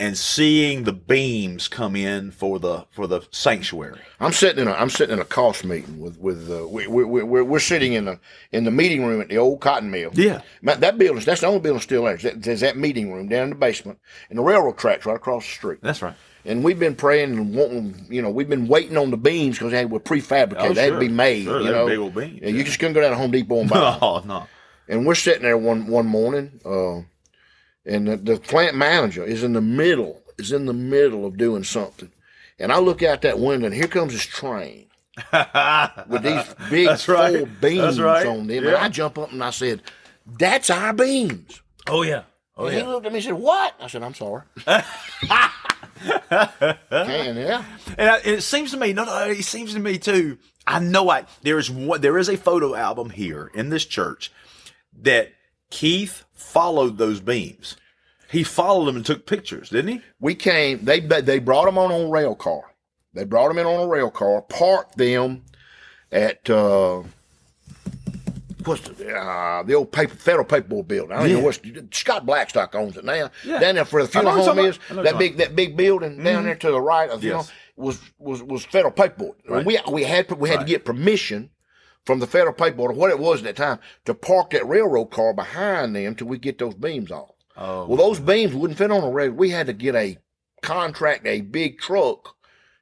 and 0.00 0.16
seeing 0.16 0.84
the 0.84 0.92
beams 0.92 1.68
come 1.68 1.94
in 1.94 2.30
for 2.30 2.58
the 2.58 2.86
for 2.90 3.06
the 3.06 3.20
sanctuary. 3.30 4.00
I'm 4.18 4.32
sitting 4.32 4.62
in 4.62 4.68
a 4.68 4.72
I'm 4.72 4.90
sitting 4.90 5.12
in 5.12 5.20
a 5.20 5.24
cost 5.26 5.64
meeting 5.64 6.00
with 6.00 6.18
with 6.18 6.50
uh, 6.50 6.66
we, 6.66 6.86
we, 6.86 7.04
we, 7.04 7.22
we're 7.22 7.44
we're 7.44 7.58
sitting 7.60 7.92
in 7.92 8.06
the 8.06 8.18
in 8.50 8.64
the 8.64 8.70
meeting 8.70 9.04
room 9.06 9.20
at 9.20 9.28
the 9.28 9.36
old 9.36 9.60
cotton 9.60 9.90
mill. 9.90 10.10
Yeah, 10.14 10.40
That 10.62 10.98
building, 10.98 11.22
that's 11.22 11.42
the 11.42 11.46
only 11.46 11.60
building 11.60 11.82
still 11.82 12.04
there. 12.04 12.16
There's 12.16 12.22
that, 12.34 12.42
there's 12.42 12.60
that 12.60 12.76
meeting 12.78 13.12
room 13.12 13.28
down 13.28 13.44
in 13.44 13.50
the 13.50 13.56
basement, 13.56 13.98
and 14.30 14.38
the 14.38 14.42
railroad 14.42 14.78
tracks 14.78 15.04
right 15.06 15.16
across 15.16 15.44
the 15.44 15.52
street. 15.52 15.78
that's 15.82 16.00
right. 16.02 16.14
And 16.46 16.64
we've 16.64 16.78
been 16.78 16.94
praying 16.96 17.36
and 17.36 17.54
wanting, 17.54 18.06
you 18.08 18.22
know, 18.22 18.30
we've 18.30 18.48
been 18.48 18.66
waiting 18.66 18.96
on 18.96 19.10
the 19.10 19.18
beams 19.18 19.58
because 19.58 19.72
they 19.72 19.84
were 19.84 20.00
prefabricated. 20.00 20.56
Oh, 20.70 20.72
they 20.72 20.84
had 20.84 20.94
to 20.94 20.98
be 20.98 21.08
made. 21.08 21.44
Sure, 21.44 21.60
you 21.60 21.70
know, 21.70 21.86
big 21.86 21.98
old 21.98 22.14
beams, 22.14 22.40
Yeah, 22.40 22.48
you 22.48 22.56
yeah. 22.56 22.64
just 22.64 22.78
couldn't 22.78 22.94
go 22.94 23.02
down 23.02 23.10
to 23.10 23.18
Home 23.18 23.30
Depot 23.30 23.60
and 23.60 23.68
buy. 23.68 23.78
them. 23.90 23.98
Oh 24.00 24.22
no, 24.24 24.46
And 24.88 25.04
we're 25.04 25.14
sitting 25.14 25.42
there 25.42 25.58
one 25.58 25.86
one 25.86 26.06
morning, 26.06 26.58
uh, 26.64 27.02
and 27.86 28.08
the, 28.08 28.16
the 28.16 28.38
plant 28.38 28.76
manager 28.76 29.24
is 29.24 29.42
in 29.42 29.52
the 29.52 29.60
middle, 29.60 30.22
is 30.38 30.52
in 30.52 30.66
the 30.66 30.72
middle 30.72 31.26
of 31.26 31.36
doing 31.36 31.64
something. 31.64 32.10
And 32.58 32.72
I 32.72 32.78
look 32.78 33.02
out 33.02 33.22
that 33.22 33.38
window, 33.38 33.66
and 33.66 33.74
here 33.74 33.86
comes 33.86 34.12
this 34.12 34.24
train 34.26 34.86
with 36.08 36.22
these 36.22 36.44
big 36.70 36.86
That's 36.86 37.08
right. 37.08 37.38
full 37.38 37.46
beams 37.60 37.96
That's 37.96 37.98
right. 37.98 38.26
on 38.26 38.46
them. 38.46 38.66
And 38.66 38.76
I 38.76 38.88
jump 38.88 39.18
up 39.18 39.32
and 39.32 39.42
I 39.42 39.50
said, 39.50 39.82
"That's 40.26 40.70
our 40.70 40.92
beams." 40.92 41.62
oh 41.88 42.02
yeah, 42.02 42.22
oh 42.56 42.66
and 42.66 42.76
he 42.76 42.82
looked 42.82 43.06
at 43.06 43.12
me 43.12 43.18
and 43.18 43.24
said, 43.24 43.34
"What?" 43.34 43.74
I 43.80 43.86
said, 43.86 44.02
"I'm 44.02 44.14
sorry." 44.14 44.42
and 44.66 44.84
yeah, 46.90 47.64
And, 47.98 48.10
and 48.10 48.26
it 48.26 48.42
seems 48.42 48.70
to 48.72 48.76
me, 48.76 48.92
no, 48.92 49.04
no, 49.04 49.12
uh, 49.12 49.26
it 49.26 49.44
seems 49.44 49.74
to 49.74 49.80
me 49.80 49.98
too. 49.98 50.38
I 50.66 50.78
know 50.78 51.10
I 51.10 51.24
there 51.42 51.58
is 51.58 51.70
one 51.70 52.00
there 52.00 52.18
is 52.18 52.28
a 52.28 52.36
photo 52.36 52.74
album 52.74 53.10
here 53.10 53.50
in 53.54 53.70
this 53.70 53.84
church 53.84 54.30
that 55.02 55.32
Keith 55.70 56.24
followed 56.40 56.98
those 56.98 57.20
beams. 57.20 57.76
He 58.30 58.42
followed 58.44 58.86
them 58.86 58.96
and 58.96 59.04
took 59.04 59.26
pictures, 59.26 59.68
didn't 59.70 59.92
he? 59.92 60.00
we 60.20 60.34
came. 60.34 60.84
They 60.84 61.00
they 61.00 61.38
brought 61.38 61.66
them 61.66 61.78
on 61.78 61.90
a 61.90 62.08
rail 62.08 62.34
car. 62.34 62.62
They 63.14 63.24
brought 63.24 63.48
them 63.48 63.58
in 63.58 63.66
on 63.66 63.80
a 63.80 63.88
rail 63.88 64.10
car, 64.10 64.42
parked 64.42 64.96
them 64.96 65.42
at 66.12 66.48
uh, 66.48 67.02
what's 68.64 68.82
the, 68.82 69.14
uh, 69.16 69.62
the 69.64 69.74
old 69.74 69.90
paper 69.92 70.14
federal 70.14 70.44
paperboard 70.44 70.86
building. 70.88 71.12
I 71.12 71.20
don't 71.20 71.28
Yeah. 71.30 71.36
know 71.38 71.44
what's 71.44 71.60
Scott 71.92 72.24
Blackstock 72.26 72.74
owns 72.74 72.96
it 72.96 73.04
now. 73.04 73.30
Yeah. 73.44 73.58
Down 73.58 73.74
there 73.76 73.84
for 73.84 74.02
the 74.02 74.08
funeral 74.08 74.34
home 74.44 74.58
is 74.60 74.76
talking 74.78 74.90
about. 74.90 74.90
I 74.90 74.94
know 74.94 75.02
that 75.10 75.18
big 75.18 75.36
that 75.38 75.56
big 75.56 75.76
building 75.76 76.22
down 76.22 76.44
there 76.44 76.54
to 76.56 76.70
the 76.70 76.80
right 76.80 77.10
of 77.10 77.24
you 77.24 77.40
was 77.76 78.00
was 78.18 78.42
was 78.42 78.64
federal 78.64 78.92
paperboard. 78.92 79.34
Right. 79.48 79.64
We 79.66 79.78
we 79.90 80.04
had 80.04 80.30
we 80.32 80.48
had 80.50 80.58
Right. 80.58 80.66
to 80.66 80.70
get 80.72 80.84
permission. 80.84 81.50
From 82.06 82.18
the 82.18 82.26
federal 82.26 82.54
paperboard, 82.54 82.90
or 82.90 82.92
what 82.92 83.10
it 83.10 83.18
was 83.18 83.40
at 83.40 83.44
that 83.44 83.56
time, 83.56 83.78
to 84.06 84.14
park 84.14 84.50
that 84.50 84.66
railroad 84.66 85.06
car 85.10 85.34
behind 85.34 85.94
them 85.94 86.14
till 86.14 86.26
we 86.28 86.38
get 86.38 86.58
those 86.58 86.74
beams 86.74 87.10
off. 87.12 87.30
Oh, 87.56 87.86
Well, 87.86 87.98
those 87.98 88.18
beams 88.18 88.54
wouldn't 88.54 88.78
fit 88.78 88.90
on 88.90 89.04
a 89.04 89.10
rail. 89.10 89.30
We 89.32 89.50
had 89.50 89.66
to 89.66 89.72
get 89.74 89.94
a 89.94 90.16
contract, 90.62 91.26
a 91.26 91.42
big 91.42 91.78
truck, 91.78 92.36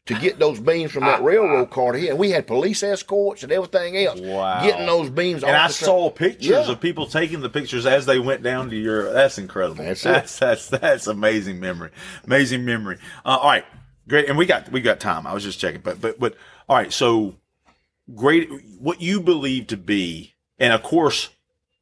to 0.06 0.14
get 0.14 0.38
those 0.38 0.58
beams 0.60 0.92
from 0.92 1.04
that 1.04 1.22
railroad 1.30 1.70
car 1.70 1.92
to 1.92 1.98
here. 1.98 2.10
And 2.10 2.18
we 2.18 2.30
had 2.30 2.46
police 2.46 2.82
escorts 2.82 3.42
and 3.42 3.52
everything 3.52 3.96
else 3.98 4.20
Wow. 4.20 4.62
getting 4.62 4.86
those 4.86 5.10
beams 5.10 5.42
and 5.42 5.52
off. 5.54 5.68
I 5.68 5.72
saw 5.72 6.10
pictures 6.10 6.48
Yeah. 6.48 6.70
of 6.72 6.80
people 6.80 7.06
taking 7.06 7.40
the 7.40 7.50
pictures 7.50 7.84
as 7.86 8.06
they 8.06 8.18
went 8.18 8.42
down 8.42 8.70
to 8.70 8.76
your. 8.76 9.12
That's 9.12 9.36
incredible. 9.36 9.84
That's 9.84 10.02
that's 10.04 10.38
that's 10.38 10.68
that's 10.68 11.06
amazing 11.08 11.60
memory. 11.60 11.90
Amazing 12.24 12.64
memory. 12.64 12.98
Uh, 13.24 13.36
all 13.40 13.48
right, 13.50 13.64
great. 14.08 14.28
And 14.28 14.38
we 14.38 14.46
got 14.46 14.70
we 14.72 14.80
got 14.80 14.98
time. 15.00 15.26
I 15.26 15.34
was 15.34 15.42
just 15.44 15.58
checking, 15.60 15.80
but 15.82 16.00
but 16.00 16.18
but 16.18 16.36
all 16.68 16.76
right. 16.76 16.90
So 16.92 17.34
great. 18.14 18.48
What 18.78 19.00
you 19.00 19.20
believe 19.20 19.66
to 19.68 19.76
be, 19.76 20.34
and 20.58 20.72
of 20.72 20.82
course, 20.82 21.30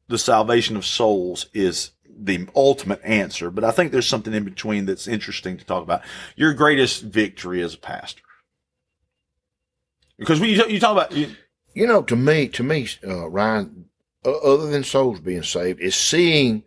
the 0.09 0.19
salvation 0.19 0.77
of 0.77 0.87
souls 0.87 1.47
is 1.53 1.91
the 2.09 2.49
ultimate 2.55 3.01
answer. 3.05 3.51
But 3.51 3.65
I 3.65 3.71
think 3.71 3.93
there's 3.93 4.09
something 4.09 4.33
in 4.33 4.45
between 4.45 4.87
that's 4.87 5.07
interesting 5.07 5.59
to 5.59 5.65
talk 5.65 5.83
about. 5.83 6.03
Your 6.37 6.55
greatest 6.55 7.03
victory 7.03 7.63
as 7.63 7.75
a 7.75 7.79
pastor. 7.79 8.23
Because 10.19 10.41
when 10.41 10.51
you, 10.51 10.67
you 10.67 10.81
talk 10.81 10.93
about 10.93 11.13
you, 11.13 11.35
You 11.75 11.87
know, 11.87 12.03
to 12.05 12.17
me, 12.17 12.49
to 12.49 12.63
me, 12.63 12.89
uh, 13.07 13.29
Ryan, 13.29 13.85
other 14.25 14.71
than 14.71 14.83
souls 14.83 15.21
being 15.21 15.43
saved, 15.43 15.79
is 15.81 15.95
seeing 15.95 16.65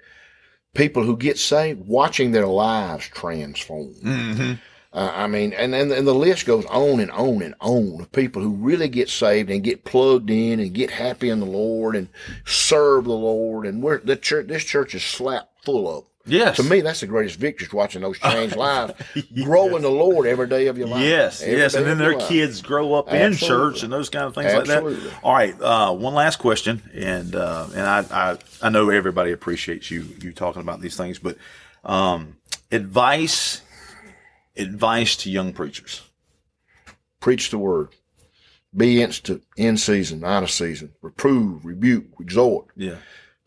people 0.75 1.01
who 1.03 1.17
get 1.17 1.39
saved, 1.39 1.87
watching 1.87 2.31
their 2.31 2.45
lives 2.45 3.07
transform. 3.07 3.95
Mhm. 4.03 4.59
Uh, 4.91 5.11
I 5.13 5.27
mean, 5.27 5.53
and, 5.53 5.75
and 5.75 5.91
and 5.91 6.07
the 6.07 6.15
list 6.15 6.47
goes 6.47 6.65
on 6.65 6.99
and 6.99 7.11
on 7.11 7.43
and 7.43 7.53
on 7.59 8.01
of 8.01 8.11
people 8.11 8.41
who 8.41 8.49
really 8.49 8.87
get 8.89 9.07
saved 9.07 9.51
and 9.51 9.63
get 9.63 9.83
plugged 9.83 10.31
in 10.31 10.59
and 10.59 10.73
get 10.73 10.89
happy 10.89 11.29
in 11.29 11.39
the 11.39 11.45
Lord 11.45 11.95
and 11.95 12.07
serve 12.45 13.03
the 13.05 13.11
Lord. 13.11 13.67
And 13.67 13.83
we're 13.83 13.99
the 13.99 14.15
church. 14.15 14.47
This 14.47 14.63
church 14.63 14.95
is 14.95 15.03
slap 15.03 15.49
full 15.63 15.87
of. 15.95 16.05
yes, 16.25 16.55
To 16.57 16.63
me, 16.63 16.81
that's 16.81 17.01
the 17.01 17.05
greatest 17.07 17.37
victory 17.37 17.67
is 17.67 17.73
watching 17.73 18.01
those 18.01 18.17
change 18.17 18.55
lives, 18.67 18.93
grow 19.43 19.75
in 19.75 19.83
the 19.83 19.91
Lord 19.91 20.25
every 20.25 20.47
day 20.47 20.65
of 20.65 20.77
your 20.79 20.87
life. 20.87 21.03
Yes, 21.03 21.43
Every 21.43 21.57
yes, 21.57 21.75
and 21.75 21.85
then 21.85 21.99
their 21.99 22.17
life. 22.17 22.27
kids 22.27 22.63
grow 22.63 22.95
up 22.95 23.13
in 23.13 23.35
church 23.35 23.83
and 23.83 23.93
those 23.93 24.09
kind 24.09 24.25
of 24.25 24.33
things 24.33 24.51
Absolutely. 24.51 24.95
like 24.95 25.03
that. 25.03 25.23
All 25.23 25.33
right, 25.35 25.61
uh, 25.61 25.93
one 25.93 26.15
last 26.15 26.37
question, 26.37 26.81
and 26.95 27.35
uh, 27.35 27.67
and 27.75 27.81
I, 27.81 28.05
I 28.11 28.37
I 28.63 28.69
know 28.69 28.89
everybody 28.89 29.33
appreciates 29.33 29.91
you 29.91 30.07
you 30.19 30.31
talking 30.31 30.63
about 30.63 30.81
these 30.81 30.97
things, 30.97 31.19
but 31.19 31.37
um, 31.85 32.37
advice 32.71 33.61
advice 34.59 35.15
to 35.17 35.31
young 35.31 35.53
preachers. 35.53 36.01
preach 37.19 37.49
the 37.49 37.57
word, 37.57 37.89
be 38.75 39.01
instant, 39.01 39.43
in 39.57 39.77
season, 39.77 40.23
out 40.23 40.43
of 40.43 40.51
season, 40.51 40.93
reprove, 41.01 41.65
rebuke, 41.65 42.05
exhort. 42.19 42.67
Yeah, 42.75 42.97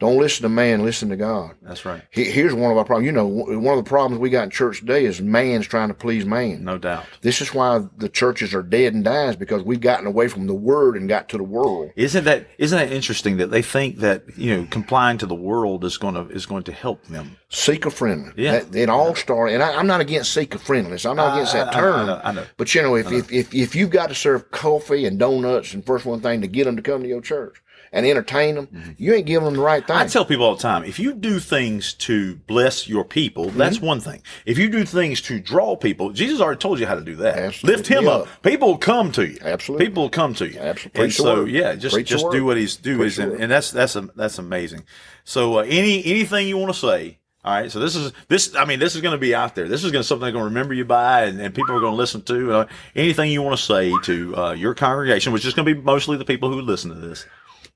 Don't 0.03 0.19
listen 0.19 0.43
to 0.43 0.49
man, 0.49 0.83
listen 0.85 1.09
to 1.11 1.17
God. 1.17 1.53
that's 1.62 1.85
right, 1.85 2.03
He- 2.11 2.31
Here's 2.31 2.53
one 2.55 2.71
of 2.73 2.77
our 2.77 2.85
problems. 2.85 3.07
You 3.07 3.12
know, 3.12 3.27
one 3.27 3.79
of 3.79 3.85
the 3.85 3.88
problems 3.88 4.21
we 4.21 4.31
got 4.31 4.45
in 4.45 4.51
church 4.51 4.81
today 4.81 5.05
is 5.05 5.21
man's 5.23 5.67
trying 5.67 5.88
to 5.88 5.95
please 5.95 6.25
man. 6.27 6.65
no 6.65 6.77
doubt. 6.79 7.05
This 7.21 7.41
is 7.41 7.55
why 7.55 7.81
the 7.99 8.09
churches 8.09 8.53
are 8.55 8.62
dead 8.62 8.95
and 8.95 9.05
dying 9.05 9.37
because 9.38 9.62
we've 9.62 9.81
gotten 9.81 10.07
away 10.07 10.29
from 10.29 10.47
the 10.47 10.55
word 10.55 10.97
and 10.97 11.09
got 11.09 11.29
to 11.31 11.37
the 11.38 11.45
world. 11.45 11.91
Isn't 11.97 12.25
that 12.25 12.47
isn't 12.59 12.77
that 12.79 12.93
interesting 12.93 13.37
that 13.37 13.51
they 13.51 13.62
think 13.62 13.99
that 13.99 14.25
you 14.37 14.57
know 14.57 14.67
complying 14.71 15.19
to 15.19 15.27
the 15.27 15.35
world 15.35 15.85
is 15.85 15.97
going 15.99 16.15
to 16.15 16.27
is 16.35 16.47
going 16.47 16.65
to 16.65 16.73
help 16.73 17.05
them? 17.07 17.37
Seeker 17.49 17.91
friendly. 17.91 18.33
Yeah. 18.37 18.61
That, 18.61 18.75
it 18.75 18.88
all 18.88 19.15
started, 19.15 19.55
and 19.55 19.62
I, 19.62 19.75
I'm 19.75 19.87
not 19.87 20.01
against 20.01 20.33
seeker 20.35 20.59
friendliness. 20.59 21.05
I'm 21.07 21.17
not 21.17 21.35
against 21.37 21.53
that 21.53 21.69
I- 21.69 21.71
I- 21.71 21.79
I 21.79 21.81
term. 21.81 22.07
know, 22.07 22.21
I 22.25 22.33
know. 22.33 22.45
But 22.57 22.75
you 22.75 22.83
know, 22.83 22.95
if, 22.97 23.12
if, 23.12 23.31
if, 23.33 23.55
if 23.55 23.77
you've 23.77 23.91
got 23.91 24.09
to 24.09 24.15
serve 24.15 24.51
coffee 24.51 25.05
and 25.07 25.19
donuts 25.19 25.75
and 25.75 25.85
first 25.87 26.05
one 26.07 26.21
thing 26.21 26.41
to 26.41 26.47
get 26.49 26.65
them 26.65 26.77
to 26.77 26.83
come 26.83 27.03
to 27.03 27.09
your 27.09 27.21
church 27.21 27.62
and 27.93 28.07
entertain 28.07 28.55
them, 28.55 28.95
you 28.99 29.13
ain't 29.13 29.27
giving 29.27 29.45
them 29.45 29.55
the 29.55 29.61
right 29.61 29.87
thing. 29.87 29.95
Mm-hmm. 29.97 30.05
I 30.05 30.09
tell 30.09 30.25
people 30.25 30.47
all 30.47 30.55
the 30.57 30.63
time, 30.63 30.85
if 30.85 30.99
you 30.99 31.13
do 31.13 31.39
things 31.39 31.93
to 31.95 32.37
bless 32.47 32.89
your 32.89 33.05
people, 33.05 33.51
that's 33.51 33.77
Mm-hmm. 33.77 33.87
one 33.87 34.01
thing. 34.01 34.23
If 34.47 34.59
you 34.59 34.69
do 34.71 34.85
things 34.85 35.21
to 35.23 35.39
draw 35.41 35.77
people, 35.77 36.11
Jesus 36.11 36.41
already 36.41 36.59
told 36.59 36.79
you 36.81 36.87
how 36.87 36.95
to 36.95 37.03
do 37.03 37.17
that. 37.17 37.37
Absolutely. 37.39 37.77
Lift 37.77 37.89
him 37.89 38.05
Yeah. 38.05 38.11
up. 38.11 38.29
People 38.43 38.69
will 38.69 38.79
come 38.79 39.13
to 39.13 39.27
you. 39.29 39.39
Absolutely. 39.43 39.87
People 39.87 40.03
will 40.05 40.11
come 40.11 40.35
to 40.35 40.49
you. 40.49 40.59
Absolutely. 40.59 41.05
And 41.05 41.13
so, 41.13 41.45
yeah, 41.45 41.75
just 41.75 41.95
Preach 41.95 42.09
just 42.09 42.31
do 42.31 42.45
what 42.45 42.57
he's 42.57 42.77
do 42.77 42.97
Preach 42.97 43.07
is, 43.13 43.17
the 43.17 43.33
and, 43.33 43.43
and 43.43 43.53
that's 43.53 43.71
that's 43.71 43.95
a, 43.97 44.03
that's 44.17 44.39
amazing. 44.39 44.85
So, 45.25 45.59
uh, 45.59 45.63
any 45.69 46.05
anything 46.05 46.49
you 46.49 46.57
want 46.59 46.73
to 46.73 46.79
say? 46.79 47.19
All 47.45 47.53
right. 47.53 47.71
So 47.73 47.81
this 47.81 47.97
is 47.97 48.13
this. 48.29 48.55
I 48.55 48.65
mean, 48.65 48.79
this 48.79 48.95
is 48.95 49.01
going 49.03 49.13
to 49.15 49.19
be 49.21 49.35
out 49.35 49.55
there. 49.57 49.67
This 49.69 49.83
is 49.83 49.91
going 49.91 50.03
to 50.03 50.07
something 50.07 50.23
they're 50.23 50.33
going 50.33 50.43
to 50.43 50.49
remember 50.49 50.75
you 50.75 50.85
by, 50.85 51.25
and, 51.25 51.41
and 51.41 51.53
people 51.55 51.75
are 51.75 51.81
going 51.81 51.93
to 51.93 51.97
listen 51.97 52.23
to. 52.23 52.53
Uh, 52.53 52.67
anything 52.95 53.33
you 53.33 53.43
want 53.43 53.59
to 53.59 53.63
say 53.65 53.93
to 54.05 54.37
uh, 54.37 54.53
your 54.53 54.75
congregation, 54.75 55.33
which 55.33 55.45
is 55.45 55.53
going 55.53 55.67
to 55.67 55.75
be 55.75 55.81
mostly 55.81 56.17
the 56.17 56.25
people 56.25 56.51
who 56.51 56.61
listen 56.61 56.90
to 56.90 56.97
this, 56.97 57.27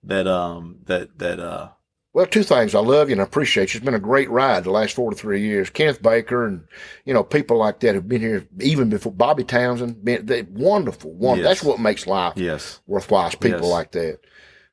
that 0.05 0.27
um 0.27 0.79
that 0.87 1.19
that 1.19 1.41
uh 1.41 1.69
Well, 2.13 2.27
two 2.27 2.43
things. 2.43 2.75
I 2.75 2.81
love 2.81 3.09
you 3.09 3.15
and 3.15 3.21
I 3.21 3.25
appreciate 3.25 3.75
you. 3.75 3.79
It's 3.79 3.85
been 3.85 3.95
a 3.95 3.99
great 3.99 4.31
ride 4.31 4.65
the 4.65 4.71
last 4.71 4.95
four 4.95 5.11
to 5.11 5.17
three 5.17 5.43
years. 5.43 5.69
Kenneth 5.71 6.01
Baker 6.03 6.47
and, 6.47 6.65
you 7.05 7.13
know, 7.13 7.23
people 7.23 7.59
like 7.59 7.81
that 7.81 7.95
have 7.95 8.09
been 8.09 8.21
here 8.23 8.47
even 8.61 8.89
before 8.89 9.13
Bobby 9.13 9.45
Townsend. 9.45 10.05
Been, 10.05 10.25
they, 10.27 10.43
wonderful. 10.43 11.13
wonderful. 11.13 11.37
Yes. 11.37 11.45
That's 11.61 11.63
what 11.63 11.81
makes 11.81 12.07
life 12.07 12.35
Yes. 12.37 12.81
worthwhile. 12.87 13.29
is 13.29 13.35
People 13.35 13.61
Yes. 13.69 13.71
like 13.71 13.91
that. 13.93 14.21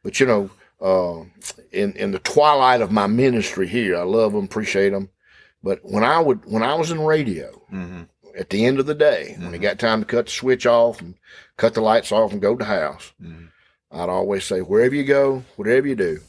But, 0.03 0.19
you 0.19 0.26
know, 0.26 0.49
uh, 0.82 1.26
in, 1.71 1.93
in 1.93 2.11
the 2.11 2.19
twilight 2.19 2.82
of 2.82 2.91
my 2.91 3.07
ministry 3.07 3.67
here, 3.67 3.97
I 3.97 4.03
love 4.03 4.34
them, 4.34 4.45
appreciate 4.45 4.89
them. 4.91 5.09
But 5.63 5.80
when 5.84 6.03
I 6.03 6.19
would, 6.19 6.45
when 6.45 6.61
I 6.63 6.76
was 6.76 6.91
in 6.91 7.01
radio, 7.01 7.61
hmm 7.69 8.01
at 8.36 8.49
the 8.49 8.65
end 8.65 8.80
of 8.80 8.88
the 8.88 8.95
day, 8.95 9.36
when 9.39 9.53
it 9.53 9.59
got 9.59 9.78
time 9.78 9.99
to 9.99 10.05
cut 10.07 10.26
the 10.26 10.32
switch 10.32 10.65
off 10.65 10.99
and 11.01 11.13
cut 11.55 11.76
the 11.76 11.82
lights 11.82 12.11
off 12.11 12.32
and 12.32 12.41
go 12.41 12.55
to 12.55 12.63
the 12.63 12.65
house, 12.65 13.13
Mhm. 13.24 13.49
I'd 13.94 14.10
always 14.10 14.44
say, 14.44 14.60
wherever 14.60 14.96
you 14.96 15.04
go, 15.04 15.44
whatever 15.56 15.88
you 15.88 15.96
do, 15.96 16.20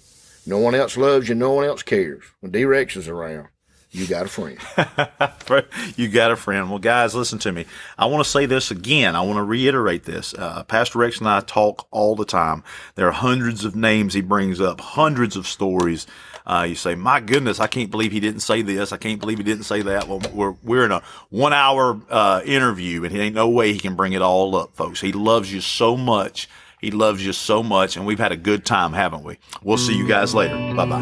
no 0.46 0.58
one 0.58 0.74
else 0.74 0.96
loves 0.96 1.28
you, 1.28 1.34
no 1.34 1.52
one 1.52 1.64
else 1.64 1.82
cares. 1.82 2.22
When 2.40 2.52
D-Rex 2.52 2.96
is 2.96 3.08
around, 3.08 3.48
you 3.90 4.06
got 4.06 4.26
a 4.26 4.28
friend. 4.28 4.58
you 5.96 6.08
got 6.08 6.32
a 6.32 6.36
friend. 6.36 6.68
Well, 6.68 6.80
guys, 6.80 7.14
listen 7.14 7.38
to 7.40 7.52
me. 7.52 7.64
I 7.96 8.06
want 8.06 8.24
to 8.24 8.30
say 8.30 8.44
this 8.44 8.72
again. 8.72 9.14
I 9.14 9.22
want 9.22 9.36
to 9.36 9.44
reiterate 9.44 10.04
this. 10.04 10.34
Uh, 10.34 10.64
Pastor 10.64 10.98
Rex 10.98 11.18
and 11.18 11.28
I 11.28 11.40
talk 11.40 11.86
all 11.92 12.16
the 12.16 12.24
time. 12.24 12.64
There 12.96 13.06
are 13.06 13.12
hundreds 13.12 13.64
of 13.64 13.76
names 13.76 14.12
he 14.12 14.20
brings 14.20 14.60
up, 14.60 14.80
hundreds 14.80 15.36
of 15.36 15.46
stories. 15.46 16.08
Uh, 16.44 16.66
you 16.68 16.74
say, 16.74 16.96
"My 16.96 17.20
goodness, 17.20 17.60
I 17.60 17.68
can't 17.68 17.90
believe 17.90 18.10
he 18.10 18.20
didn't 18.20 18.40
say 18.40 18.62
this. 18.62 18.92
I 18.92 18.96
can't 18.96 19.20
believe 19.20 19.38
he 19.38 19.44
didn't 19.44 19.64
say 19.64 19.80
that." 19.82 20.08
Well, 20.08 20.20
we're 20.34 20.56
we're 20.62 20.84
in 20.84 20.92
a 20.92 21.02
one 21.30 21.52
hour 21.52 21.98
uh, 22.10 22.42
interview, 22.44 23.04
and 23.04 23.12
he 23.12 23.20
ain't 23.20 23.34
no 23.34 23.48
way 23.48 23.72
he 23.72 23.78
can 23.78 23.94
bring 23.94 24.12
it 24.12 24.20
all 24.22 24.56
up, 24.56 24.74
folks. 24.74 25.00
He 25.00 25.12
loves 25.12 25.52
you 25.52 25.60
so 25.60 25.96
much. 25.96 26.48
He 26.84 26.90
loves 26.90 27.24
you 27.24 27.32
so 27.32 27.62
much, 27.62 27.96
and 27.96 28.04
we've 28.04 28.18
had 28.18 28.30
a 28.30 28.36
good 28.36 28.66
time, 28.66 28.92
haven't 28.92 29.24
we? 29.24 29.38
We'll 29.62 29.78
see 29.78 29.96
you 29.96 30.06
guys 30.06 30.34
later. 30.34 30.54
Bye 30.74 30.84
bye. 30.84 31.00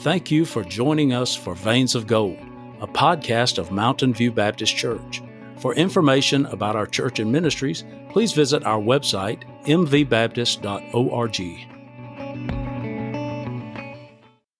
Thank 0.00 0.30
you 0.30 0.46
for 0.46 0.64
joining 0.64 1.12
us 1.12 1.34
for 1.34 1.54
Veins 1.54 1.94
of 1.94 2.06
Gold, 2.06 2.38
a 2.80 2.86
podcast 2.86 3.58
of 3.58 3.70
Mountain 3.70 4.14
View 4.14 4.32
Baptist 4.32 4.74
Church. 4.74 5.20
For 5.58 5.74
information 5.74 6.46
about 6.46 6.76
our 6.76 6.86
church 6.86 7.18
and 7.18 7.30
ministries, 7.30 7.84
please 8.08 8.32
visit 8.32 8.64
our 8.64 8.80
website, 8.80 9.42
mvbaptist.org. 9.66 11.71